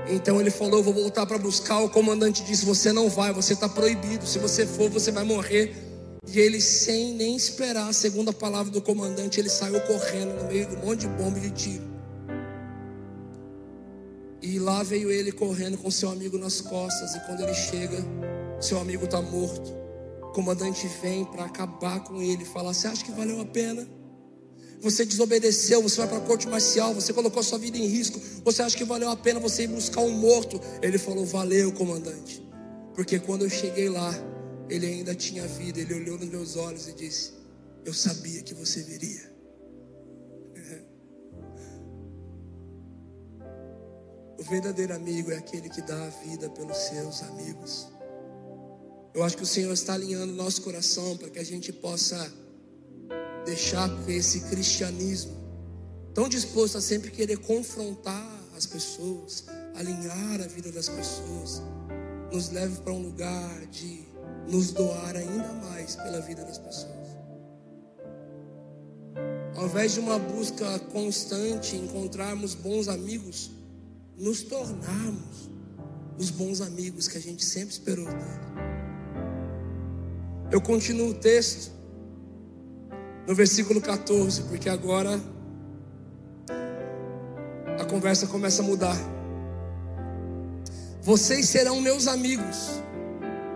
Então 0.07 0.41
ele 0.41 0.49
falou: 0.49 0.81
Vou 0.81 0.95
voltar 0.95 1.27
para 1.27 1.37
buscar. 1.37 1.81
O 1.81 1.91
comandante 1.91 2.43
disse: 2.43 2.65
Você 2.65 2.91
não 2.91 3.07
vai, 3.07 3.31
você 3.31 3.53
está 3.53 3.69
proibido. 3.69 4.25
Se 4.25 4.39
você 4.39 4.65
for, 4.65 4.89
você 4.89 5.11
vai 5.11 5.23
morrer. 5.23 5.84
E 6.27 6.39
ele, 6.39 6.59
sem 6.59 7.13
nem 7.13 7.35
esperar 7.35 7.89
a 7.89 7.93
segunda 7.93 8.33
palavra 8.33 8.71
do 8.71 8.81
comandante, 8.81 9.39
ele 9.39 9.49
saiu 9.49 9.79
correndo 9.81 10.41
no 10.41 10.47
meio 10.47 10.67
de 10.67 10.75
um 10.75 10.79
monte 10.79 11.01
de 11.01 11.07
bomba 11.07 11.39
de 11.39 11.51
tiro. 11.51 11.95
E 14.41 14.59
lá 14.59 14.83
veio 14.83 15.11
ele 15.11 15.31
correndo 15.31 15.77
com 15.77 15.89
seu 15.89 16.09
amigo 16.09 16.37
nas 16.37 16.61
costas. 16.61 17.15
E 17.15 17.19
quando 17.21 17.41
ele 17.41 17.53
chega, 17.53 17.97
seu 18.59 18.79
amigo 18.79 19.05
está 19.05 19.21
morto 19.21 19.85
comandante 20.35 20.85
vem 21.01 21.23
para 21.23 21.45
acabar 21.45 22.01
com 22.01 22.21
ele, 22.21 22.43
fala: 22.43 22.73
Você 22.73 22.87
acha 22.87 23.05
que 23.05 23.11
valeu 23.11 23.39
a 23.39 23.45
pena? 23.45 23.87
Você 24.81 25.05
desobedeceu, 25.05 25.81
você 25.81 25.95
vai 25.95 26.07
para 26.09 26.17
a 26.17 26.21
corte 26.21 26.47
marcial, 26.49 26.93
você 26.93 27.13
colocou 27.13 27.41
sua 27.41 27.57
vida 27.57 27.77
em 27.77 27.87
risco. 27.87 28.19
Você 28.43 28.61
acha 28.61 28.75
que 28.75 28.83
valeu 28.83 29.09
a 29.09 29.15
pena 29.15 29.39
você 29.39 29.63
ir 29.63 29.67
buscar 29.67 30.01
um 30.01 30.11
morto? 30.11 30.59
Ele 30.81 30.97
falou: 30.97 31.25
Valeu, 31.25 31.71
comandante. 31.71 32.45
Porque 32.93 33.17
quando 33.17 33.43
eu 33.43 33.49
cheguei 33.49 33.87
lá, 33.87 34.13
ele 34.69 34.85
ainda 34.85 35.13
tinha 35.15 35.47
vida. 35.47 35.79
Ele 35.79 35.93
olhou 35.93 36.17
nos 36.17 36.29
meus 36.29 36.55
olhos 36.55 36.87
e 36.87 36.93
disse: 36.93 37.33
Eu 37.83 37.93
sabia 37.93 38.41
que 38.41 38.53
você 38.53 38.81
viria. 38.83 39.33
O 44.37 44.43
verdadeiro 44.43 44.93
amigo 44.93 45.31
é 45.31 45.37
aquele 45.37 45.69
que 45.69 45.81
dá 45.81 46.05
a 46.05 46.09
vida 46.09 46.49
pelos 46.49 46.77
seus 46.77 47.23
amigos. 47.23 47.87
Eu 49.13 49.23
acho 49.23 49.37
que 49.37 49.43
o 49.43 49.45
Senhor 49.45 49.71
está 49.71 49.93
alinhando 49.93 50.33
nosso 50.33 50.61
coração 50.61 51.15
para 51.17 51.29
que 51.29 51.39
a 51.39 51.43
gente 51.43 51.71
possa 51.71 52.31
deixar 53.45 53.89
que 54.03 54.11
esse 54.11 54.41
cristianismo 54.41 55.31
tão 56.13 56.27
disposto 56.27 56.77
a 56.77 56.81
sempre 56.81 57.11
querer 57.11 57.37
confrontar 57.37 58.29
as 58.57 58.65
pessoas, 58.65 59.45
alinhar 59.75 60.41
a 60.41 60.47
vida 60.47 60.71
das 60.71 60.89
pessoas, 60.89 61.61
nos 62.31 62.49
leve 62.49 62.81
para 62.81 62.93
um 62.93 63.01
lugar 63.01 63.65
de 63.67 64.04
nos 64.47 64.71
doar 64.71 65.15
ainda 65.15 65.51
mais 65.69 65.95
pela 65.95 66.21
vida 66.21 66.43
das 66.43 66.57
pessoas. 66.57 66.95
Ao 69.55 69.65
invés 69.65 69.93
de 69.93 69.99
uma 69.99 70.19
busca 70.19 70.79
constante, 70.91 71.75
encontrarmos 71.75 72.53
bons 72.53 72.87
amigos, 72.87 73.51
nos 74.17 74.43
tornarmos 74.43 75.49
os 76.17 76.29
bons 76.29 76.61
amigos 76.61 77.07
que 77.07 77.17
a 77.17 77.21
gente 77.21 77.43
sempre 77.43 77.73
esperou. 77.73 78.07
Eu 80.51 80.61
continuo 80.61 81.09
o 81.09 81.13
texto 81.13 81.71
no 83.27 83.33
versículo 83.33 83.81
14, 83.81 84.43
porque 84.43 84.69
agora 84.69 85.19
a 87.79 87.85
conversa 87.85 88.27
começa 88.27 88.61
a 88.61 88.65
mudar. 88.65 88.97
Vocês 91.01 91.49
serão 91.49 91.81
meus 91.81 92.07
amigos. 92.07 92.84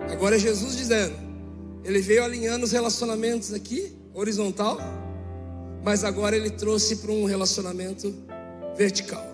Agora 0.10 0.36
é 0.36 0.40
Jesus 0.40 0.76
dizendo. 0.76 1.16
Ele 1.84 2.02
veio 2.02 2.24
alinhando 2.24 2.66
os 2.66 2.72
relacionamentos 2.72 3.54
aqui, 3.54 3.96
horizontal, 4.14 4.78
mas 5.84 6.04
agora 6.04 6.36
ele 6.36 6.50
trouxe 6.50 6.98
para 6.98 7.12
um 7.12 7.26
relacionamento 7.26 8.14
vertical. 8.76 9.26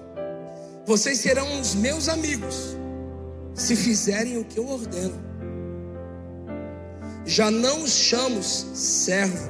Vocês 0.85 1.19
serão 1.19 1.59
os 1.59 1.73
meus 1.73 2.07
amigos 2.07 2.77
se 3.55 3.75
fizerem 3.75 4.37
o 4.37 4.45
que 4.45 4.59
eu 4.59 4.67
ordeno. 4.67 5.15
Já 7.25 7.49
não 7.49 7.83
os 7.83 7.91
chamo 7.91 8.43
servo, 8.43 9.49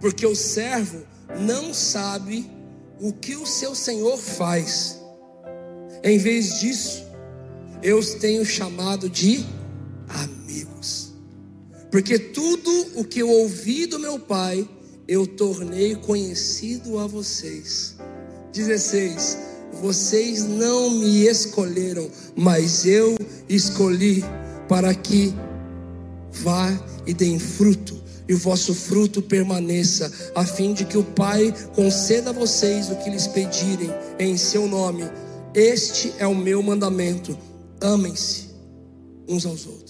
porque 0.00 0.26
o 0.26 0.36
servo 0.36 1.02
não 1.40 1.72
sabe 1.72 2.50
o 3.00 3.12
que 3.12 3.36
o 3.36 3.46
seu 3.46 3.74
senhor 3.74 4.18
faz. 4.18 5.00
Em 6.02 6.18
vez 6.18 6.60
disso, 6.60 7.04
eu 7.82 7.98
os 7.98 8.14
tenho 8.14 8.44
chamado 8.44 9.08
de 9.08 9.46
amigos, 10.08 11.12
porque 11.90 12.18
tudo 12.18 12.70
o 12.96 13.04
que 13.04 13.20
eu 13.20 13.28
ouvi 13.28 13.86
do 13.86 13.98
meu 13.98 14.18
pai, 14.18 14.68
eu 15.06 15.26
tornei 15.26 15.94
conhecido 15.94 16.98
a 16.98 17.06
vocês. 17.06 17.96
16. 18.52 19.38
Vocês 19.80 20.44
não 20.44 20.90
me 20.90 21.26
escolheram, 21.26 22.08
mas 22.36 22.86
eu 22.86 23.16
escolhi 23.48 24.24
para 24.68 24.94
que 24.94 25.34
vá 26.32 26.72
e 27.06 27.12
deem 27.12 27.38
fruto 27.38 28.04
e 28.28 28.34
o 28.34 28.38
vosso 28.38 28.74
fruto 28.74 29.20
permaneça, 29.20 30.10
a 30.34 30.44
fim 30.44 30.72
de 30.72 30.84
que 30.84 30.96
o 30.96 31.04
Pai 31.04 31.54
conceda 31.74 32.30
a 32.30 32.32
vocês 32.32 32.90
o 32.90 32.96
que 32.96 33.10
lhes 33.10 33.26
pedirem 33.26 33.90
em 34.18 34.36
seu 34.36 34.66
nome. 34.66 35.04
Este 35.54 36.12
é 36.18 36.26
o 36.26 36.34
meu 36.34 36.62
mandamento: 36.62 37.36
amem-se 37.80 38.48
uns 39.28 39.44
aos 39.44 39.66
outros. 39.66 39.83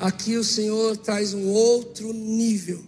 Aqui 0.00 0.36
o 0.36 0.44
Senhor 0.44 0.96
traz 0.96 1.34
um 1.34 1.48
outro 1.50 2.12
nível. 2.12 2.82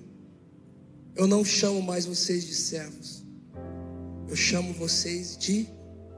Eu 1.15 1.27
não 1.27 1.45
chamo 1.45 1.83
mais 1.83 2.07
vocês 2.07 2.45
de 2.45 2.55
servos, 2.55 3.23
eu 4.29 4.35
chamo 4.35 4.73
vocês 4.73 5.37
de 5.37 5.69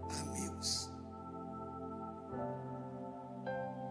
amigos. 0.09 0.89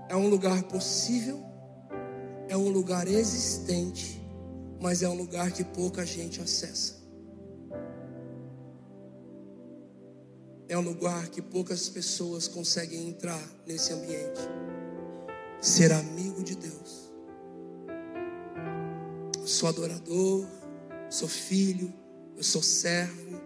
É 0.10 0.16
um 0.16 0.30
lugar 0.30 0.64
possível 0.64 1.54
é 2.54 2.58
um 2.58 2.70
lugar 2.70 3.08
existente, 3.08 4.22
mas 4.80 5.01
é 5.01 5.10
um 5.10 5.16
lugar 5.16 5.51
que 5.51 5.64
pouca 5.64 6.06
gente 6.06 6.39
acessa. 6.39 7.01
É 10.70 10.78
um 10.78 10.82
lugar 10.82 11.30
que 11.30 11.41
poucas 11.41 11.89
pessoas 11.89 12.47
conseguem 12.47 13.10
entrar 13.10 13.43
nesse 13.66 13.91
ambiente. 13.91 14.41
Ser 15.64 15.93
amigo 15.93 16.43
de 16.43 16.57
Deus. 16.57 17.09
Eu 19.39 19.47
sou 19.47 19.70
adorador, 19.70 20.45
sou 21.09 21.30
filho, 21.30 21.93
eu 22.36 22.43
sou 22.43 22.61
servo, 22.61 23.41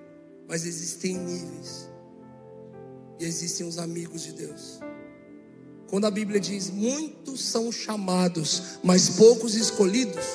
mas 0.47 0.65
existem 0.65 1.15
níveis. 1.15 1.87
E 3.19 3.23
existem 3.23 3.67
os 3.67 3.77
amigos 3.77 4.23
de 4.23 4.31
Deus. 4.31 4.79
Quando 5.87 6.07
a 6.07 6.11
Bíblia 6.11 6.39
diz 6.39 6.71
muitos 6.71 7.45
são 7.45 7.71
chamados, 7.71 8.79
mas 8.83 9.11
poucos 9.11 9.53
escolhidos, 9.53 10.25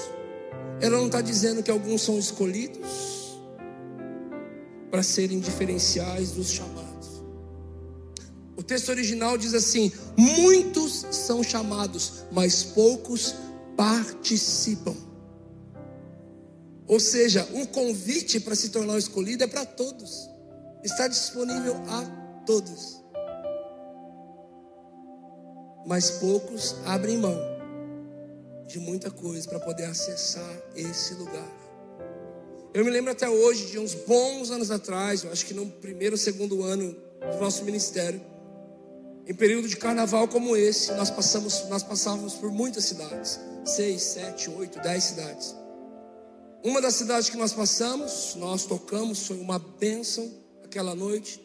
ela 0.81 0.99
não 0.99 1.07
está 1.07 1.21
dizendo 1.21 1.65
que 1.65 1.71
alguns 1.73 2.03
são 2.03 2.17
escolhidos 2.17 3.41
para 4.89 5.03
serem 5.03 5.41
diferenciais 5.41 6.31
dos 6.31 6.49
chamados. 6.49 6.92
O 8.63 8.65
texto 8.65 8.89
original 8.89 9.37
diz 9.37 9.53
assim: 9.53 9.93
muitos 10.17 11.05
são 11.11 11.43
chamados, 11.43 12.25
mas 12.33 12.63
poucos 12.65 13.35
participam. 13.77 14.97
Ou 16.87 16.99
seja, 16.99 17.47
o 17.53 17.67
convite 17.67 18.41
para 18.41 18.55
se 18.55 18.71
tornar 18.71 18.97
escolhido 18.99 19.45
é 19.45 19.47
para 19.47 19.67
todos, 19.67 20.29
está 20.83 21.07
disponível 21.09 21.75
a 21.89 22.43
todos 22.47 23.03
mas 25.85 26.11
poucos 26.11 26.77
abrem 26.85 27.19
mão 27.19 27.39
de 28.67 28.79
muita 28.79 29.11
coisa 29.11 29.49
para 29.49 29.61
poder 29.61 29.85
acessar 29.85 30.63
esse 30.75 31.15
lugar. 31.15 31.51
Eu 32.73 32.85
me 32.85 32.91
lembro 32.91 33.13
até 33.13 33.29
hoje 33.29 33.67
de 33.67 33.79
uns 33.79 33.95
bons 33.95 34.51
anos 34.51 34.71
atrás, 34.71 35.25
eu 35.25 35.33
acho 35.33 35.45
que 35.45 35.53
no 35.53 35.67
primeiro 35.67 36.15
ou 36.15 36.19
segundo 36.19 36.63
ano 36.63 36.97
do 37.31 37.39
nosso 37.39 37.65
ministério, 37.65 38.21
em 39.27 39.35
período 39.35 39.69
de 39.69 39.77
carnaval 39.77 40.27
como 40.29 40.57
esse, 40.57 40.93
nós 40.93 41.11
passamos, 41.11 41.69
nós 41.69 41.83
passávamos 41.83 42.35
por 42.35 42.51
muitas 42.51 42.85
cidades, 42.85 43.39
seis, 43.65 44.03
sete, 44.03 44.51
oito, 44.51 44.81
dez 44.81 45.05
cidades. 45.05 45.55
Uma 46.65 46.81
das 46.81 46.95
cidades 46.95 47.29
que 47.29 47.37
nós 47.37 47.53
passamos, 47.53 48.35
nós 48.37 48.65
tocamos, 48.65 49.27
foi 49.27 49.39
uma 49.39 49.59
bênção 49.59 50.31
aquela 50.65 50.95
noite. 50.95 51.41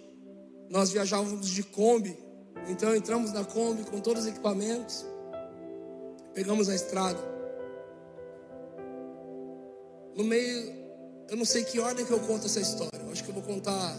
Nós 0.69 0.91
viajávamos 0.91 1.47
de 1.49 1.63
Kombi 1.63 2.28
então 2.67 2.93
entramos 2.95 3.32
na 3.32 3.45
Kombi 3.45 3.84
com 3.84 3.99
todos 4.01 4.23
os 4.23 4.30
equipamentos, 4.30 5.05
pegamos 6.34 6.67
a 6.67 6.75
estrada. 6.75 7.19
No 10.15 10.23
meio, 10.23 10.73
eu 11.30 11.38
não 11.38 11.45
sei 11.45 11.63
que 11.63 11.80
ordem 11.80 12.05
que 12.05 12.11
eu 12.11 12.19
conto 12.19 12.45
essa 12.45 12.59
história. 12.59 12.99
Eu 12.99 13.11
acho 13.11 13.23
que 13.23 13.30
eu 13.30 13.34
vou 13.34 13.43
contar 13.43 13.95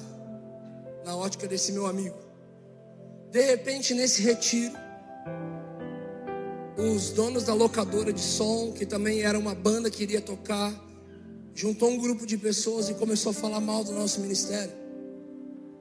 na 1.04 1.16
ótica 1.16 1.46
desse 1.46 1.72
meu 1.72 1.86
amigo. 1.86 2.16
De 3.30 3.42
repente, 3.42 3.92
nesse 3.92 4.22
retiro, 4.22 4.74
os 6.78 7.10
donos 7.10 7.44
da 7.44 7.52
locadora 7.52 8.10
de 8.10 8.20
som, 8.20 8.72
que 8.72 8.86
também 8.86 9.20
era 9.20 9.38
uma 9.38 9.54
banda 9.54 9.90
que 9.90 10.02
iria 10.02 10.20
tocar, 10.20 10.72
juntou 11.54 11.90
um 11.90 11.98
grupo 11.98 12.24
de 12.24 12.38
pessoas 12.38 12.88
e 12.88 12.94
começou 12.94 13.30
a 13.30 13.34
falar 13.34 13.60
mal 13.60 13.84
do 13.84 13.92
nosso 13.92 14.20
ministério. 14.20 14.72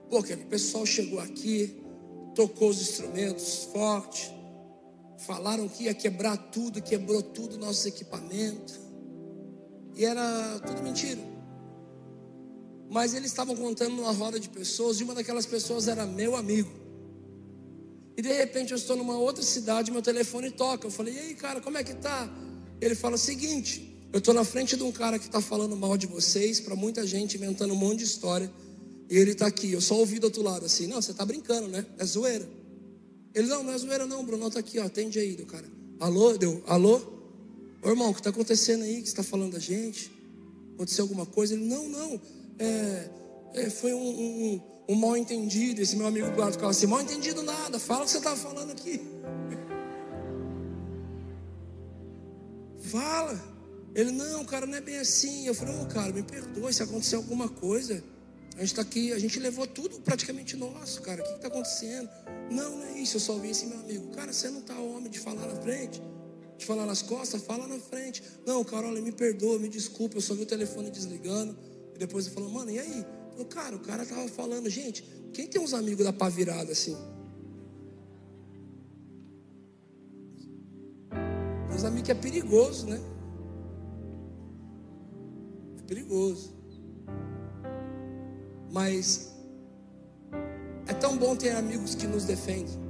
Pô, 0.09 0.17
aquele 0.17 0.43
pessoal 0.45 0.85
chegou 0.85 1.19
aqui, 1.19 1.81
tocou 2.35 2.69
os 2.69 2.81
instrumentos 2.81 3.69
forte, 3.71 4.29
falaram 5.19 5.69
que 5.69 5.83
ia 5.83 5.93
quebrar 5.93 6.35
tudo, 6.35 6.81
quebrou 6.81 7.21
tudo 7.21 7.57
nosso 7.57 7.87
equipamento, 7.87 8.73
e 9.95 10.03
era 10.03 10.59
tudo 10.65 10.83
mentira. 10.83 11.21
Mas 12.89 13.13
eles 13.13 13.31
estavam 13.31 13.55
contando 13.55 13.95
numa 13.95 14.11
roda 14.11 14.37
de 14.37 14.49
pessoas, 14.49 14.99
e 14.99 15.03
uma 15.03 15.13
daquelas 15.13 15.45
pessoas 15.45 15.87
era 15.87 16.05
meu 16.05 16.35
amigo. 16.35 16.86
E 18.17 18.21
de 18.21 18.33
repente 18.33 18.71
eu 18.71 18.77
estou 18.77 18.97
numa 18.97 19.15
outra 19.15 19.43
cidade, 19.43 19.91
meu 19.91 20.01
telefone 20.01 20.49
toca. 20.49 20.87
Eu 20.87 20.91
falei, 20.91 21.13
e 21.13 21.19
aí, 21.19 21.35
cara, 21.35 21.61
como 21.61 21.77
é 21.77 21.83
que 21.83 21.93
tá? 21.93 22.27
Ele 22.81 22.95
fala 22.95 23.13
o 23.13 23.17
seguinte: 23.19 23.95
eu 24.11 24.17
estou 24.17 24.33
na 24.33 24.43
frente 24.43 24.75
de 24.75 24.83
um 24.83 24.91
cara 24.91 25.19
que 25.19 25.27
está 25.27 25.39
falando 25.39 25.75
mal 25.75 25.95
de 25.95 26.07
vocês 26.07 26.59
para 26.59 26.75
muita 26.75 27.05
gente, 27.05 27.37
inventando 27.37 27.73
um 27.73 27.77
monte 27.77 27.99
de 27.99 28.05
história. 28.05 28.51
E 29.09 29.17
ele 29.17 29.31
está 29.31 29.47
aqui, 29.47 29.71
eu 29.71 29.79
só 29.79 29.95
ouvi 29.95 30.19
do 30.19 30.25
outro 30.25 30.41
lado 30.41 30.65
assim, 30.65 30.87
não, 30.87 31.01
você 31.01 31.11
está 31.11 31.23
brincando, 31.23 31.67
né? 31.67 31.85
É 31.97 32.05
zoeira. 32.05 32.47
Ele, 33.33 33.47
não, 33.47 33.63
não 33.63 33.71
é 33.71 33.77
zoeira 33.77 34.05
não, 34.05 34.25
Bruno, 34.25 34.47
está 34.47 34.59
aqui, 34.59 34.79
ó, 34.79 34.85
atende 34.85 35.19
aí 35.19 35.35
do 35.35 35.45
cara. 35.45 35.65
Alô, 35.99 36.37
deu, 36.37 36.63
alô? 36.67 36.99
Ô 37.83 37.89
irmão, 37.89 38.09
o 38.09 38.13
que 38.13 38.19
está 38.19 38.31
acontecendo 38.31 38.83
aí? 38.83 39.01
Que 39.01 39.07
está 39.07 39.23
falando 39.23 39.53
da 39.53 39.59
gente? 39.59 40.11
Aconteceu 40.73 41.03
alguma 41.03 41.25
coisa? 41.25 41.53
Ele, 41.53 41.63
não, 41.63 41.87
não, 41.87 42.21
é, 42.59 43.09
é 43.53 43.69
foi 43.69 43.93
um, 43.93 44.09
um, 44.09 44.61
um, 44.87 44.95
mal 44.95 45.17
entendido. 45.17 45.81
Esse 45.81 45.95
meu 45.95 46.07
amigo 46.07 46.29
do 46.31 46.39
lado 46.39 46.53
ficava 46.53 46.71
assim, 46.71 46.87
mal 46.87 47.01
entendido 47.01 47.43
nada, 47.43 47.79
fala 47.79 48.01
o 48.01 48.05
que 48.05 48.11
você 48.11 48.17
estava 48.17 48.35
falando 48.35 48.71
aqui. 48.71 49.01
Fala. 52.81 53.57
Ele, 53.93 54.11
não, 54.11 54.45
cara, 54.45 54.65
não 54.65 54.75
é 54.75 54.81
bem 54.81 54.97
assim. 54.97 55.47
Eu 55.47 55.55
falei, 55.55 55.75
não, 55.75 55.85
cara, 55.87 56.13
me 56.13 56.23
perdoe 56.23 56.71
se 56.73 56.83
acontecer 56.83 57.15
alguma 57.15 57.49
coisa. 57.49 58.03
A 58.55 58.59
gente 58.59 58.69
está 58.69 58.81
aqui, 58.81 59.11
a 59.11 59.19
gente 59.19 59.39
levou 59.39 59.67
tudo 59.67 59.99
praticamente 60.01 60.55
nosso, 60.55 61.01
cara. 61.01 61.21
O 61.21 61.25
que 61.25 61.33
está 61.33 61.47
acontecendo? 61.47 62.09
Não, 62.49 62.77
não 62.77 62.83
é 62.83 62.99
isso. 62.99 63.17
Eu 63.17 63.21
só 63.21 63.33
ouvi 63.33 63.49
esse 63.49 63.65
meu 63.65 63.79
amigo. 63.79 64.07
Cara, 64.15 64.31
você 64.31 64.49
não 64.49 64.59
está 64.59 64.79
homem 64.79 65.11
de 65.11 65.19
falar 65.19 65.45
na 65.47 65.55
frente, 65.61 66.01
de 66.57 66.65
falar 66.65 66.85
nas 66.85 67.01
costas, 67.01 67.41
fala 67.41 67.67
na 67.67 67.79
frente. 67.79 68.23
Não, 68.45 68.63
Carol, 68.63 68.91
me 68.93 69.11
perdoa, 69.11 69.59
me 69.59 69.67
desculpa. 69.67 70.17
Eu 70.17 70.21
só 70.21 70.33
vi 70.33 70.43
o 70.43 70.45
telefone 70.45 70.89
desligando. 70.89 71.57
E 71.95 71.99
depois 71.99 72.27
eu 72.27 72.33
falo, 72.33 72.49
mano, 72.49 72.71
e 72.71 72.79
aí? 72.79 73.05
Eu, 73.37 73.45
cara, 73.45 73.75
o 73.75 73.79
cara 73.79 74.03
tava 74.05 74.27
falando, 74.27 74.67
gente, 74.69 75.03
quem 75.31 75.47
tem 75.47 75.61
uns 75.61 75.73
amigos 75.73 76.03
da 76.03 76.11
pá 76.11 76.27
virada 76.27 76.71
assim? 76.71 76.97
Uns 81.71 81.83
amigos 81.83 82.05
que 82.07 82.11
é 82.11 82.15
perigoso, 82.15 82.87
né? 82.87 82.99
É 85.77 85.81
perigoso. 85.83 86.55
Mas 88.71 89.31
é 90.87 90.93
tão 90.93 91.15
bom 91.15 91.35
ter 91.35 91.51
amigos 91.51 91.93
que 91.93 92.07
nos 92.07 92.23
defendem. 92.23 92.87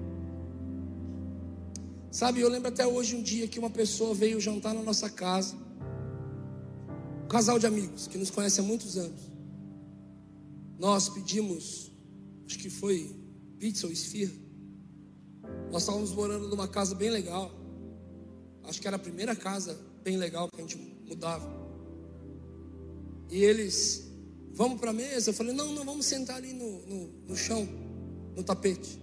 Sabe, 2.10 2.40
eu 2.40 2.50
lembro 2.50 2.70
até 2.70 2.88
hoje 2.88 3.18
um 3.18 3.22
dia 3.22 3.50
que 3.50 3.60
uma 3.60 3.70
pessoa 3.70 4.16
veio 4.16 4.40
jantar 4.40 4.74
na 4.74 4.82
nossa 4.82 5.10
casa. 5.10 5.56
Um 7.26 7.28
casal 7.28 7.60
de 7.60 7.68
amigos 7.68 8.08
que 8.08 8.18
nos 8.18 8.32
conhece 8.32 8.62
há 8.62 8.64
muitos 8.64 8.98
anos. 8.98 9.37
Nós 10.78 11.10
pedimos, 11.10 11.92
acho 12.46 12.60
que 12.60 12.70
foi 12.70 13.16
pizza 13.58 13.88
ou 13.88 13.92
esfirra. 13.92 14.34
Nós 15.72 15.82
estávamos 15.82 16.12
morando 16.12 16.48
numa 16.48 16.68
casa 16.68 16.94
bem 16.94 17.10
legal. 17.10 17.52
Acho 18.64 18.80
que 18.82 18.88
era 18.88 18.96
a 18.96 19.00
primeira 19.00 19.36
casa 19.36 19.78
bem 20.04 20.18
legal 20.18 20.50
que 20.50 20.62
a 20.62 20.62
gente 20.62 20.78
mudava. 21.08 21.50
E 23.30 23.44
eles, 23.44 24.10
vamos 24.54 24.80
para 24.80 24.92
a 24.92 24.94
mesa? 24.94 25.30
Eu 25.30 25.34
falei, 25.34 25.54
não, 25.54 25.74
não, 25.74 25.84
vamos 25.84 26.06
sentar 26.06 26.38
ali 26.38 26.54
no, 26.54 26.86
no, 26.86 27.08
no 27.28 27.36
chão, 27.36 27.68
no 28.36 28.44
tapete. 28.44 29.00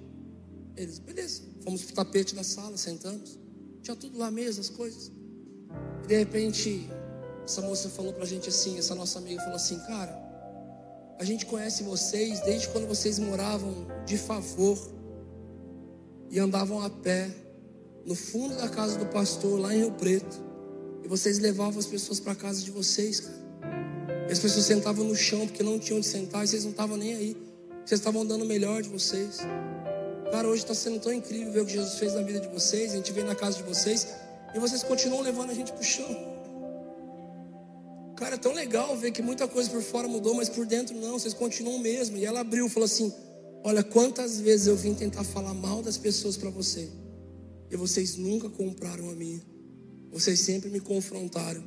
Eles, 0.76 0.98
beleza. 0.98 1.42
Fomos 1.62 1.82
para 1.82 1.92
o 1.92 1.94
tapete 1.96 2.34
da 2.34 2.44
sala, 2.44 2.76
sentamos. 2.76 3.38
Tinha 3.82 3.96
tudo 3.96 4.18
lá, 4.18 4.30
mesa, 4.30 4.60
as 4.60 4.70
coisas. 4.70 5.10
E 6.04 6.06
de 6.06 6.16
repente, 6.16 6.88
essa 7.44 7.60
moça 7.60 7.88
falou 7.90 8.12
para 8.12 8.22
a 8.22 8.26
gente 8.26 8.48
assim, 8.48 8.78
essa 8.78 8.94
nossa 8.94 9.18
amiga 9.18 9.40
falou 9.40 9.56
assim, 9.56 9.78
cara, 9.80 10.23
a 11.18 11.24
gente 11.24 11.46
conhece 11.46 11.82
vocês 11.82 12.40
desde 12.40 12.68
quando 12.68 12.86
vocês 12.86 13.18
moravam 13.18 13.86
de 14.04 14.18
favor 14.18 14.78
e 16.30 16.38
andavam 16.38 16.82
a 16.82 16.90
pé 16.90 17.30
no 18.04 18.14
fundo 18.14 18.56
da 18.56 18.68
casa 18.68 18.98
do 18.98 19.06
pastor, 19.06 19.58
lá 19.58 19.74
em 19.74 19.78
Rio 19.78 19.92
Preto. 19.92 20.42
E 21.02 21.08
vocês 21.08 21.38
levavam 21.38 21.78
as 21.78 21.86
pessoas 21.86 22.18
para 22.18 22.32
a 22.32 22.36
casa 22.36 22.62
de 22.62 22.70
vocês, 22.70 23.20
cara. 23.20 23.44
E 24.28 24.32
as 24.32 24.38
pessoas 24.38 24.64
sentavam 24.64 25.04
no 25.04 25.14
chão 25.14 25.46
porque 25.46 25.62
não 25.62 25.78
tinham 25.78 25.98
onde 25.98 26.06
sentar 26.06 26.44
e 26.44 26.48
vocês 26.48 26.64
não 26.64 26.70
estavam 26.70 26.96
nem 26.96 27.14
aí. 27.14 27.36
Vocês 27.84 28.00
estavam 28.00 28.24
dando 28.24 28.44
o 28.44 28.48
melhor 28.48 28.82
de 28.82 28.88
vocês. 28.88 29.38
Cara, 30.32 30.48
hoje 30.48 30.62
está 30.62 30.74
sendo 30.74 30.98
tão 30.98 31.12
incrível 31.12 31.52
ver 31.52 31.60
o 31.60 31.66
que 31.66 31.72
Jesus 31.72 31.94
fez 31.98 32.14
na 32.14 32.22
vida 32.22 32.40
de 32.40 32.48
vocês. 32.48 32.92
A 32.92 32.96
gente 32.96 33.12
vem 33.12 33.22
na 33.22 33.34
casa 33.34 33.58
de 33.58 33.62
vocês 33.62 34.08
e 34.54 34.58
vocês 34.58 34.82
continuam 34.82 35.22
levando 35.22 35.50
a 35.50 35.54
gente 35.54 35.72
para 35.72 35.80
o 35.80 35.84
chão. 35.84 36.33
Cara, 38.16 38.36
é 38.36 38.38
tão 38.38 38.52
legal 38.52 38.96
ver 38.96 39.10
que 39.10 39.20
muita 39.20 39.48
coisa 39.48 39.68
por 39.68 39.82
fora 39.82 40.06
mudou, 40.06 40.34
mas 40.34 40.48
por 40.48 40.64
dentro 40.66 40.94
não, 40.96 41.18
vocês 41.18 41.34
continuam 41.34 41.78
mesmo. 41.78 42.16
E 42.16 42.24
ela 42.24 42.40
abriu 42.40 42.66
e 42.66 42.70
falou 42.70 42.84
assim: 42.84 43.12
Olha, 43.64 43.82
quantas 43.82 44.40
vezes 44.40 44.66
eu 44.66 44.76
vim 44.76 44.94
tentar 44.94 45.24
falar 45.24 45.54
mal 45.54 45.82
das 45.82 45.96
pessoas 45.96 46.36
para 46.36 46.50
você, 46.50 46.88
e 47.70 47.76
vocês 47.76 48.16
nunca 48.16 48.48
compraram 48.48 49.10
a 49.10 49.14
minha. 49.14 49.42
Vocês 50.12 50.38
sempre 50.40 50.70
me 50.70 50.78
confrontaram, 50.78 51.64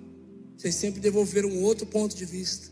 vocês 0.57 0.73
sempre 0.75 1.01
devolveram 1.01 1.49
um 1.49 1.63
outro 1.63 1.85
ponto 1.85 2.15
de 2.15 2.23
vista. 2.23 2.71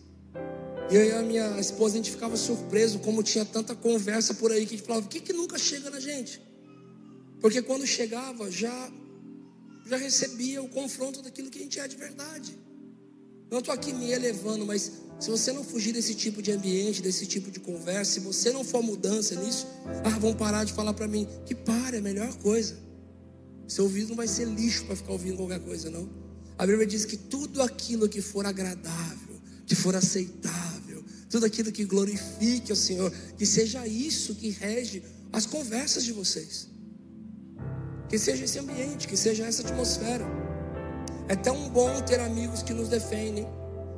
E 0.89 0.97
aí 0.97 1.11
a 1.11 1.21
minha 1.23 1.59
esposa, 1.59 1.95
a 1.95 1.97
gente 1.97 2.11
ficava 2.11 2.37
surpreso 2.37 2.99
como 2.99 3.23
tinha 3.23 3.43
tanta 3.43 3.75
conversa 3.75 4.35
por 4.35 4.51
aí 4.51 4.65
que 4.65 4.75
a 4.75 4.77
gente 4.77 4.85
falava, 4.85 5.05
o 5.05 5.09
que, 5.09 5.19
que 5.19 5.33
nunca 5.33 5.57
chega 5.57 5.89
na 5.89 5.99
gente? 5.99 6.39
Porque 7.41 7.61
quando 7.61 7.85
chegava, 7.85 8.49
já, 8.51 8.91
já 9.87 9.97
recebia 9.97 10.61
o 10.61 10.69
confronto 10.69 11.21
daquilo 11.21 11.49
que 11.49 11.57
a 11.57 11.61
gente 11.61 11.79
é 11.79 11.87
de 11.87 11.95
verdade. 11.97 12.55
Não 13.55 13.61
estou 13.61 13.73
aqui 13.73 13.93
me 13.93 14.11
elevando, 14.11 14.65
mas 14.65 14.91
se 15.17 15.29
você 15.29 15.53
não 15.53 15.63
fugir 15.63 15.93
desse 15.93 16.13
tipo 16.13 16.41
de 16.41 16.51
ambiente, 16.51 17.01
desse 17.01 17.25
tipo 17.25 17.49
de 17.49 17.57
conversa, 17.57 18.11
se 18.11 18.19
você 18.19 18.51
não 18.51 18.65
for 18.65 18.83
mudança 18.83 19.33
nisso, 19.41 19.65
ah, 20.03 20.19
vão 20.19 20.33
parar 20.33 20.65
de 20.65 20.73
falar 20.73 20.93
para 20.93 21.07
mim, 21.07 21.25
que 21.45 21.55
pare, 21.55 21.95
é 21.95 21.99
a 21.99 22.01
melhor 22.01 22.35
coisa. 22.39 22.77
Seu 23.65 23.85
ouvido 23.85 24.09
não 24.09 24.17
vai 24.17 24.27
ser 24.27 24.45
lixo 24.45 24.83
para 24.83 24.97
ficar 24.97 25.13
ouvindo 25.13 25.37
qualquer 25.37 25.61
coisa, 25.61 25.89
não. 25.89 26.09
A 26.57 26.67
Bíblia 26.67 26.85
diz 26.85 27.05
que 27.05 27.15
tudo 27.15 27.61
aquilo 27.61 28.09
que 28.09 28.21
for 28.21 28.45
agradável, 28.45 29.39
que 29.65 29.73
for 29.73 29.95
aceitável, 29.95 31.01
tudo 31.29 31.45
aquilo 31.45 31.71
que 31.71 31.85
glorifique 31.85 32.73
o 32.73 32.75
Senhor, 32.75 33.09
que 33.37 33.45
seja 33.45 33.87
isso 33.87 34.35
que 34.35 34.49
rege 34.49 35.01
as 35.31 35.45
conversas 35.45 36.03
de 36.03 36.11
vocês, 36.11 36.67
que 38.09 38.19
seja 38.19 38.43
esse 38.43 38.59
ambiente, 38.59 39.07
que 39.07 39.15
seja 39.15 39.45
essa 39.45 39.61
atmosfera. 39.61 40.44
É 41.27 41.35
tão 41.35 41.69
bom 41.69 42.01
ter 42.01 42.19
amigos 42.19 42.61
que 42.61 42.73
nos 42.73 42.87
defendem, 42.87 43.47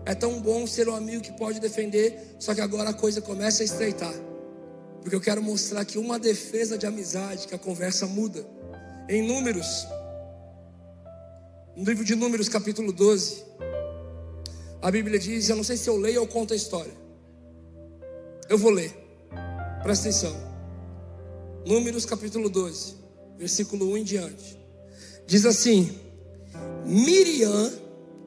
é 0.05 0.15
tão 0.15 0.39
bom 0.39 0.65
ser 0.65 0.87
um 0.87 0.95
amigo 0.95 1.21
que 1.21 1.31
pode 1.33 1.59
defender, 1.59 2.35
só 2.39 2.55
que 2.55 2.61
agora 2.61 2.91
a 2.91 2.93
coisa 2.93 3.21
começa 3.21 3.63
a 3.63 3.65
estreitar, 3.65 4.13
porque 5.01 5.15
eu 5.15 5.19
quero 5.21 5.41
mostrar 5.41 5.83
que 5.83 5.97
uma 5.97 6.17
defesa 6.17 6.77
de 6.77 6.85
amizade, 6.85 7.47
que 7.47 7.53
a 7.53 7.59
conversa 7.59 8.07
muda. 8.07 8.45
Em 9.09 9.21
Números, 9.21 9.85
no 11.75 11.83
livro 11.83 12.05
de 12.05 12.15
Números, 12.15 12.47
capítulo 12.47 12.91
12, 12.93 13.43
a 14.81 14.89
Bíblia 14.89 15.19
diz: 15.19 15.49
Eu 15.49 15.55
não 15.55 15.63
sei 15.63 15.75
se 15.77 15.89
eu 15.89 15.97
leio 15.97 16.21
ou 16.21 16.27
conto 16.27 16.53
a 16.53 16.55
história. 16.55 16.93
Eu 18.49 18.57
vou 18.57 18.71
ler. 18.71 18.93
Presta 19.83 20.07
atenção. 20.07 20.35
Números 21.65 22.05
capítulo 22.05 22.49
12, 22.49 22.95
versículo 23.37 23.91
1 23.91 23.97
em 23.97 24.03
diante. 24.03 24.57
Diz 25.25 25.45
assim: 25.45 25.99
Miriam 26.87 27.71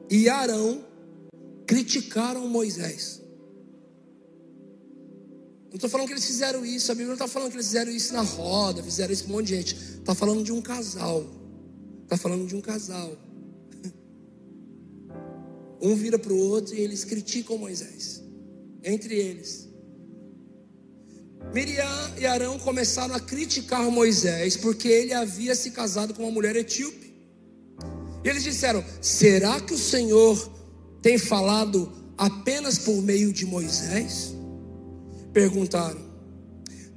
e 0.09 0.29
Arão 0.29 0.85
criticaram 1.65 2.47
Moisés. 2.47 3.21
Não 5.69 5.75
estou 5.75 5.89
falando 5.89 6.07
que 6.07 6.13
eles 6.13 6.25
fizeram 6.25 6.65
isso, 6.65 6.91
a 6.91 6.95
Bíblia 6.95 7.07
não 7.07 7.13
está 7.13 7.27
falando 7.27 7.49
que 7.49 7.55
eles 7.55 7.67
fizeram 7.67 7.91
isso 7.91 8.13
na 8.13 8.21
roda, 8.21 8.83
fizeram 8.83 9.13
isso 9.13 9.23
com 9.23 9.31
um 9.31 9.35
monte 9.37 9.47
de 9.47 9.55
gente. 9.55 9.75
Está 9.75 10.13
falando 10.13 10.43
de 10.43 10.51
um 10.51 10.61
casal. 10.61 11.25
Está 12.03 12.17
falando 12.17 12.45
de 12.45 12.55
um 12.55 12.61
casal. 12.61 13.17
Um 15.83 15.95
vira 15.95 16.19
para 16.19 16.31
o 16.31 16.37
outro 16.37 16.75
e 16.75 16.79
eles 16.79 17.03
criticam 17.03 17.57
Moisés. 17.57 18.21
Entre 18.83 19.15
eles. 19.15 19.67
Miriam 21.51 22.13
e 22.19 22.25
Arão 22.27 22.59
começaram 22.59 23.15
a 23.15 23.19
criticar 23.19 23.89
Moisés 23.89 24.55
porque 24.55 24.87
ele 24.87 25.11
havia 25.11 25.55
se 25.55 25.71
casado 25.71 26.13
com 26.13 26.21
uma 26.21 26.31
mulher 26.31 26.55
etíope. 26.55 27.10
E 28.23 28.29
eles 28.29 28.43
disseram: 28.43 28.83
Será 29.01 29.59
que 29.59 29.73
o 29.73 29.77
Senhor 29.77 30.49
tem 31.01 31.17
falado 31.17 31.91
apenas 32.17 32.77
por 32.77 33.01
meio 33.01 33.33
de 33.33 33.45
Moisés? 33.45 34.35
Perguntaram: 35.33 36.01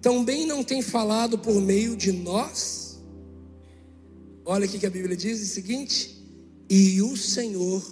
Também 0.01 0.47
não 0.47 0.63
tem 0.63 0.83
falado 0.83 1.39
por 1.39 1.61
meio 1.61 1.97
de 1.97 2.13
nós? 2.13 3.01
Olha 4.45 4.67
aqui 4.67 4.79
que 4.79 4.87
a 4.87 4.91
Bíblia 4.91 5.17
diz 5.17 5.41
o 5.41 5.47
seguinte: 5.47 6.23
E 6.69 7.01
o 7.01 7.17
Senhor 7.17 7.83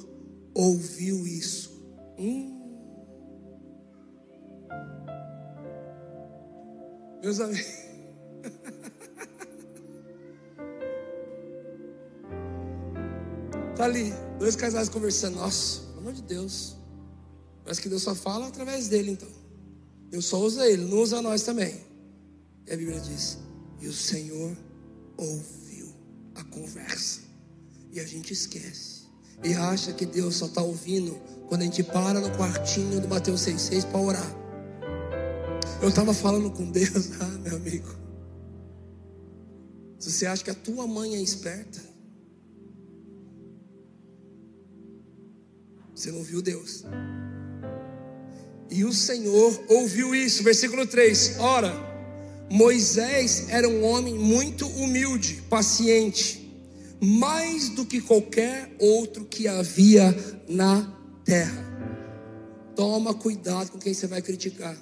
ouviu 0.55 1.27
isso. 1.27 1.73
Hum. 2.19 2.59
Meus 7.23 7.41
amigos. 7.41 7.83
Tá 13.83 13.87
ali, 13.87 14.15
dois 14.39 14.55
casais 14.55 14.89
conversando. 14.89 15.39
Nossa, 15.39 15.81
pelo 15.81 15.99
amor 15.99 16.13
de 16.13 16.23
Deus. 16.23 16.77
Parece 17.65 17.83
que 17.83 17.89
Deus 17.89 18.03
só 18.03 18.15
fala 18.15 18.47
através 18.47 18.87
dele, 18.87 19.11
então. 19.11 19.29
Eu 20.13 20.23
só 20.23 20.39
uso 20.39 20.61
ele, 20.63 20.85
não 20.85 20.99
usa 20.99 21.21
nós 21.21 21.43
também. 21.43 21.81
E 22.65 22.73
a 22.73 22.77
Bíblia 22.77 23.01
diz: 23.01 23.39
E 23.81 23.89
o 23.89 23.93
Senhor 23.93 24.57
ouviu 25.17 25.93
a 26.37 26.45
conversa. 26.45 27.23
E 27.91 27.99
a 27.99 28.07
gente 28.07 28.33
esquece. 28.33 29.03
E 29.43 29.53
acha 29.53 29.93
que 29.93 30.07
Deus 30.07 30.37
só 30.37 30.47
está 30.47 30.63
ouvindo 30.63 31.21
quando 31.49 31.63
a 31.63 31.65
gente 31.65 31.83
para 31.83 32.21
no 32.21 32.31
quartinho 32.37 33.01
do 33.01 33.09
Mateus 33.09 33.41
6,6 33.41 33.91
para 33.91 34.01
orar. 34.01 34.37
Eu 35.83 35.89
estava 35.89 36.15
falando 36.15 36.53
com 36.53 36.71
Deus, 36.71 37.11
ah, 37.21 37.39
meu 37.43 37.57
amigo. 37.57 37.89
Se 39.99 40.13
você 40.13 40.27
acha 40.27 40.45
que 40.45 40.51
a 40.51 40.55
tua 40.55 40.87
mãe 40.87 41.17
é 41.17 41.21
esperta, 41.21 41.92
você 46.03 46.11
não 46.11 46.23
viu 46.25 46.43
Deus. 46.43 46.85
E 48.69 48.85
o 48.85 48.93
Senhor 48.93 49.63
ouviu 49.69 50.15
isso, 50.15 50.43
versículo 50.43 50.85
3. 50.85 51.37
Ora, 51.39 51.73
Moisés 52.51 53.47
era 53.49 53.69
um 53.69 53.85
homem 53.85 54.15
muito 54.15 54.67
humilde, 54.67 55.43
paciente, 55.49 56.41
mais 57.01 57.69
do 57.69 57.85
que 57.85 58.01
qualquer 58.01 58.75
outro 58.81 59.25
que 59.25 59.47
havia 59.47 60.13
na 60.49 60.93
terra. 61.25 61.71
Toma 62.75 63.15
cuidado 63.15 63.71
com 63.71 63.79
quem 63.79 63.95
você 63.95 64.09
vai 64.09 64.21
criticar. 64.21 64.77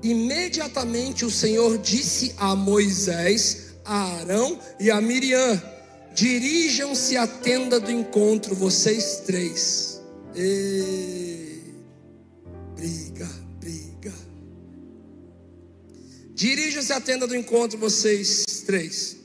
Imediatamente 0.00 1.24
o 1.24 1.30
Senhor 1.30 1.78
disse 1.78 2.34
a 2.36 2.54
Moisés, 2.54 3.74
a 3.84 4.18
Arão 4.18 4.60
e 4.78 4.90
a 4.90 5.00
Miriam: 5.00 5.73
Dirijam-se 6.14 7.16
à 7.16 7.26
tenda 7.26 7.80
do 7.80 7.90
encontro, 7.90 8.54
vocês 8.54 9.22
três. 9.26 10.00
E 10.36 11.58
briga, 12.76 13.28
briga. 13.58 14.12
Dirija-se 16.32 16.92
à 16.92 17.00
tenda 17.00 17.26
do 17.26 17.34
encontro, 17.34 17.76
vocês 17.78 18.44
três. 18.64 19.16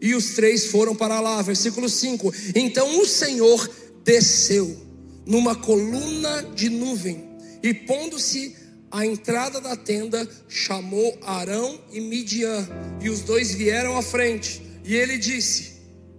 E 0.00 0.16
os 0.16 0.34
três 0.34 0.66
foram 0.66 0.96
para 0.96 1.20
lá, 1.20 1.40
versículo 1.42 1.88
5. 1.88 2.34
Então 2.56 3.00
o 3.00 3.06
Senhor 3.06 3.70
desceu 4.04 4.76
numa 5.24 5.54
coluna 5.54 6.42
de 6.56 6.68
nuvem 6.68 7.24
e 7.62 7.72
pondo-se 7.72 8.56
à 8.90 9.06
entrada 9.06 9.60
da 9.60 9.76
tenda, 9.76 10.28
chamou 10.48 11.16
Arão 11.22 11.80
e 11.92 12.00
Midian, 12.00 12.68
e 13.00 13.08
os 13.08 13.20
dois 13.20 13.54
vieram 13.54 13.96
à 13.96 14.02
frente. 14.02 14.60
E 14.84 14.96
ele 14.96 15.16
disse: 15.16 15.71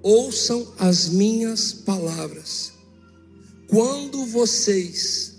Ouçam 0.03 0.67
as 0.77 1.07
minhas 1.07 1.71
palavras. 1.71 2.73
Quando 3.69 4.25
vocês, 4.25 5.35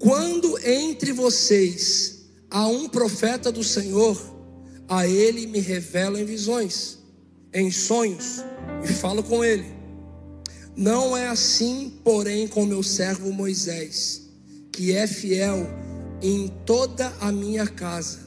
quando 0.00 0.58
entre 0.58 1.12
vocês 1.12 2.24
há 2.50 2.66
um 2.66 2.88
profeta 2.88 3.52
do 3.52 3.62
Senhor, 3.62 4.20
a 4.88 5.06
ele 5.06 5.46
me 5.46 5.60
revela 5.60 6.20
em 6.20 6.24
visões, 6.24 6.98
em 7.54 7.70
sonhos, 7.70 8.44
e 8.82 8.88
falo 8.88 9.22
com 9.22 9.44
ele. 9.44 9.66
Não 10.76 11.16
é 11.16 11.28
assim, 11.28 12.00
porém, 12.02 12.48
com 12.48 12.66
meu 12.66 12.82
servo 12.82 13.32
Moisés, 13.32 14.28
que 14.72 14.92
é 14.92 15.06
fiel 15.06 15.66
em 16.20 16.48
toda 16.66 17.08
a 17.20 17.30
minha 17.30 17.66
casa. 17.66 18.26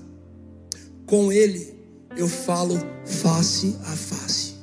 Com 1.06 1.32
ele 1.32 1.79
eu 2.18 2.28
falo 2.28 2.78
face 3.06 3.76
a 3.86 3.96
face, 3.96 4.56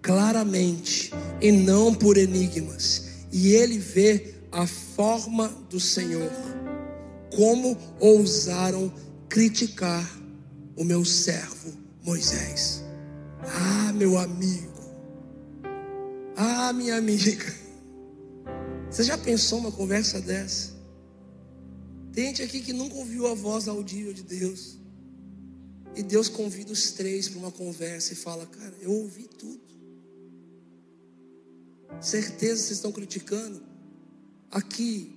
claramente 0.00 1.12
e 1.40 1.52
não 1.52 1.94
por 1.94 2.16
enigmas, 2.16 3.08
e 3.32 3.52
ele 3.52 3.78
vê 3.78 4.34
a 4.50 4.66
forma 4.66 5.48
do 5.70 5.80
Senhor. 5.80 6.30
Como 7.34 7.78
ousaram 7.98 8.92
criticar 9.28 10.06
o 10.76 10.84
meu 10.84 11.04
servo 11.04 11.72
Moisés? 12.02 12.82
Ah, 13.42 13.92
meu 13.94 14.18
amigo, 14.18 14.72
ah, 16.36 16.72
minha 16.72 16.96
amiga, 16.96 17.54
você 18.90 19.04
já 19.04 19.16
pensou 19.16 19.58
uma 19.58 19.72
conversa 19.72 20.20
dessa? 20.20 20.72
Tem 22.12 22.26
gente 22.26 22.42
aqui 22.42 22.60
que 22.60 22.74
nunca 22.74 22.94
ouviu 22.96 23.26
a 23.26 23.34
voz 23.34 23.66
audível 23.66 24.12
de 24.12 24.22
Deus. 24.22 24.78
E 25.94 26.02
Deus 26.02 26.28
convida 26.28 26.72
os 26.72 26.92
três 26.92 27.28
para 27.28 27.38
uma 27.38 27.50
conversa 27.50 28.12
e 28.12 28.16
fala: 28.16 28.46
Cara, 28.46 28.74
eu 28.80 28.92
ouvi 28.92 29.28
tudo. 29.38 29.60
Certeza 32.00 32.62
vocês 32.62 32.78
estão 32.78 32.90
criticando? 32.90 33.62
Aqui, 34.50 35.12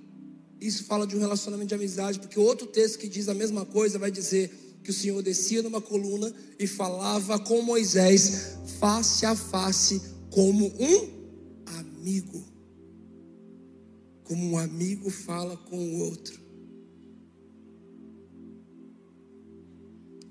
isso 0.60 0.84
fala 0.84 1.06
de 1.06 1.16
um 1.16 1.20
relacionamento 1.20 1.68
de 1.68 1.74
amizade, 1.74 2.18
porque 2.20 2.38
outro 2.38 2.66
texto 2.66 2.98
que 2.98 3.08
diz 3.08 3.28
a 3.28 3.34
mesma 3.34 3.64
coisa 3.64 3.98
vai 3.98 4.10
dizer 4.10 4.50
que 4.82 4.90
o 4.90 4.94
Senhor 4.94 5.20
descia 5.22 5.62
numa 5.62 5.80
coluna 5.80 6.32
e 6.58 6.66
falava 6.66 7.38
com 7.38 7.60
Moisés 7.60 8.56
face 8.78 9.26
a 9.26 9.34
face, 9.34 10.00
como 10.30 10.66
um 10.78 11.16
amigo. 11.78 12.44
Como 14.24 14.52
um 14.52 14.58
amigo 14.58 15.10
fala 15.10 15.56
com 15.56 15.76
o 15.76 15.98
outro. 16.00 16.45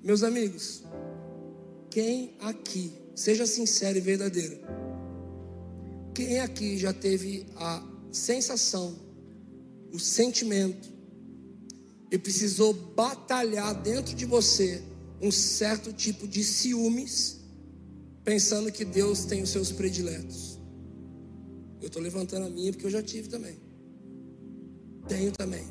Meus 0.06 0.22
amigos, 0.22 0.84
quem 1.90 2.36
aqui, 2.40 2.94
seja 3.16 3.48
sincero 3.48 3.98
e 3.98 4.02
verdadeiro, 4.02 4.60
quem 6.14 6.40
aqui 6.42 6.78
já 6.78 6.94
teve 6.94 7.48
a 7.56 7.84
sensação, 8.12 8.96
o 9.92 9.98
sentimento, 9.98 10.88
e 12.12 12.20
precisou 12.20 12.72
batalhar 12.72 13.74
dentro 13.82 14.14
de 14.14 14.26
você 14.26 14.84
um 15.20 15.32
certo 15.32 15.92
tipo 15.92 16.28
de 16.28 16.44
ciúmes, 16.44 17.40
pensando 18.24 18.72
que 18.72 18.86
Deus 18.86 19.26
tem 19.26 19.42
os 19.42 19.50
seus 19.50 19.72
prediletos? 19.72 20.60
Eu 21.82 21.88
estou 21.88 22.00
levantando 22.00 22.46
a 22.46 22.50
minha 22.50 22.72
porque 22.72 22.86
eu 22.86 22.92
já 22.92 23.02
tive 23.02 23.28
também. 23.28 23.58
Tenho 25.08 25.32
também. 25.32 25.66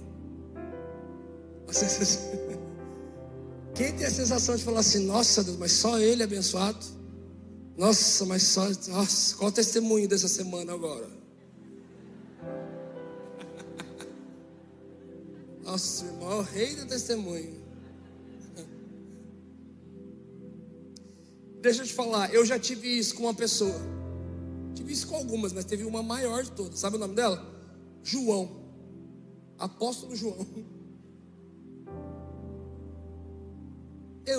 Quem 3.74 3.92
tem 3.92 4.06
a 4.06 4.10
sensação 4.10 4.54
de 4.54 4.62
falar 4.62 4.80
assim, 4.80 5.04
nossa 5.04 5.42
Deus, 5.42 5.56
mas 5.56 5.72
só 5.72 5.98
ele 5.98 6.22
é 6.22 6.24
abençoado? 6.24 6.78
Nossa, 7.76 8.24
mas 8.24 8.44
só. 8.44 8.68
Nossa, 8.88 9.36
qual 9.36 9.50
o 9.50 9.52
testemunho 9.52 10.06
dessa 10.06 10.28
semana 10.28 10.72
agora? 10.72 11.10
Nossa, 15.64 16.04
irmão, 16.04 16.30
é 16.30 16.34
o 16.36 16.42
rei 16.42 16.76
do 16.76 16.86
testemunho. 16.86 17.64
Deixa 21.60 21.82
eu 21.82 21.86
te 21.86 21.94
falar, 21.94 22.32
eu 22.32 22.46
já 22.46 22.60
tive 22.60 22.86
isso 22.86 23.16
com 23.16 23.24
uma 23.24 23.34
pessoa. 23.34 23.74
Tive 24.76 24.92
isso 24.92 25.08
com 25.08 25.16
algumas, 25.16 25.52
mas 25.52 25.64
teve 25.64 25.84
uma 25.84 26.00
maior 26.00 26.44
de 26.44 26.52
todas. 26.52 26.78
Sabe 26.78 26.94
o 26.94 27.00
nome 27.00 27.16
dela? 27.16 27.44
João. 28.04 28.62
Apóstolo 29.58 30.14
João. 30.14 30.46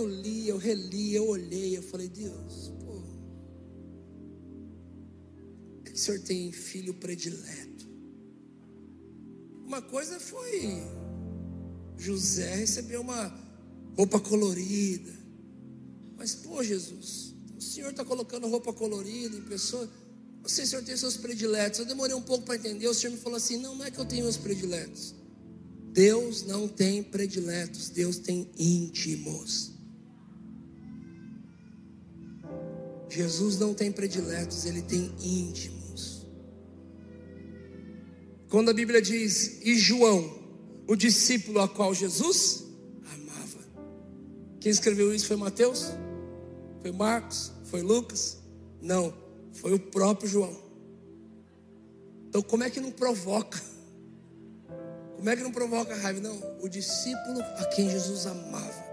Eu 0.05 0.09
li, 0.09 0.47
eu 0.47 0.57
reli, 0.57 1.15
eu 1.15 1.27
olhei, 1.27 1.75
eu 1.75 1.81
falei, 1.81 2.07
Deus, 2.07 2.71
pô, 2.79 3.01
é 5.83 5.89
que 5.89 5.95
o 5.95 5.97
Senhor 5.97 6.19
tem 6.19 6.51
filho 6.51 6.93
predileto. 6.93 7.89
Uma 9.65 9.81
coisa 9.81 10.19
foi 10.19 10.83
José 11.97 12.55
receber 12.57 12.97
uma 12.97 13.35
roupa 13.97 14.19
colorida. 14.19 15.11
Mas, 16.15 16.35
pô, 16.35 16.61
Jesus, 16.61 17.33
o 17.57 17.61
Senhor 17.61 17.89
está 17.89 18.05
colocando 18.05 18.47
roupa 18.47 18.71
colorida 18.71 19.35
em 19.35 19.41
pessoa. 19.41 19.89
Não 20.39 20.47
sei 20.47 20.65
se 20.65 20.67
o 20.67 20.69
Senhor 20.69 20.85
tem 20.85 20.95
seus 20.95 21.17
prediletos. 21.17 21.79
Eu 21.79 21.85
demorei 21.87 22.15
um 22.15 22.21
pouco 22.21 22.45
para 22.45 22.57
entender. 22.57 22.87
O 22.87 22.93
Senhor 22.93 23.11
me 23.11 23.17
falou 23.19 23.37
assim: 23.37 23.57
não, 23.57 23.73
não 23.73 23.83
é 23.83 23.89
que 23.89 23.97
eu 23.97 24.05
tenho 24.05 24.27
os 24.27 24.37
prediletos. 24.37 25.15
Deus 25.91 26.43
não 26.43 26.67
tem 26.67 27.01
prediletos, 27.01 27.89
Deus 27.89 28.19
tem 28.19 28.47
íntimos. 28.55 29.74
Jesus 33.15 33.57
não 33.57 33.73
tem 33.73 33.91
prediletos, 33.91 34.65
ele 34.65 34.81
tem 34.81 35.13
íntimos. 35.21 36.27
Quando 38.49 38.69
a 38.69 38.73
Bíblia 38.73 39.01
diz, 39.01 39.61
e 39.63 39.77
João, 39.77 40.37
o 40.87 40.95
discípulo 40.95 41.61
a 41.61 41.67
qual 41.67 41.93
Jesus 41.93 42.65
amava. 43.13 43.63
Quem 44.59 44.71
escreveu 44.71 45.13
isso 45.13 45.27
foi 45.27 45.37
Mateus? 45.37 45.91
Foi 46.81 46.91
Marcos? 46.91 47.51
Foi 47.65 47.81
Lucas? 47.81 48.37
Não, 48.81 49.13
foi 49.53 49.73
o 49.73 49.79
próprio 49.79 50.29
João. 50.29 50.55
Então, 52.27 52.41
como 52.41 52.63
é 52.63 52.69
que 52.69 52.81
não 52.81 52.91
provoca? 52.91 53.61
Como 55.15 55.29
é 55.29 55.35
que 55.35 55.43
não 55.43 55.51
provoca 55.51 55.95
raiva? 55.95 56.19
Não, 56.19 56.37
o 56.61 56.67
discípulo 56.67 57.39
a 57.41 57.65
quem 57.65 57.89
Jesus 57.89 58.25
amava. 58.25 58.83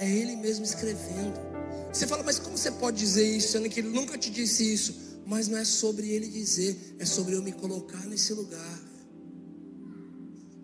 É 0.00 0.08
ele 0.08 0.34
mesmo 0.34 0.64
escrevendo. 0.64 1.49
Você 1.92 2.06
fala, 2.06 2.22
mas 2.22 2.38
como 2.38 2.56
você 2.56 2.70
pode 2.70 2.98
dizer 2.98 3.24
isso, 3.24 3.52
sendo 3.52 3.68
que 3.68 3.80
ele 3.80 3.88
nunca 3.88 4.16
te 4.16 4.30
disse 4.30 4.72
isso? 4.72 5.20
Mas 5.26 5.48
não 5.48 5.58
é 5.58 5.64
sobre 5.64 6.08
ele 6.10 6.28
dizer, 6.28 6.96
é 6.98 7.04
sobre 7.04 7.34
eu 7.34 7.42
me 7.42 7.52
colocar 7.52 8.06
nesse 8.06 8.32
lugar. 8.32 8.80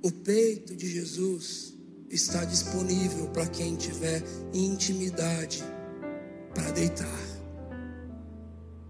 O 0.02 0.10
peito 0.10 0.76
de 0.76 0.88
Jesus 0.88 1.74
está 2.08 2.44
disponível 2.44 3.28
para 3.30 3.46
quem 3.48 3.74
tiver 3.76 4.22
intimidade 4.52 5.64
para 6.54 6.70
deitar. 6.70 7.26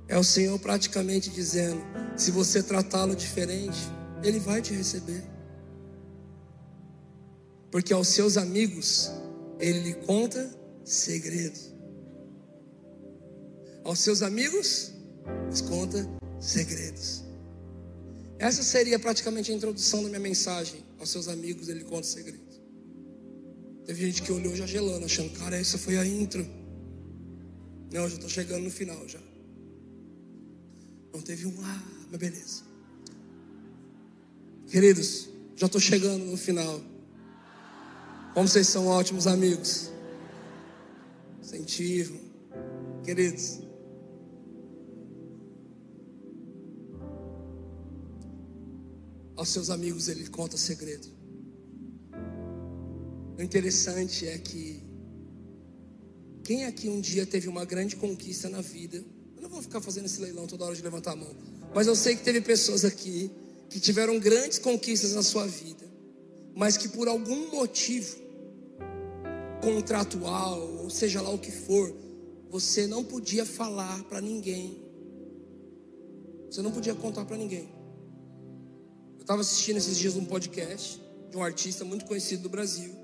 É 0.09 0.19
o 0.19 0.25
Senhor 0.25 0.59
praticamente 0.59 1.31
dizendo: 1.31 1.81
se 2.17 2.31
você 2.31 2.63
tratá-lo 2.63 3.17
diferente, 3.17 3.79
Ele 4.23 4.39
vai 4.39 4.61
te 4.61 4.75
receber. 4.75 5.25
Porque 7.71 7.93
aos 7.93 8.09
seus 8.09 8.37
amigos, 8.37 9.11
Ele 9.59 9.81
lhe 9.81 9.95
conta 9.95 10.51
segredos 10.85 11.76
aos 13.87 14.01
seus 14.01 14.21
amigos, 14.21 14.91
conta 15.69 16.09
segredos. 16.41 17.23
Essa 18.37 18.63
seria 18.65 18.99
praticamente 18.99 19.53
a 19.53 19.55
introdução 19.55 20.03
da 20.03 20.09
minha 20.09 20.21
mensagem. 20.21 20.85
Aos 20.99 21.11
seus 21.11 21.29
amigos, 21.29 21.69
ele 21.69 21.85
conta 21.85 22.07
segredos. 22.07 22.61
Teve 23.85 24.07
gente 24.07 24.23
que 24.23 24.33
olhou 24.33 24.55
já 24.57 24.67
gelando, 24.67 25.07
achando, 25.07 25.31
cara, 25.39 25.57
essa 25.57 25.79
foi 25.79 25.97
a 25.97 26.05
intro. 26.05 26.45
Não, 27.93 28.09
já 28.09 28.17
estou 28.17 28.29
chegando 28.29 28.65
no 28.65 28.71
final 28.71 29.09
já. 29.09 29.21
Não 31.15 31.23
teve 31.23 31.47
um, 31.47 31.55
ah, 31.63 31.83
mas 32.11 32.19
beleza. 32.19 32.63
Queridos, 34.67 35.29
já 35.55 35.67
estou 35.67 35.81
chegando 35.81 36.25
no 36.25 36.37
final. 36.37 36.81
Como 38.35 38.49
vocês 38.49 38.67
são 38.67 38.89
ótimos 38.89 39.29
amigos. 39.29 39.93
Incentivam. 41.41 42.19
Queridos, 43.05 43.61
aos 49.37 49.51
seus 49.51 49.71
amigos 49.71 50.09
ele 50.09 50.27
conta 50.29 50.57
segredo. 50.57 51.07
O 53.39 53.43
interessante 53.43 54.27
é 54.27 54.39
que 54.39 54.83
quem 56.43 56.65
aqui 56.65 56.89
um 56.89 57.01
dia 57.01 57.27
teve 57.27 57.49
uma 57.49 57.65
grande 57.65 57.97
conquista 57.97 58.49
na 58.49 58.61
vida, 58.61 59.05
eu 59.37 59.43
não 59.43 59.51
vou 59.51 59.61
ficar 59.61 59.81
fazendo 59.81 60.07
esse 60.07 60.21
leilão 60.21 60.47
toda 60.47 60.65
hora 60.65 60.75
de 60.75 60.83
levantar 60.83 61.13
a 61.13 61.17
mão, 61.17 61.37
mas 61.75 61.87
eu 61.87 61.95
sei 61.95 62.17
que 62.17 62.23
teve 62.23 62.41
pessoas 62.41 62.85
aqui 62.85 63.31
que 63.69 63.79
tiveram 63.79 64.19
grandes 64.19 64.59
conquistas 64.59 65.13
na 65.13 65.23
sua 65.23 65.47
vida, 65.47 65.85
mas 66.55 66.77
que 66.77 66.89
por 66.89 67.09
algum 67.09 67.51
motivo 67.51 68.17
contratual, 69.61 70.61
ou 70.79 70.89
seja 70.89 71.21
lá 71.21 71.31
o 71.31 71.39
que 71.39 71.51
for, 71.51 71.95
você 72.49 72.87
não 72.87 73.05
podia 73.05 73.45
falar 73.45 74.05
para 74.05 74.21
ninguém. 74.21 74.83
Você 76.49 76.63
não 76.63 76.71
podia 76.71 76.95
contar 76.95 77.25
para 77.25 77.37
ninguém. 77.37 77.69
Estava 79.27 79.41
assistindo 79.41 79.79
esses 79.79 79.99
dias 79.99 80.15
um 80.15 80.25
podcast 80.25 81.03
de 81.33 81.37
um 81.37 81.43
artista 81.43 81.85
muito 81.85 82.05
conhecido 82.05 82.45
do 82.45 82.49
Brasil, 82.49 82.95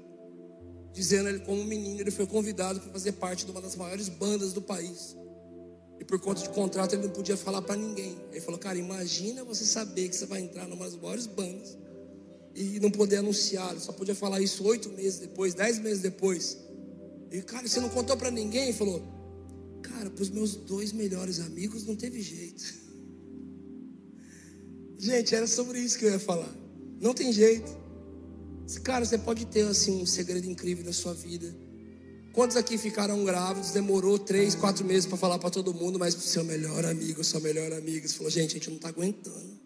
dizendo 0.92 1.28
ele 1.28 1.40
como 1.40 1.64
menino 1.64 2.00
ele 2.00 2.12
foi 2.12 2.28
convidado 2.28 2.78
para 2.78 2.92
fazer 2.92 3.10
parte 3.10 3.44
de 3.44 3.50
uma 3.50 3.60
das 3.60 3.74
maiores 3.74 4.08
bandas 4.08 4.52
do 4.52 4.62
país. 4.62 5.16
E 5.98 6.04
por 6.04 6.20
conta 6.20 6.40
de 6.40 6.48
contrato 6.50 6.94
ele 6.94 7.08
não 7.08 7.10
podia 7.10 7.36
falar 7.36 7.60
para 7.60 7.74
ninguém. 7.74 8.16
Ele 8.30 8.40
falou: 8.40 8.56
"Cara, 8.56 8.78
imagina 8.78 9.42
você 9.42 9.64
saber 9.64 10.08
que 10.10 10.14
você 10.14 10.24
vai 10.24 10.40
entrar 10.40 10.68
numa 10.68 10.84
das 10.84 10.94
maiores 10.94 11.26
bandas 11.26 11.76
e 12.54 12.78
não 12.78 12.92
poder 12.92 13.16
anunciar. 13.16 13.72
Ele 13.72 13.80
só 13.80 13.90
podia 13.90 14.14
falar 14.14 14.40
isso 14.40 14.62
oito 14.62 14.90
meses 14.90 15.18
depois, 15.18 15.54
dez 15.54 15.80
meses 15.80 16.02
depois. 16.02 16.56
E 17.32 17.42
cara, 17.42 17.66
você 17.66 17.80
não 17.80 17.88
contou 17.88 18.16
para 18.16 18.30
ninguém? 18.30 18.68
Ele 18.68 18.72
falou: 18.74 19.02
Cara, 19.82 20.08
para 20.08 20.22
os 20.22 20.30
meus 20.30 20.54
dois 20.54 20.92
melhores 20.92 21.40
amigos 21.40 21.84
não 21.84 21.96
teve 21.96 22.22
jeito. 22.22 22.62
Gente, 25.02 25.34
era 25.34 25.48
sobre 25.48 25.80
isso 25.80 25.98
que 25.98 26.04
eu 26.04 26.12
ia 26.12 26.18
falar. 26.20 26.48
Não 27.00 27.12
tem 27.12 27.32
jeito. 27.32 27.76
Cara, 28.84 29.04
você 29.04 29.18
pode 29.18 29.44
ter 29.46 29.66
assim 29.66 30.00
um 30.00 30.06
segredo 30.06 30.48
incrível 30.48 30.84
da 30.84 30.92
sua 30.92 31.12
vida. 31.12 31.52
Quantos 32.32 32.56
aqui 32.56 32.78
ficaram 32.78 33.24
grávidos? 33.24 33.72
Demorou 33.72 34.16
três, 34.16 34.54
quatro 34.54 34.84
meses 34.84 35.04
para 35.04 35.18
falar 35.18 35.40
para 35.40 35.50
todo 35.50 35.74
mundo, 35.74 35.98
mas 35.98 36.14
para 36.14 36.22
o 36.22 36.26
seu 36.28 36.44
melhor 36.44 36.84
amigo, 36.84 37.24
sua 37.24 37.40
melhor 37.40 37.72
amiga, 37.72 38.06
você 38.06 38.14
falou: 38.14 38.30
Gente, 38.30 38.50
a 38.52 38.54
gente 38.54 38.68
não 38.68 38.76
está 38.76 38.90
aguentando. 38.90 39.60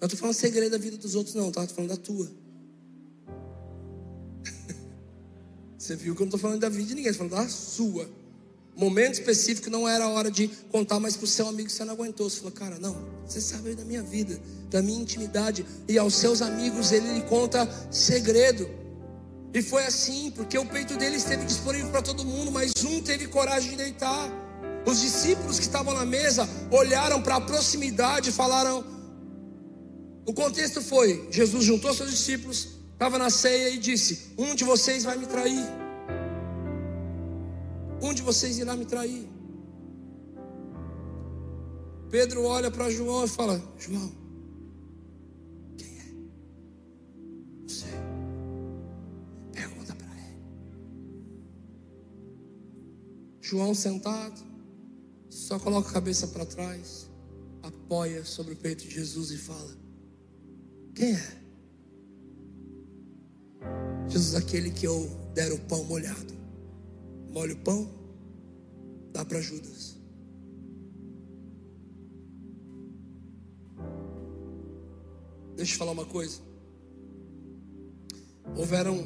Eu 0.00 0.06
estou 0.06 0.16
falando 0.16 0.34
segredo 0.36 0.70
da 0.70 0.78
vida 0.78 0.96
dos 0.96 1.16
outros, 1.16 1.34
não, 1.34 1.50
tá? 1.50 1.64
Estou 1.64 1.74
falando 1.74 1.90
da 1.90 1.96
tua. 1.96 2.30
Você 5.76 5.96
viu 5.96 6.14
que 6.14 6.22
eu 6.22 6.26
não 6.26 6.28
estou 6.28 6.38
falando 6.38 6.60
da 6.60 6.68
vida 6.68 6.84
de 6.84 6.94
ninguém, 6.94 7.10
estou 7.10 7.28
falando 7.28 7.44
da 7.44 7.50
sua. 7.50 8.08
Momento 8.78 9.14
específico 9.14 9.68
não 9.68 9.88
era 9.88 10.04
a 10.04 10.08
hora 10.08 10.30
de 10.30 10.46
contar 10.70 11.00
mais 11.00 11.16
para 11.16 11.24
o 11.24 11.26
seu 11.26 11.48
amigo 11.48 11.68
você 11.68 11.84
não 11.84 11.94
aguentou. 11.94 12.30
Você 12.30 12.36
falou, 12.36 12.52
cara, 12.52 12.78
não, 12.78 12.96
você 13.26 13.40
sabe 13.40 13.74
da 13.74 13.84
minha 13.84 14.04
vida, 14.04 14.40
da 14.70 14.80
minha 14.80 15.02
intimidade. 15.02 15.66
E 15.88 15.98
aos 15.98 16.14
seus 16.14 16.40
amigos 16.40 16.92
ele 16.92 17.12
lhe 17.12 17.22
conta 17.22 17.68
segredo. 17.90 18.70
E 19.52 19.60
foi 19.62 19.84
assim, 19.84 20.30
porque 20.30 20.56
o 20.56 20.64
peito 20.64 20.96
dele 20.96 21.16
esteve 21.16 21.44
disponível 21.44 21.90
para 21.90 22.02
todo 22.02 22.24
mundo, 22.24 22.52
mas 22.52 22.72
um 22.84 23.02
teve 23.02 23.26
coragem 23.26 23.70
de 23.70 23.76
deitar. 23.78 24.30
Os 24.86 25.00
discípulos 25.00 25.58
que 25.58 25.64
estavam 25.64 25.92
na 25.92 26.04
mesa 26.04 26.48
olharam 26.70 27.20
para 27.20 27.34
a 27.34 27.40
proximidade 27.40 28.30
e 28.30 28.32
falaram: 28.32 28.84
o 30.24 30.32
contexto 30.32 30.80
foi: 30.80 31.26
Jesus 31.32 31.64
juntou 31.64 31.92
seus 31.92 32.10
discípulos, 32.10 32.68
estava 32.92 33.18
na 33.18 33.28
ceia 33.28 33.70
e 33.70 33.78
disse: 33.78 34.34
Um 34.38 34.54
de 34.54 34.62
vocês 34.62 35.02
vai 35.02 35.16
me 35.16 35.26
trair. 35.26 35.66
Um 38.00 38.14
de 38.14 38.22
vocês 38.22 38.58
irá 38.58 38.76
me 38.76 38.84
trair. 38.84 39.28
Pedro 42.10 42.44
olha 42.44 42.70
para 42.70 42.90
João 42.90 43.24
e 43.24 43.28
fala: 43.28 43.62
João, 43.78 44.12
quem 45.76 45.98
é? 45.98 46.14
Sei. 47.66 47.90
Pergunta 49.52 49.94
para 49.94 50.14
ele. 50.14 50.42
João 53.40 53.74
sentado, 53.74 54.40
só 55.28 55.58
coloca 55.58 55.90
a 55.90 55.92
cabeça 55.92 56.28
para 56.28 56.46
trás, 56.46 57.10
apoia 57.62 58.24
sobre 58.24 58.54
o 58.54 58.56
peito 58.56 58.84
de 58.84 58.94
Jesus 58.94 59.30
e 59.30 59.36
fala: 59.36 59.76
quem 60.94 61.12
é? 61.14 61.38
Jesus, 64.08 64.34
aquele 64.34 64.70
que 64.70 64.86
eu 64.86 65.08
der 65.34 65.52
o 65.52 65.58
pão 65.60 65.84
molhado. 65.84 66.37
Molha 67.30 67.54
o 67.54 67.58
pão, 67.58 67.90
dá 69.12 69.24
para 69.24 69.40
Judas. 69.40 69.96
Deixa 75.56 75.74
eu 75.74 75.78
falar 75.78 75.90
uma 75.90 76.06
coisa. 76.06 76.38
Houveram 78.56 79.04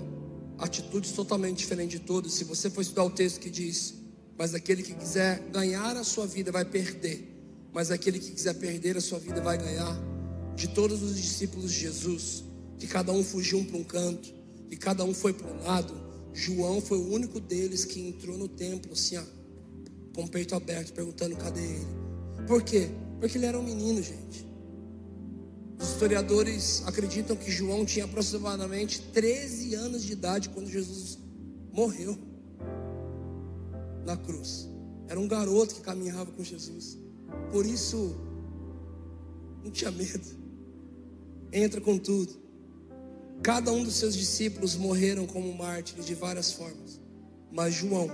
atitudes 0.59 1.13
totalmente 1.13 1.59
diferentes 1.59 1.99
de 1.99 2.07
todos. 2.07 2.35
Se 2.35 2.45
você 2.45 2.69
for 2.69 2.83
estudar 2.83 3.05
o 3.05 3.11
texto 3.11 3.41
que 3.41 3.49
diz: 3.49 3.95
Mas 4.37 4.55
aquele 4.55 4.83
que 4.83 4.95
quiser 4.95 5.41
ganhar 5.51 5.97
a 5.97 6.05
sua 6.05 6.27
vida 6.27 6.53
vai 6.53 6.65
perder, 6.65 7.27
mas 7.73 7.91
aquele 7.91 8.19
que 8.19 8.31
quiser 8.33 8.55
perder 8.55 8.99
a 8.99 9.01
sua 9.01 9.19
vida 9.19 9.41
vai 9.41 9.57
ganhar 9.57 9.99
de 10.55 10.69
todos 10.69 11.03
os 11.03 11.17
discípulos 11.17 11.73
de 11.73 11.81
Jesus, 11.81 12.45
que 12.79 12.87
cada 12.87 13.13
um 13.13 13.25
fugiu 13.25 13.65
para 13.65 13.79
um 13.79 13.85
canto, 13.85 14.33
que 14.69 14.77
cada 14.77 15.05
um 15.05 15.15
foi 15.15 15.33
para 15.33 15.51
um 15.51 15.63
lado, 15.65 15.95
João 16.33 16.81
foi 16.81 16.99
o 16.99 17.13
único 17.13 17.39
deles 17.41 17.85
que 17.85 18.01
entrou 18.01 18.39
no 18.39 18.49
templo 18.49 18.93
assim, 18.93 19.17
ó, 19.17 19.23
com 20.15 20.25
o 20.25 20.29
peito 20.29 20.55
aberto, 20.55 20.93
perguntando 20.93 21.37
cadê 21.37 21.61
ele. 21.61 21.87
Por 22.47 22.63
quê? 22.63 22.91
Porque 23.21 23.39
ele 23.39 23.47
era 23.47 23.59
um 23.59 23.63
menino, 23.63 24.03
gente. 24.03 24.47
Os 25.79 25.91
historiadores 25.91 26.83
acreditam 26.87 27.37
que 27.37 27.51
João 27.51 27.85
tinha 27.85 28.05
aproximadamente 28.05 29.01
13 29.13 29.75
anos 29.75 30.03
de 30.03 30.13
idade 30.13 30.49
quando 30.49 30.69
Jesus 30.69 31.19
morreu 31.73 32.17
na 34.05 34.17
cruz. 34.17 34.69
Era 35.09 35.19
um 35.19 35.29
garoto 35.29 35.75
que 35.75 35.81
caminhava 35.81 36.31
com 36.33 36.43
Jesus. 36.43 36.99
Por 37.51 37.67
isso, 37.67 38.17
não 39.63 39.71
tinha 39.71 39.91
medo 39.91 40.43
entra 41.53 41.81
com 41.81 41.99
tudo. 41.99 42.33
Cada 43.43 43.73
um 43.73 43.83
dos 43.83 43.97
seus 43.97 44.15
discípulos 44.15 44.77
morreram 44.77 45.27
como 45.27 45.53
mártires 45.53 46.07
de 46.07 46.15
várias 46.15 46.53
formas, 46.53 47.01
mas 47.51 47.75
João 47.75 48.09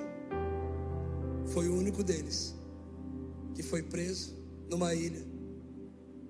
foi 1.52 1.68
o 1.68 1.76
único 1.76 2.02
deles 2.02 2.54
que 3.54 3.62
foi 3.62 3.82
preso 3.82 4.34
numa 4.70 4.94
ilha. 4.94 5.22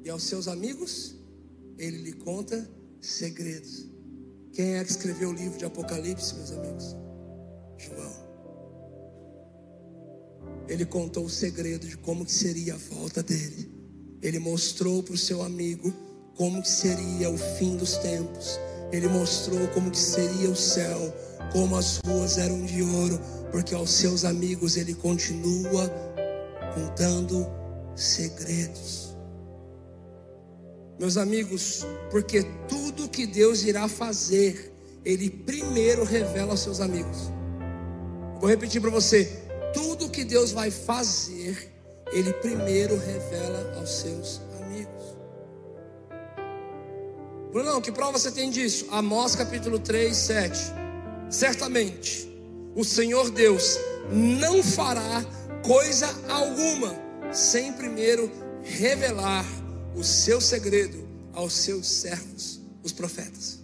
E 0.05 0.11
aos 0.11 0.24
seus 0.24 0.49
amigos, 0.49 1.14
ele 1.76 1.99
lhe 1.99 2.12
conta 2.12 2.68
segredos. 3.01 3.86
Quem 4.53 4.76
é 4.76 4.84
que 4.84 4.90
escreveu 4.90 5.28
o 5.28 5.32
livro 5.32 5.59
de 5.59 5.64
Apocalipse, 5.64 6.34
meus 6.34 6.51
amigos? 6.51 6.96
João. 7.76 8.28
Ele 10.66 10.84
contou 10.84 11.24
o 11.24 11.30
segredo 11.30 11.86
de 11.86 11.96
como 11.96 12.24
que 12.24 12.32
seria 12.32 12.74
a 12.74 12.76
volta 12.76 13.22
dele. 13.22 13.70
Ele 14.20 14.40
mostrou 14.40 15.03
para 15.05 15.14
o 15.14 15.18
seu 15.18 15.42
amigo 15.42 15.94
como 16.36 16.61
que 16.61 16.68
seria 16.68 17.30
o 17.30 17.38
fim 17.38 17.76
dos 17.76 17.96
tempos. 17.99 18.59
Ele 18.93 19.09
mostrou 19.09 19.66
como 19.68 19.91
que 19.91 19.99
seria 19.99 20.51
o 20.51 20.57
céu, 20.57 21.14
como 21.53 21.76
as 21.76 22.01
ruas 22.07 22.39
eram 22.39 22.64
de 22.64 22.82
ouro, 22.82 23.20
porque 23.51 23.74
aos 23.74 23.91
seus 23.91 24.24
amigos 24.24 24.76
ele 24.76 24.95
continua 24.95 25.89
contando 26.74 27.47
segredos. 27.95 29.16
Meus 30.99 31.16
amigos, 31.16 31.86
porque 32.11 32.43
tudo 32.66 33.09
que 33.09 33.26
Deus 33.26 33.62
irá 33.62 33.86
fazer, 33.89 34.72
ele 35.05 35.30
primeiro 35.30 36.05
revela 36.05 36.53
aos 36.53 36.61
seus 36.61 36.80
amigos. 36.80 37.30
Vou 38.41 38.49
repetir 38.49 38.80
para 38.80 38.91
você: 38.91 39.24
tudo 39.72 40.11
que 40.11 40.24
Deus 40.24 40.51
vai 40.51 40.70
fazer, 40.70 41.72
ele 42.12 42.32
primeiro 42.34 42.99
revela 42.99 43.76
aos 43.78 43.91
seus 43.91 44.41
Brunão, 47.53 47.80
que 47.80 47.90
prova 47.90 48.18
você 48.18 48.30
tem 48.30 48.51
disso? 48.51 48.86
Amós 48.90 49.34
capítulo 49.34 49.78
3, 49.78 50.14
7. 50.14 50.59
Certamente, 51.30 52.28
o 52.74 52.84
Senhor 52.84 53.30
Deus 53.30 53.78
não 54.12 54.62
fará 54.62 55.24
coisa 55.64 56.09
alguma 56.28 56.94
sem 57.32 57.72
primeiro 57.72 58.30
revelar 58.62 59.46
o 59.96 60.05
seu 60.05 60.42
segredo 60.42 61.09
aos 61.32 61.55
seus 61.55 61.86
servos, 61.86 62.61
os 62.82 62.92
profetas. 62.92 63.61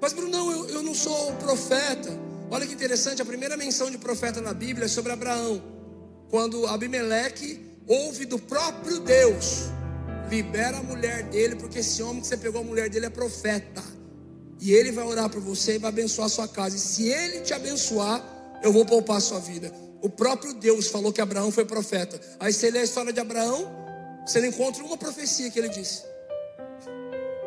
Mas, 0.00 0.12
Brunão, 0.12 0.52
eu, 0.52 0.68
eu 0.68 0.82
não 0.84 0.94
sou 0.94 1.32
profeta. 1.34 2.16
Olha 2.48 2.64
que 2.64 2.72
interessante, 2.72 3.20
a 3.20 3.24
primeira 3.24 3.56
menção 3.56 3.90
de 3.90 3.98
profeta 3.98 4.40
na 4.40 4.54
Bíblia 4.54 4.86
é 4.86 4.88
sobre 4.88 5.12
Abraão, 5.12 5.60
quando 6.30 6.64
Abimeleque 6.66 7.60
ouve 7.88 8.24
do 8.24 8.38
próprio 8.38 9.00
Deus 9.00 9.68
libera 10.28 10.78
a 10.78 10.82
mulher 10.82 11.24
dele, 11.24 11.56
porque 11.56 11.80
esse 11.80 12.02
homem 12.02 12.20
que 12.20 12.26
você 12.26 12.36
pegou 12.36 12.60
a 12.60 12.64
mulher 12.64 12.88
dele 12.88 13.06
é 13.06 13.10
profeta. 13.10 13.82
E 14.60 14.72
ele 14.72 14.90
vai 14.90 15.04
orar 15.04 15.30
por 15.30 15.40
você 15.40 15.76
e 15.76 15.78
vai 15.78 15.88
abençoar 15.90 16.26
a 16.26 16.28
sua 16.28 16.48
casa. 16.48 16.76
E 16.76 16.78
se 16.78 17.08
ele 17.08 17.40
te 17.40 17.54
abençoar, 17.54 18.22
eu 18.62 18.72
vou 18.72 18.84
poupar 18.84 19.18
a 19.18 19.20
sua 19.20 19.38
vida. 19.38 19.72
O 20.02 20.08
próprio 20.08 20.54
Deus 20.54 20.88
falou 20.88 21.12
que 21.12 21.20
Abraão 21.20 21.50
foi 21.50 21.64
profeta. 21.64 22.20
Aí 22.38 22.52
você 22.52 22.70
lê 22.70 22.80
a 22.80 22.84
história 22.84 23.12
de 23.12 23.20
Abraão, 23.20 23.76
Você 24.26 24.40
não 24.40 24.48
encontra 24.48 24.84
uma 24.84 24.96
profecia 24.96 25.50
que 25.50 25.58
ele 25.58 25.70
disse. 25.70 26.02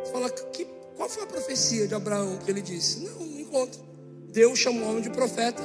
Você 0.04 0.12
fala, 0.12 0.30
que, 0.30 0.66
qual 0.96 1.08
foi 1.08 1.24
a 1.24 1.28
profecia 1.28 1.88
de 1.88 1.94
Abraão 1.94 2.38
que 2.38 2.50
ele 2.50 2.62
disse? 2.62 3.02
Não, 3.02 3.26
não 3.26 3.40
encontra. 3.40 3.80
Deus 4.32 4.58
chamou 4.58 4.84
o 4.84 4.90
homem 4.90 5.02
de 5.02 5.10
profeta, 5.10 5.62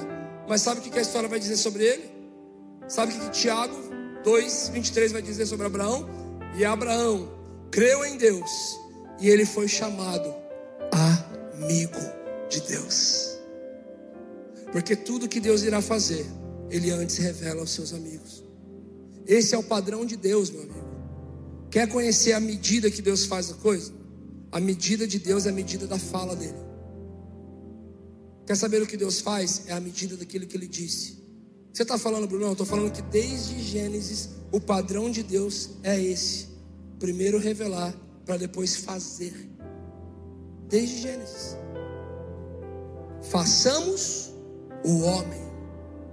mas 0.47 0.61
sabe 0.61 0.81
o 0.81 0.83
que 0.83 0.99
a 0.99 1.03
história 1.03 1.29
vai 1.29 1.39
dizer 1.39 1.57
sobre 1.57 1.85
ele? 1.85 2.11
Sabe 2.87 3.14
o 3.14 3.21
que 3.21 3.31
Tiago 3.31 3.77
2, 4.25 4.71
23 4.75 5.12
vai 5.12 5.23
dizer 5.23 5.47
sobre 5.47 5.67
Abraão? 5.67 6.26
E 6.57 6.64
Abraão 6.64 7.28
creu 7.70 8.04
em 8.04 8.16
Deus 8.16 8.50
e 9.20 9.28
ele 9.28 9.44
foi 9.44 9.68
chamado 9.68 10.34
amigo 11.52 11.98
de 12.48 12.61
Deus. 12.62 13.36
Porque 14.72 14.96
tudo 14.96 15.28
que 15.28 15.40
Deus 15.40 15.62
irá 15.62 15.80
fazer, 15.80 16.26
Ele 16.70 16.90
antes 16.90 17.16
revela 17.18 17.61
aos 17.61 17.70
seus 17.70 17.92
amigos. 17.92 18.44
Esse 19.26 19.54
é 19.54 19.59
o 19.59 19.62
padrão 19.62 20.04
de 20.04 20.16
Deus, 20.16 20.50
meu 20.50 20.62
amigo. 20.62 20.86
Quer 21.70 21.88
conhecer 21.88 22.32
a 22.32 22.40
medida 22.40 22.90
que 22.90 23.02
Deus 23.02 23.24
faz 23.24 23.50
a 23.50 23.54
coisa? 23.54 23.92
A 24.52 24.61
medida 24.61 25.07
de 25.07 25.18
Deus 25.18 25.46
é 25.46 25.50
a 25.50 25.52
medida 25.52 25.86
da 25.86 25.98
fala 25.98 26.36
dele. 26.36 26.66
Quer 28.46 28.57
saber 28.57 28.80
o 28.82 28.86
que 28.86 28.96
Deus 28.96 29.20
faz? 29.20 29.62
É 29.66 29.72
a 29.72 29.80
medida 29.80 30.16
daquilo 30.16 30.46
que 30.46 30.57
ele 30.57 30.68
disse. 30.68 31.26
Você 31.77 31.83
está 31.83 31.99
falando, 31.99 32.27
Bruno? 32.27 32.47
Eu 32.47 32.53
estou 32.53 32.64
falando 32.64 32.91
que 32.91 33.03
desde 33.03 33.62
Gênesis 33.62 34.31
o 34.51 34.59
padrão 34.59 35.11
de 35.11 35.22
Deus 35.22 35.72
é 35.83 36.01
esse: 36.01 36.49
primeiro 36.99 37.39
revelar, 37.39 37.95
para 38.24 38.39
depois 38.39 38.77
fazer. 38.77 39.35
Desde 40.70 41.03
Gênesis. 41.03 41.55
Façamos 43.31 44.33
o 44.87 45.01
homem. 45.01 45.43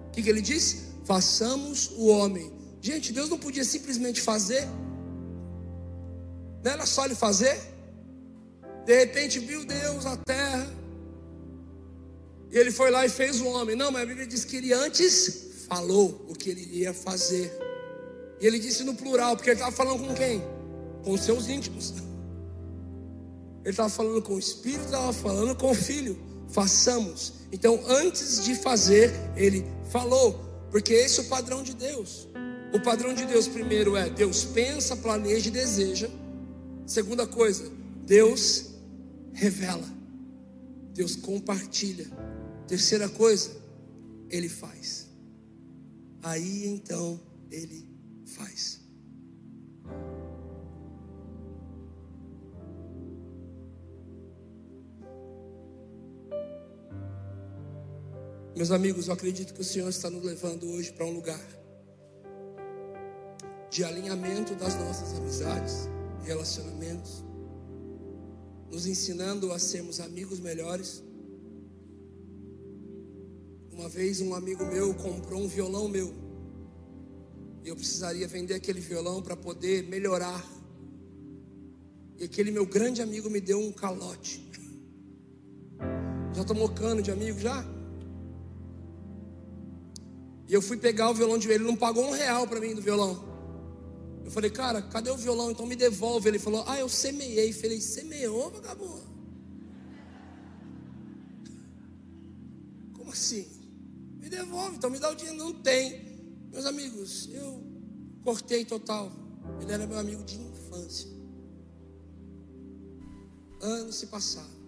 O 0.08 0.12
que, 0.12 0.22
que 0.22 0.30
ele 0.30 0.42
disse? 0.42 0.82
Façamos 1.06 1.92
o 1.92 2.08
homem. 2.08 2.52
Gente, 2.82 3.14
Deus 3.14 3.30
não 3.30 3.40
podia 3.40 3.64
simplesmente 3.64 4.20
fazer. 4.20 4.68
Não 6.62 6.72
era 6.74 6.86
só 6.86 7.06
ele 7.06 7.16
fazer. 7.16 7.58
De 8.86 9.00
repente 9.00 9.40
viu 9.40 9.64
Deus 9.64 10.06
a 10.06 10.18
terra. 10.18 10.70
E 12.52 12.58
ele 12.58 12.70
foi 12.70 12.92
lá 12.92 13.06
e 13.06 13.10
fez 13.10 13.40
o 13.40 13.48
homem. 13.48 13.78
Não, 13.78 13.94
mas 13.94 14.04
a 14.04 14.06
Bíblia 14.06 14.28
diz 14.28 14.44
que 14.44 14.58
ele 14.58 14.74
antes 14.74 15.53
falou 15.74 16.24
o 16.30 16.36
que 16.36 16.52
ele 16.52 16.62
iria 16.62 16.94
fazer. 16.94 17.52
E 18.40 18.46
ele 18.46 18.60
disse 18.60 18.84
no 18.84 18.94
plural, 18.94 19.36
porque 19.36 19.50
ele 19.50 19.60
estava 19.60 19.76
falando 19.76 20.08
com 20.08 20.14
quem? 20.14 20.44
Com 21.04 21.18
seus 21.18 21.50
íntimos. 21.50 21.96
Ele 23.64 23.72
estava 23.72 23.90
falando 23.90 24.22
com 24.22 24.36
o 24.36 24.40
Espírito, 24.40 24.86
estava 24.86 25.12
falando 25.12 25.56
com 25.56 25.72
o 25.72 25.74
Filho. 25.74 26.16
Façamos. 26.50 27.34
Então, 27.52 27.82
antes 27.88 28.44
de 28.44 28.54
fazer, 28.54 29.12
ele 29.36 29.66
falou, 29.90 30.40
porque 30.70 30.94
esse 30.94 31.22
é 31.22 31.24
o 31.24 31.26
padrão 31.26 31.64
de 31.64 31.74
Deus. 31.74 32.28
O 32.72 32.80
padrão 32.80 33.14
de 33.14 33.26
Deus, 33.26 33.48
primeiro, 33.48 33.96
é 33.96 34.10
Deus 34.10 34.44
pensa, 34.44 34.96
planeja 34.96 35.48
e 35.48 35.52
deseja. 35.52 36.10
Segunda 36.86 37.26
coisa, 37.26 37.72
Deus 38.06 38.66
revela. 39.32 39.88
Deus 40.94 41.16
compartilha. 41.16 42.06
Terceira 42.68 43.10
coisa, 43.10 43.50
Ele 44.30 44.50
faz. 44.50 45.03
Aí 46.24 46.68
então 46.68 47.20
Ele 47.52 47.86
faz. 48.26 48.82
Meus 58.56 58.72
amigos, 58.72 59.08
eu 59.08 59.14
acredito 59.14 59.54
que 59.54 59.60
o 59.60 59.64
Senhor 59.64 59.90
está 59.90 60.10
nos 60.10 60.24
levando 60.24 60.70
hoje 60.70 60.94
para 60.94 61.06
um 61.06 61.12
lugar 61.12 61.42
de 63.70 63.84
alinhamento 63.84 64.56
das 64.56 64.76
nossas 64.76 65.18
amizades, 65.18 65.90
relacionamentos, 66.24 67.26
nos 68.72 68.86
ensinando 68.86 69.52
a 69.52 69.60
sermos 69.60 70.00
amigos 70.00 70.40
melhores. 70.40 71.04
Uma 73.84 73.90
vez 73.90 74.22
um 74.22 74.34
amigo 74.34 74.66
meu 74.66 74.94
comprou 74.94 75.42
um 75.42 75.48
violão 75.48 75.90
meu. 75.90 76.16
E 77.66 77.68
eu 77.68 77.76
precisaria 77.76 78.26
vender 78.26 78.54
aquele 78.54 78.80
violão 78.80 79.22
para 79.22 79.36
poder 79.36 79.84
melhorar. 79.84 80.42
E 82.18 82.24
aquele 82.24 82.50
meu 82.50 82.66
grande 82.66 83.02
amigo 83.02 83.30
me 83.30 83.42
deu 83.42 83.60
um 83.60 83.74
calote. 83.74 84.50
Já 86.34 86.46
tomou 86.46 86.70
cano 86.70 87.02
de 87.02 87.12
amigo 87.12 87.38
já? 87.38 87.66
E 90.48 90.54
eu 90.54 90.62
fui 90.62 90.78
pegar 90.78 91.10
o 91.10 91.14
violão 91.14 91.38
de 91.38 91.48
ele, 91.48 91.56
ele 91.56 91.66
não 91.66 91.76
pagou 91.76 92.06
um 92.06 92.12
real 92.12 92.48
para 92.48 92.62
mim 92.62 92.74
do 92.74 92.82
violão. 92.82 93.22
Eu 94.24 94.32
falei, 94.32 94.50
cara, 94.50 94.82
cadê 94.82 95.10
o 95.10 95.18
violão? 95.18 95.52
Então 95.52 95.66
me 95.66 95.76
devolve. 95.76 96.30
Ele 96.30 96.40
falou, 96.40 96.64
ah, 96.68 96.80
eu 96.80 96.88
semeei. 96.88 97.52
Falei, 97.52 97.82
semeou, 97.82 98.50
vagabundo? 98.50 99.13
Devolve, 104.54 104.78
então 104.78 104.90
me 104.90 105.00
dá 105.00 105.10
o 105.10 105.16
dinheiro. 105.16 105.38
Não 105.38 105.54
tem. 105.54 106.14
Meus 106.52 106.66
amigos, 106.66 107.28
eu 107.34 107.64
cortei 108.24 108.64
total. 108.64 109.12
Ele 109.60 109.72
era 109.72 109.88
meu 109.88 109.98
amigo 109.98 110.24
de 110.24 110.40
infância. 110.40 111.10
Anos 113.62 113.96
se 113.96 114.08
passaram. 114.08 114.64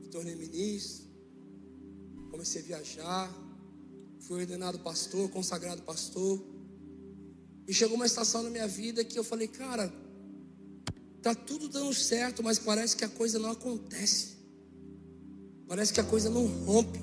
Me 0.00 0.08
tornei 0.08 0.34
ministro 0.34 1.04
comecei 2.30 2.62
a 2.62 2.64
viajar, 2.64 3.32
fui 4.18 4.40
ordenado 4.40 4.80
pastor, 4.80 5.30
consagrado 5.30 5.82
pastor. 5.82 6.44
E 7.68 7.72
chegou 7.72 7.94
uma 7.94 8.06
estação 8.06 8.42
na 8.42 8.50
minha 8.50 8.66
vida 8.66 9.04
que 9.04 9.16
eu 9.16 9.22
falei, 9.22 9.46
cara, 9.46 9.94
tá 11.22 11.32
tudo 11.32 11.68
dando 11.68 11.94
certo, 11.94 12.42
mas 12.42 12.58
parece 12.58 12.96
que 12.96 13.04
a 13.04 13.08
coisa 13.08 13.38
não 13.38 13.52
acontece. 13.52 14.34
Parece 15.68 15.92
que 15.92 16.00
a 16.00 16.04
coisa 16.04 16.28
não 16.28 16.46
rompe. 16.46 17.00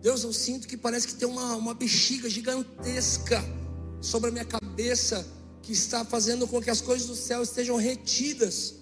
Deus, 0.00 0.22
eu 0.22 0.32
sinto 0.32 0.68
que 0.68 0.76
parece 0.76 1.06
que 1.06 1.14
tem 1.14 1.26
uma, 1.26 1.56
uma 1.56 1.74
bexiga 1.74 2.28
gigantesca 2.28 3.42
sobre 4.00 4.28
a 4.30 4.32
minha 4.32 4.44
cabeça 4.44 5.26
que 5.62 5.72
está 5.72 6.04
fazendo 6.04 6.46
com 6.46 6.60
que 6.60 6.68
as 6.68 6.80
coisas 6.80 7.06
do 7.06 7.16
céu 7.16 7.42
estejam 7.42 7.76
retidas. 7.76 8.74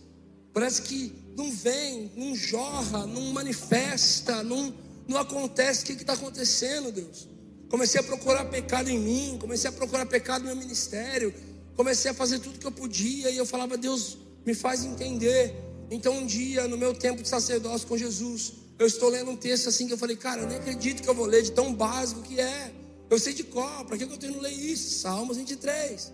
Parece 0.53 0.83
que 0.83 1.13
não 1.37 1.51
vem, 1.51 2.11
não 2.17 2.35
jorra, 2.35 3.07
não 3.07 3.33
manifesta, 3.33 4.43
não, 4.43 4.75
não 5.07 5.17
acontece. 5.17 5.83
O 5.83 5.87
que 5.87 5.93
está 5.93 6.15
acontecendo, 6.15 6.91
Deus? 6.91 7.29
Comecei 7.69 8.01
a 8.01 8.05
procurar 8.05 8.45
pecado 8.47 8.91
em 8.91 8.99
mim, 8.99 9.39
comecei 9.41 9.71
a 9.71 9.73
procurar 9.73 10.05
pecado 10.07 10.43
no 10.43 10.49
meu 10.49 10.57
ministério, 10.57 11.33
comecei 11.75 12.11
a 12.11 12.15
fazer 12.15 12.39
tudo 12.39 12.59
que 12.59 12.67
eu 12.67 12.73
podia 12.73 13.31
e 13.31 13.37
eu 13.37 13.47
falava, 13.47 13.79
Deus, 13.79 14.19
me 14.45 14.55
faz 14.55 14.85
entender. 14.85 15.55
Então, 15.93 16.17
um 16.17 16.25
dia, 16.25 16.67
no 16.67 16.79
meu 16.79 16.95
tempo 16.95 17.23
de 17.23 17.29
sacerdócio 17.29 17.87
com 17.87 17.99
Jesus, 17.99 18.55
eu 18.79 18.87
estou 18.87 19.11
lendo 19.11 19.31
um 19.31 19.37
texto 19.37 19.69
assim 19.69 19.87
que 19.87 19.93
eu 19.93 19.99
falei, 19.99 20.17
cara, 20.17 20.41
eu 20.41 20.49
nem 20.49 20.57
acredito 20.57 21.03
que 21.03 21.09
eu 21.09 21.15
vou 21.15 21.27
ler 21.27 21.43
de 21.43 21.53
tão 21.53 21.75
básico 21.75 22.23
que 22.23 22.41
é. 22.41 22.73
Eu 23.11 23.19
sei 23.19 23.35
de 23.35 23.45
cor, 23.45 23.85
para 23.85 23.99
que 23.99 24.05
eu 24.05 24.17
tenho 24.17 24.33
que 24.33 24.41
ler 24.41 24.53
isso? 24.53 25.01
Salmos 25.01 25.37
23. 25.37 26.11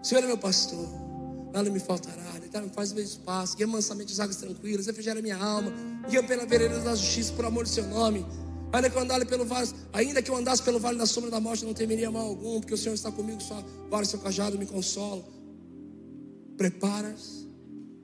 O 0.00 0.06
Senhor 0.06 0.22
é 0.22 0.26
meu 0.28 0.38
pastor, 0.38 0.88
nada 1.52 1.68
me 1.68 1.80
faltará 1.80 2.38
tá, 2.48 2.62
me 2.62 2.70
faz 2.70 2.92
ver 2.92 3.02
espaço, 3.02 3.56
guia 3.56 3.66
mansamente 3.66 4.12
as 4.12 4.20
águas 4.20 4.36
tranquilas, 4.36 4.86
refrigera 4.86 5.20
minha 5.20 5.36
alma, 5.36 5.72
guia 6.08 6.22
pela 6.22 6.46
vereda 6.46 6.78
da 6.78 6.94
justiça 6.94 7.32
por 7.32 7.44
amor 7.44 7.64
do 7.64 7.68
seu 7.68 7.86
nome. 7.88 8.24
Ainda 8.72 8.88
que 8.88 8.96
eu 8.96 9.02
andasse 9.02 9.26
pelo 9.26 9.44
vale, 9.44 9.68
ainda 9.92 10.22
que 10.22 10.30
eu 10.30 10.36
andasse 10.36 10.62
pelo 10.62 10.78
vale 10.78 10.96
da 10.96 11.06
sombra 11.06 11.30
da 11.30 11.40
morte, 11.40 11.64
não 11.64 11.74
temeria 11.74 12.10
mal 12.10 12.24
algum, 12.24 12.60
porque 12.60 12.72
o 12.72 12.78
Senhor 12.78 12.94
está 12.94 13.10
comigo, 13.10 13.42
sua 13.42 13.64
vara 13.90 14.04
e 14.04 14.06
seu 14.06 14.20
cajado 14.20 14.56
me 14.56 14.64
consolam. 14.64 15.24
Preparas 16.56 17.46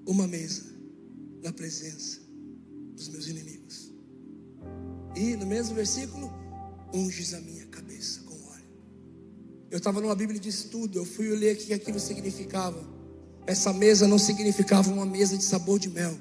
uma 0.07 0.27
mesa 0.27 0.74
na 1.45 1.53
presença 1.53 2.21
dos 2.97 3.09
meus 3.09 3.29
inimigos. 3.29 3.93
E 5.15 5.37
no 5.37 5.47
mesmo 5.47 5.75
versículo, 5.75 6.33
unges 6.93 7.35
a 7.35 7.41
minha 7.41 7.67
cabeça 7.67 8.21
com 8.23 8.35
óleo. 8.35 8.65
Eu 9.71 9.77
estava 9.77 10.01
numa 10.01 10.15
Bíblia 10.15 10.41
de 10.41 10.49
estudo, 10.49 10.99
eu 10.99 11.05
fui 11.05 11.29
ler 11.29 11.55
o 11.55 11.59
que 11.59 11.75
aquilo 11.75 12.01
significava. 12.01 12.83
Essa 13.47 13.75
mesa 13.75 14.09
não 14.09 14.19
significava 14.19 14.91
uma 14.91 15.05
mesa 15.05 15.37
de 15.37 15.45
sabor 15.45 15.79
de 15.79 15.91
mel. 15.91 16.17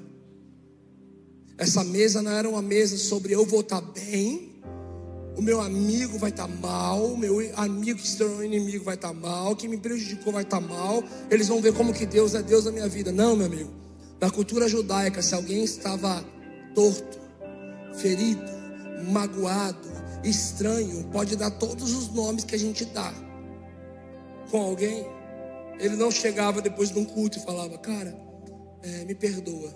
Essa 1.56 1.82
mesa 1.82 2.20
não 2.20 2.32
era 2.32 2.48
uma 2.48 2.60
mesa 2.60 2.98
sobre 2.98 3.32
eu 3.32 3.46
vou 3.46 3.60
estar 3.60 3.80
bem, 3.80 4.60
o 5.36 5.40
meu 5.40 5.60
amigo 5.60 6.18
vai 6.18 6.30
estar 6.30 6.46
mal, 6.46 7.02
o 7.06 7.16
meu 7.16 7.38
amigo 7.56 7.98
que 7.98 8.06
se 8.06 8.18
tornou 8.18 8.44
inimigo 8.44 8.84
vai 8.84 8.94
estar 8.94 9.14
mal, 9.14 9.56
que 9.56 9.66
me 9.68 9.78
prejudicou 9.78 10.32
vai 10.32 10.42
estar 10.42 10.60
mal. 10.60 11.02
Eles 11.30 11.48
vão 11.48 11.62
ver 11.62 11.72
como 11.72 11.94
que 11.94 12.04
Deus 12.04 12.34
é 12.34 12.42
Deus 12.42 12.66
na 12.66 12.72
minha 12.72 12.88
vida. 12.88 13.10
Não, 13.10 13.34
meu 13.34 13.46
amigo. 13.46 13.83
Na 14.20 14.30
cultura 14.30 14.68
judaica, 14.68 15.22
se 15.22 15.34
alguém 15.34 15.64
estava 15.64 16.24
torto, 16.74 17.18
ferido, 17.94 18.42
magoado, 19.08 19.88
estranho, 20.24 21.04
pode 21.12 21.36
dar 21.36 21.50
todos 21.50 21.92
os 21.92 22.08
nomes 22.12 22.44
que 22.44 22.54
a 22.54 22.58
gente 22.58 22.84
dá 22.86 23.12
com 24.50 24.60
alguém. 24.62 25.06
Ele 25.78 25.96
não 25.96 26.10
chegava 26.10 26.62
depois 26.62 26.90
de 26.90 26.98
um 26.98 27.04
culto 27.04 27.38
e 27.38 27.42
falava, 27.42 27.76
cara, 27.78 28.16
é, 28.82 29.04
me 29.04 29.14
perdoa. 29.14 29.74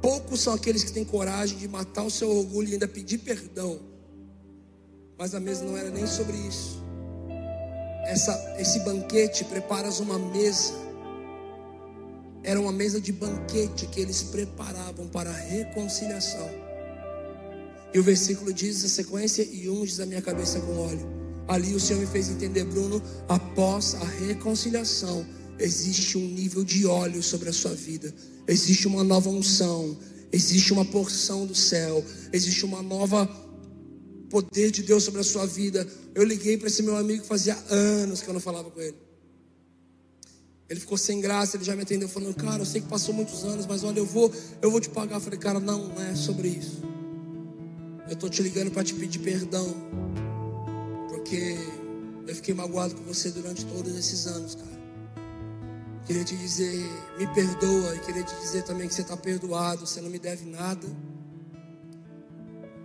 Poucos 0.00 0.40
são 0.40 0.54
aqueles 0.54 0.84
que 0.84 0.92
têm 0.92 1.04
coragem 1.04 1.58
de 1.58 1.66
matar 1.66 2.04
o 2.04 2.10
seu 2.10 2.30
orgulho 2.30 2.68
e 2.68 2.72
ainda 2.74 2.86
pedir 2.86 3.18
perdão. 3.18 3.80
Mas 5.18 5.34
a 5.34 5.40
mesa 5.40 5.64
não 5.64 5.76
era 5.76 5.90
nem 5.90 6.06
sobre 6.06 6.36
isso. 6.36 6.82
essa, 8.06 8.56
esse 8.58 8.80
banquete, 8.80 9.44
preparas 9.44 10.00
uma 10.00 10.18
mesa. 10.18 10.83
Era 12.44 12.60
uma 12.60 12.72
mesa 12.72 13.00
de 13.00 13.10
banquete 13.10 13.86
que 13.86 14.00
eles 14.00 14.22
preparavam 14.22 15.08
para 15.08 15.30
a 15.30 15.36
reconciliação. 15.36 16.48
E 17.92 17.98
o 17.98 18.02
versículo 18.02 18.52
diz 18.52 18.84
a 18.84 18.88
sequência: 18.88 19.42
E 19.42 19.68
unges 19.68 19.98
a 19.98 20.06
minha 20.06 20.20
cabeça 20.20 20.60
com 20.60 20.76
óleo. 20.76 21.06
Ali 21.48 21.74
o 21.74 21.80
Senhor 21.80 22.00
me 22.00 22.06
fez 22.06 22.28
entender, 22.28 22.64
Bruno, 22.64 23.02
após 23.28 23.94
a 23.94 24.04
reconciliação, 24.04 25.26
existe 25.58 26.18
um 26.18 26.26
nível 26.26 26.64
de 26.64 26.86
óleo 26.86 27.22
sobre 27.22 27.50
a 27.50 27.52
sua 27.52 27.74
vida, 27.74 28.14
existe 28.48 28.86
uma 28.86 29.04
nova 29.04 29.28
unção, 29.28 29.96
existe 30.32 30.72
uma 30.72 30.84
porção 30.84 31.46
do 31.46 31.54
céu, 31.54 32.04
existe 32.32 32.64
uma 32.64 32.82
nova 32.82 33.26
poder 34.30 34.70
de 34.70 34.82
Deus 34.82 35.04
sobre 35.04 35.20
a 35.20 35.24
sua 35.24 35.46
vida. 35.46 35.86
Eu 36.14 36.24
liguei 36.24 36.56
para 36.56 36.68
esse 36.68 36.82
meu 36.82 36.96
amigo 36.96 37.22
que 37.22 37.28
fazia 37.28 37.56
anos 37.70 38.20
que 38.20 38.28
eu 38.28 38.34
não 38.34 38.40
falava 38.40 38.70
com 38.70 38.80
ele. 38.80 38.96
Ele 40.68 40.80
ficou 40.80 40.96
sem 40.96 41.20
graça, 41.20 41.56
ele 41.56 41.64
já 41.64 41.76
me 41.76 41.82
atendeu 41.82 42.08
falando, 42.08 42.34
cara, 42.34 42.62
eu 42.62 42.66
sei 42.66 42.80
que 42.80 42.88
passou 42.88 43.14
muitos 43.14 43.44
anos, 43.44 43.66
mas 43.66 43.84
olha, 43.84 43.98
eu 43.98 44.06
vou, 44.06 44.32
eu 44.62 44.70
vou 44.70 44.80
te 44.80 44.88
pagar. 44.88 45.16
Eu 45.16 45.20
falei, 45.20 45.38
cara, 45.38 45.60
não, 45.60 45.88
não 45.88 46.02
é 46.02 46.14
sobre 46.14 46.48
isso. 46.48 46.82
Eu 48.06 48.14
estou 48.14 48.30
te 48.30 48.42
ligando 48.42 48.70
para 48.70 48.82
te 48.82 48.94
pedir 48.94 49.18
perdão, 49.18 49.74
porque 51.08 51.56
eu 52.26 52.34
fiquei 52.34 52.54
magoado 52.54 52.94
com 52.94 53.02
você 53.04 53.30
durante 53.30 53.64
todos 53.66 53.94
esses 53.96 54.26
anos, 54.26 54.54
cara. 54.54 54.74
Queria 56.06 56.24
te 56.24 56.36
dizer, 56.36 56.84
me 57.18 57.26
perdoa, 57.28 57.96
e 57.96 58.00
queria 58.00 58.22
te 58.22 58.34
dizer 58.40 58.62
também 58.64 58.88
que 58.88 58.94
você 58.94 59.00
está 59.00 59.16
perdoado, 59.16 59.86
você 59.86 60.00
não 60.00 60.10
me 60.10 60.18
deve 60.18 60.44
nada. 60.44 60.86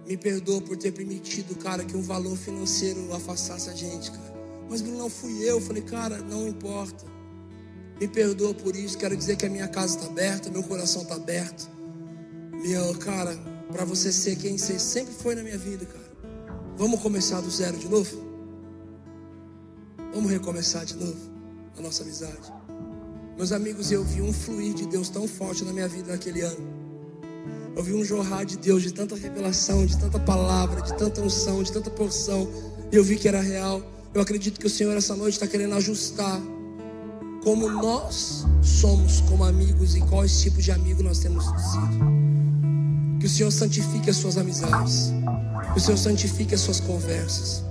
Me 0.05 0.17
perdoa 0.17 0.61
por 0.61 0.77
ter 0.77 0.91
permitido, 0.91 1.55
cara, 1.55 1.84
que 1.84 1.95
um 1.95 2.01
valor 2.01 2.38
financeiro 2.38 3.13
afastasse 3.13 3.69
a 3.69 3.73
gente, 3.73 4.09
cara. 4.11 4.34
Mas 4.69 4.82
Bruno, 4.82 4.97
não 4.97 5.09
fui 5.09 5.43
eu. 5.43 5.57
Eu 5.57 5.61
falei, 5.61 5.84
cara, 5.84 6.17
não 6.19 6.47
importa. 6.47 7.18
Me 7.99 8.07
perdoa 8.07 8.53
por 8.53 8.75
isso. 8.75 8.97
Quero 8.97 9.15
dizer 9.15 9.35
que 9.35 9.45
a 9.45 9.49
minha 9.49 9.67
casa 9.67 9.97
está 9.97 10.07
aberta, 10.07 10.49
meu 10.49 10.63
coração 10.63 11.01
está 11.01 11.15
aberto. 11.15 11.69
Meu, 12.63 12.95
cara, 12.95 13.37
para 13.71 13.85
você 13.85 14.11
ser 14.11 14.35
quem 14.37 14.57
você 14.57 14.79
sempre 14.79 15.13
foi 15.13 15.35
na 15.35 15.43
minha 15.43 15.57
vida, 15.57 15.85
cara. 15.85 16.09
Vamos 16.77 17.01
começar 17.01 17.41
do 17.41 17.51
zero 17.51 17.77
de 17.77 17.89
novo? 17.89 18.23
Vamos 20.13 20.31
recomeçar 20.31 20.85
de 20.85 20.95
novo 20.95 21.19
a 21.77 21.81
nossa 21.81 22.03
amizade. 22.03 22.53
Meus 23.37 23.51
amigos, 23.51 23.91
eu 23.91 24.03
vi 24.03 24.21
um 24.21 24.33
fluir 24.33 24.73
de 24.73 24.85
Deus 24.85 25.09
tão 25.09 25.27
forte 25.27 25.63
na 25.63 25.71
minha 25.71 25.87
vida 25.87 26.11
naquele 26.11 26.41
ano. 26.41 26.67
Eu 27.75 27.83
vi 27.83 27.93
um 27.93 28.03
jorrar 28.03 28.45
de 28.45 28.57
Deus, 28.57 28.81
de 28.81 28.93
tanta 28.93 29.15
revelação, 29.15 29.85
de 29.85 29.97
tanta 29.97 30.19
palavra, 30.19 30.81
de 30.81 30.97
tanta 30.97 31.21
unção, 31.21 31.63
de 31.63 31.71
tanta 31.71 31.89
porção. 31.89 32.49
E 32.91 32.95
eu 32.95 33.03
vi 33.03 33.17
que 33.17 33.27
era 33.27 33.39
real. 33.39 33.81
Eu 34.13 34.21
acredito 34.21 34.59
que 34.59 34.67
o 34.67 34.69
Senhor 34.69 34.95
essa 34.97 35.15
noite 35.15 35.35
está 35.35 35.47
querendo 35.47 35.75
ajustar 35.75 36.41
como 37.43 37.69
nós 37.69 38.45
somos 38.61 39.21
como 39.21 39.43
amigos 39.43 39.95
e 39.95 40.01
quais 40.01 40.41
tipos 40.41 40.63
de 40.63 40.71
amigo 40.71 41.01
nós 41.01 41.19
temos 41.19 41.45
sido. 41.45 42.19
Que 43.19 43.25
o 43.25 43.29
Senhor 43.29 43.51
santifique 43.51 44.09
as 44.09 44.17
suas 44.17 44.37
amizades. 44.37 45.11
Que 45.73 45.79
o 45.79 45.81
Senhor 45.81 45.97
santifique 45.97 46.55
as 46.55 46.61
suas 46.61 46.79
conversas. 46.79 47.63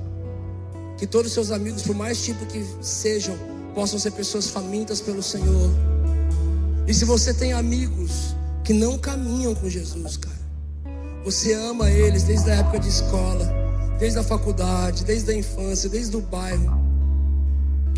Que 0.96 1.06
todos 1.06 1.28
os 1.28 1.34
seus 1.34 1.50
amigos, 1.50 1.82
por 1.82 1.94
mais 1.94 2.22
tipo 2.22 2.44
que 2.46 2.64
sejam, 2.80 3.36
possam 3.74 3.98
ser 3.98 4.10
pessoas 4.12 4.48
famintas 4.48 5.00
pelo 5.00 5.22
Senhor. 5.22 5.70
E 6.86 6.94
se 6.94 7.04
você 7.04 7.32
tem 7.32 7.52
amigos 7.52 8.34
que 8.64 8.72
não 8.72 8.98
caminham 8.98 9.54
com 9.54 9.68
Jesus, 9.68 10.16
cara, 10.16 10.38
você 11.24 11.52
ama 11.52 11.90
eles 11.90 12.22
desde 12.22 12.50
a 12.50 12.54
época 12.56 12.78
de 12.78 12.88
escola, 12.88 13.46
desde 13.98 14.18
a 14.18 14.22
faculdade, 14.22 15.04
desde 15.04 15.30
a 15.30 15.34
infância, 15.34 15.88
desde 15.88 16.16
o 16.16 16.20
bairro. 16.20 16.77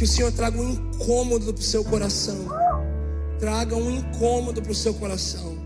Que 0.01 0.05
o 0.05 0.09
Senhor 0.09 0.33
traga 0.33 0.59
um 0.59 0.71
incômodo 0.71 1.53
para 1.53 1.61
o 1.61 1.63
seu 1.63 1.85
coração. 1.85 2.47
Traga 3.39 3.77
um 3.77 3.91
incômodo 3.91 4.63
para 4.63 4.73
o 4.73 4.75
seu 4.75 4.95
coração. 4.95 5.59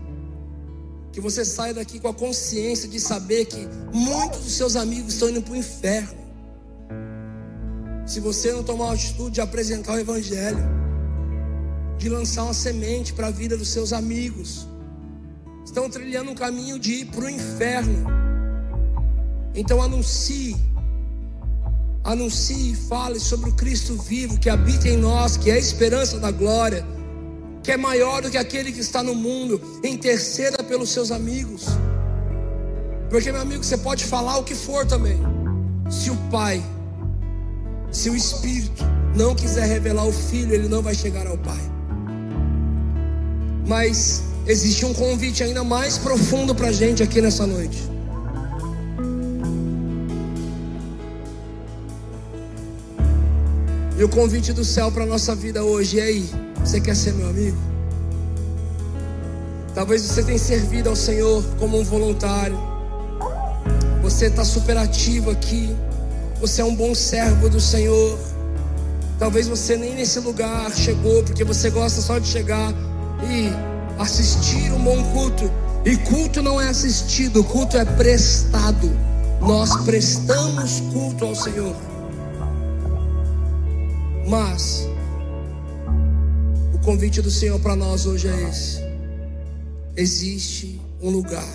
Que 1.13 1.21
você 1.21 1.45
saia 1.45 1.73
daqui 1.73 2.01
com 2.01 2.09
a 2.09 2.13
consciência 2.13 2.89
de 2.89 2.99
saber 2.99 3.45
que 3.45 3.65
muitos 3.93 4.41
dos 4.41 4.51
seus 4.51 4.75
amigos 4.75 5.13
estão 5.13 5.29
indo 5.29 5.41
para 5.41 5.53
o 5.53 5.55
inferno 5.55 6.17
se 8.05 8.19
você 8.19 8.51
não 8.51 8.61
tomar 8.61 8.89
a 8.89 8.91
atitude 8.91 9.35
de 9.35 9.39
apresentar 9.39 9.93
o 9.93 9.99
Evangelho, 9.99 10.65
de 11.97 12.09
lançar 12.09 12.43
uma 12.43 12.53
semente 12.53 13.13
para 13.13 13.27
a 13.27 13.31
vida 13.31 13.55
dos 13.55 13.69
seus 13.69 13.93
amigos, 13.93 14.67
estão 15.63 15.89
trilhando 15.89 16.31
um 16.31 16.35
caminho 16.35 16.77
de 16.77 16.91
ir 16.91 17.05
para 17.05 17.23
o 17.23 17.29
inferno. 17.29 18.05
Então 19.55 19.81
anuncie, 19.81 20.57
anuncie 22.05 22.71
e 22.71 22.75
fale 22.75 23.19
sobre 23.19 23.49
o 23.49 23.53
Cristo 23.53 23.97
vivo 23.97 24.39
que 24.39 24.49
habita 24.49 24.87
em 24.87 24.95
nós, 24.95 25.35
que 25.35 25.51
é 25.51 25.55
a 25.55 25.59
esperança 25.59 26.17
da 26.19 26.31
glória, 26.31 26.85
que 27.61 27.71
é 27.71 27.77
maior 27.77 28.21
do 28.21 28.29
que 28.29 28.37
aquele 28.37 28.71
que 28.71 28.79
está 28.79 29.03
no 29.03 29.13
mundo. 29.13 29.59
Interceda 29.83 30.63
pelos 30.63 30.89
seus 30.89 31.11
amigos, 31.11 31.65
porque 33.09 33.31
meu 33.31 33.41
amigo, 33.41 33.63
você 33.63 33.77
pode 33.77 34.05
falar 34.05 34.37
o 34.37 34.43
que 34.43 34.55
for 34.55 34.85
também, 34.85 35.19
se 35.89 36.09
o 36.09 36.15
Pai 36.31 36.63
se 37.95 38.09
o 38.09 38.15
Espírito 38.15 38.83
não 39.15 39.33
quiser 39.33 39.65
revelar 39.65 40.05
o 40.05 40.11
Filho, 40.11 40.53
ele 40.53 40.67
não 40.67 40.81
vai 40.81 40.93
chegar 40.93 41.25
ao 41.25 41.37
Pai. 41.37 41.61
Mas 43.65 44.21
existe 44.45 44.85
um 44.85 44.93
convite 44.93 45.41
ainda 45.41 45.63
mais 45.63 45.97
profundo 45.97 46.53
para 46.53 46.67
a 46.67 46.71
gente 46.73 47.01
aqui 47.01 47.21
nessa 47.21 47.47
noite. 47.47 47.94
O 54.05 54.09
convite 54.09 54.53
do 54.53 54.63
céu 54.63 54.91
para 54.91 55.03
a 55.03 55.07
nossa 55.07 55.33
vida 55.33 55.63
hoje, 55.63 55.97
e 55.97 56.01
aí? 56.01 56.29
Você 56.59 56.79
quer 56.79 56.95
ser 56.95 57.13
meu 57.13 57.27
amigo? 57.27 57.57
Talvez 59.73 60.03
você 60.03 60.23
tenha 60.23 60.37
servido 60.37 60.89
ao 60.89 60.95
Senhor 60.95 61.43
como 61.59 61.79
um 61.79 61.83
voluntário. 61.83 62.57
Você 64.03 64.27
está 64.27 64.45
super 64.45 64.77
ativo 64.77 65.31
aqui. 65.31 65.75
Você 66.39 66.61
é 66.61 66.65
um 66.65 66.75
bom 66.75 66.93
servo 66.93 67.49
do 67.49 67.59
Senhor. 67.59 68.17
Talvez 69.17 69.47
você 69.47 69.75
nem 69.75 69.95
nesse 69.95 70.19
lugar 70.19 70.71
chegou, 70.71 71.23
porque 71.23 71.43
você 71.43 71.71
gosta 71.71 71.99
só 71.99 72.19
de 72.19 72.27
chegar 72.27 72.73
e 73.23 73.49
assistir 73.99 74.71
um 74.71 74.83
bom 74.83 75.03
culto. 75.11 75.51
E 75.83 75.97
culto 75.97 76.43
não 76.43 76.61
é 76.61 76.67
assistido, 76.67 77.43
culto 77.43 77.75
é 77.75 77.85
prestado. 77.85 78.91
Nós 79.41 79.75
prestamos 79.83 80.79
culto 80.93 81.25
ao 81.25 81.35
Senhor. 81.35 81.94
Mas 84.27 84.87
o 86.73 86.79
convite 86.79 87.21
do 87.21 87.29
Senhor 87.29 87.59
para 87.59 87.75
nós 87.75 88.05
hoje 88.05 88.27
é 88.27 88.49
esse. 88.49 88.79
Existe 89.95 90.81
um 91.01 91.09
lugar 91.09 91.47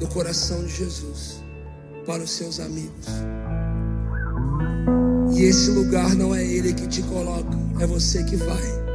no 0.00 0.06
coração 0.08 0.64
de 0.64 0.74
Jesus 0.74 1.42
para 2.06 2.22
os 2.22 2.30
seus 2.30 2.60
amigos. 2.60 3.06
E 5.34 5.42
esse 5.42 5.70
lugar 5.70 6.14
não 6.14 6.34
é 6.34 6.44
Ele 6.44 6.72
que 6.72 6.86
te 6.86 7.02
coloca, 7.02 7.58
é 7.80 7.86
você 7.86 8.22
que 8.24 8.36
vai. 8.36 8.86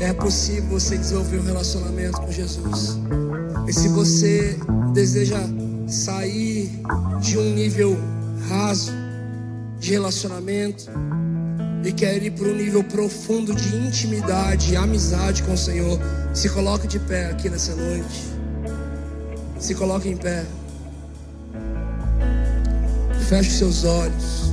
É 0.00 0.12
possível 0.12 0.70
você 0.70 0.98
desenvolver 0.98 1.38
um 1.38 1.44
relacionamento 1.44 2.20
com 2.20 2.32
Jesus. 2.32 2.98
E 3.68 3.72
se 3.72 3.88
você 3.88 4.58
deseja 4.92 5.38
sair 5.86 6.70
de 7.20 7.38
um 7.38 7.54
nível 7.54 7.96
raso 8.48 8.92
de 9.78 9.92
relacionamento 9.92 10.90
e 11.84 11.92
quer 11.92 12.22
ir 12.22 12.30
para 12.32 12.46
um 12.46 12.54
nível 12.54 12.84
profundo 12.84 13.54
de 13.54 13.76
intimidade 13.76 14.72
e 14.72 14.76
amizade 14.76 15.42
com 15.42 15.54
o 15.54 15.58
Senhor, 15.58 15.98
se 16.34 16.48
coloque 16.50 16.86
de 16.86 16.98
pé 16.98 17.26
aqui 17.30 17.48
nessa 17.48 17.74
noite. 17.74 18.28
Se 19.58 19.74
coloque 19.74 20.08
em 20.08 20.16
pé. 20.16 20.44
Feche 23.28 23.50
seus 23.50 23.84
olhos. 23.84 24.50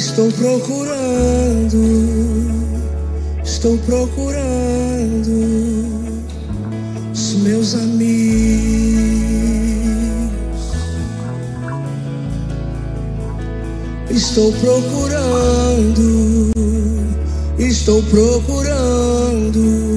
Estou 0.00 0.32
procurando, 0.32 1.76
estou 3.44 3.76
procurando 3.84 5.34
os 7.12 7.34
meus 7.42 7.74
amigos. 7.74 8.30
Estou 14.10 14.50
procurando, 14.54 16.50
estou 17.58 18.02
procurando 18.04 19.89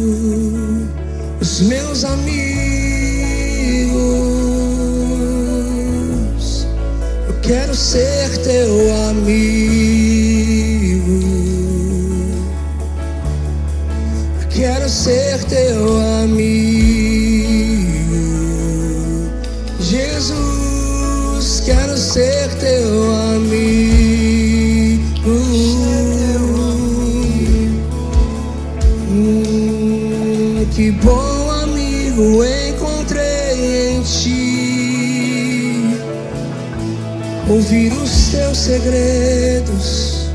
segredos, 38.64 40.30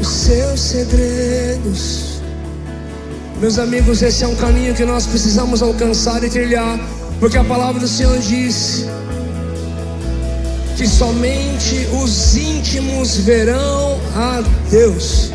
os 0.00 0.06
seus 0.06 0.60
segredos. 0.60 2.20
Meus 3.40 3.58
amigos, 3.58 4.02
esse 4.02 4.22
é 4.22 4.28
um 4.28 4.36
caminho 4.36 4.72
que 4.72 4.84
nós 4.84 5.04
precisamos 5.04 5.60
alcançar 5.60 6.22
e 6.22 6.30
trilhar, 6.30 6.78
porque 7.18 7.36
a 7.36 7.42
palavra 7.42 7.80
do 7.80 7.88
Senhor 7.88 8.16
diz 8.20 8.84
que 10.76 10.86
somente 10.86 11.88
os 12.00 12.36
íntimos 12.36 13.16
verão 13.16 13.98
a 14.14 14.40
Deus. 14.70 15.32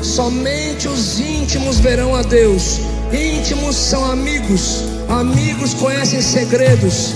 Somente 0.00 0.86
os 0.86 1.18
íntimos 1.18 1.80
verão 1.80 2.14
a 2.14 2.22
Deus. 2.22 2.78
Íntimos 3.12 3.74
são 3.74 4.04
amigos, 4.04 4.84
amigos 5.08 5.74
conhecem 5.74 6.22
segredos. 6.22 7.14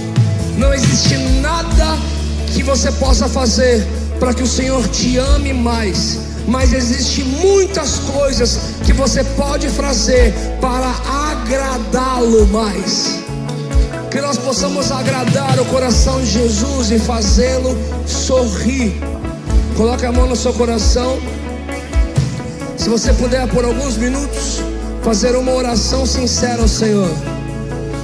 Não 0.56 0.74
existe 0.74 1.16
nada 1.40 2.17
que 2.50 2.62
você 2.62 2.90
possa 2.92 3.28
fazer 3.28 3.86
para 4.18 4.34
que 4.34 4.42
o 4.42 4.46
Senhor 4.46 4.86
te 4.88 5.16
ame 5.18 5.52
mais 5.52 6.28
mas 6.48 6.72
existe 6.72 7.22
muitas 7.22 7.98
coisas 7.98 8.58
que 8.84 8.92
você 8.94 9.22
pode 9.22 9.68
fazer 9.68 10.32
para 10.60 10.94
agradá-lo 11.30 12.46
mais. 12.46 13.18
Que 14.10 14.20
nós 14.22 14.38
possamos 14.38 14.90
agradar 14.90 15.60
o 15.60 15.64
coração 15.66 16.18
de 16.20 16.30
Jesus 16.30 16.90
e 16.90 16.98
fazê-lo 16.98 17.76
sorrir. 18.06 18.94
Coloque 19.76 20.06
a 20.06 20.10
mão 20.10 20.26
no 20.26 20.34
seu 20.34 20.54
coração. 20.54 21.18
Se 22.78 22.88
você 22.88 23.12
puder 23.12 23.46
por 23.48 23.66
alguns 23.66 23.98
minutos 23.98 24.62
fazer 25.02 25.36
uma 25.36 25.52
oração 25.52 26.06
sincera 26.06 26.62
ao 26.62 26.68
Senhor, 26.68 27.10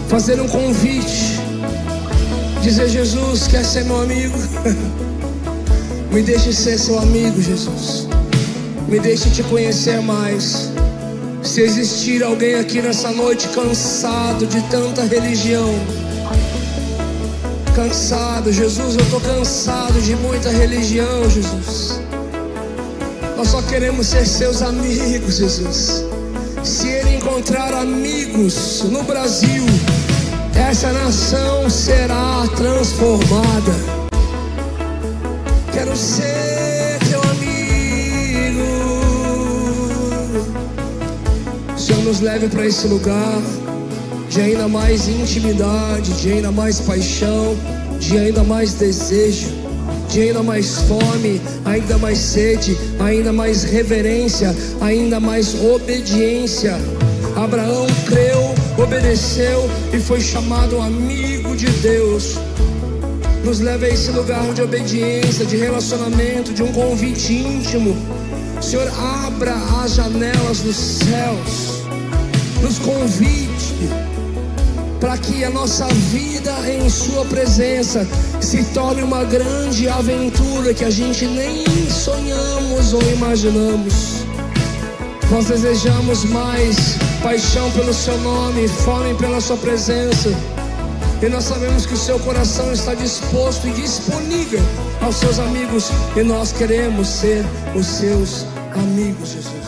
fazer 0.09 0.39
um 0.39 0.49
convite, 0.49 1.41
dizer 2.65 2.89
Jesus, 2.89 3.47
quer 3.47 3.63
ser 3.63 3.85
meu 3.85 4.01
amigo? 4.01 4.39
Me 6.11 6.23
deixe 6.23 6.51
ser 6.51 6.79
seu 6.79 6.99
amigo, 6.99 7.41
Jesus. 7.41 8.09
Me 8.89 8.99
deixe 8.99 9.29
te 9.29 9.43
conhecer 9.43 10.01
mais. 10.01 10.71
Se 11.43 11.61
existir 11.61 12.23
alguém 12.25 12.55
aqui 12.55 12.81
nessa 12.81 13.11
noite 13.11 13.49
cansado 13.49 14.47
de 14.47 14.63
tanta 14.71 15.03
religião, 15.03 15.69
cansado, 17.77 18.51
Jesus, 18.51 18.97
eu 18.97 19.03
estou 19.03 19.21
cansado 19.21 20.01
de 20.01 20.17
muita 20.17 20.49
religião, 20.49 21.29
Jesus. 21.29 22.01
Nós 23.37 23.49
só 23.49 23.61
queremos 23.61 24.07
ser 24.07 24.25
seus 24.25 24.63
amigos, 24.63 25.37
Jesus. 25.37 26.03
Se 26.63 26.89
Ele 26.89 27.17
encontrar 27.17 27.75
amigos 27.75 28.85
no 28.85 29.03
Brasil, 29.03 29.67
essa 30.57 30.93
nação 30.93 31.69
será 31.69 32.45
transformada. 32.57 33.73
Quero 35.73 35.97
ser 35.97 36.99
teu 37.09 37.21
amigo. 37.23 38.65
Senhor, 41.77 42.03
nos 42.05 42.21
leve 42.21 42.49
para 42.49 42.67
esse 42.67 42.87
lugar 42.87 43.43
de 44.35 44.41
ainda 44.41 44.67
mais 44.67 45.07
intimidade, 45.07 46.13
de 46.21 46.33
ainda 46.33 46.51
mais 46.51 46.81
paixão, 46.81 47.57
de 48.01 48.19
ainda 48.19 48.43
mais 48.43 48.75
desejo, 48.75 49.53
de 50.11 50.23
ainda 50.23 50.43
mais 50.43 50.79
fome, 50.89 51.41
ainda 51.65 51.97
mais 51.99 52.19
sede, 52.19 52.77
ainda 52.99 53.33
mais 53.33 53.63
reverência, 53.63 54.53
ainda 54.81 55.21
mais 55.21 55.55
obediência. 55.55 56.77
Abraão 57.37 57.87
creu, 58.07 58.34
obedeceu 58.77 59.69
e 59.93 59.99
foi 59.99 60.21
chamado 60.21 60.81
amigo 60.81 61.57
de 61.57 61.67
Deus. 61.67 62.37
Nos 63.45 63.61
leva 63.61 63.85
a 63.85 63.89
esse 63.89 64.11
lugar 64.11 64.53
de 64.55 64.63
obediência, 64.63 65.45
de 65.45 65.57
relacionamento, 65.57 66.53
de 66.53 66.63
um 66.63 66.73
convite 66.73 67.33
íntimo. 67.33 67.97
Senhor, 68.61 68.91
abra 69.27 69.55
as 69.83 69.95
janelas 69.95 70.61
dos 70.61 70.77
céus, 70.77 71.85
nos 72.63 72.79
convite 72.79 73.75
para 75.01 75.19
que 75.19 75.45
a 75.45 75.51
nossa 75.51 75.87
vida 75.87 76.53
em 76.67 76.89
Sua 76.89 77.27
presença 77.27 78.09
se 78.41 78.65
torne 78.73 79.03
uma 79.03 79.23
grande 79.25 79.87
aventura 79.87 80.73
que 80.73 80.85
a 80.85 80.91
gente 80.91 81.27
nem 81.27 81.65
sonhamos 81.91 82.95
ou 82.95 83.03
imaginamos. 83.13 84.25
Nós 85.31 85.45
desejamos 85.47 86.25
mais 86.25 86.97
paixão 87.25 87.71
pelo 87.71 87.95
Seu 87.95 88.19
nome, 88.19 88.69
fome 88.69 89.15
pela 89.15 89.41
Sua 89.41 89.57
presença. 89.57 90.29
E 91.23 91.29
nós 91.29 91.45
sabemos 91.45 91.87
que 91.87 91.95
o 91.95 91.97
seu 91.97 92.19
coração 92.19 92.71
está 92.71 92.93
disposto 92.93 93.67
e 93.67 93.71
disponível 93.71 94.61
aos 95.01 95.17
seus 95.17 95.39
amigos. 95.39 95.89
E 96.15 96.23
nós 96.23 96.53
queremos 96.53 97.09
ser 97.09 97.43
os 97.75 97.87
seus 97.87 98.45
amigos, 98.75 99.31
Jesus. 99.31 99.64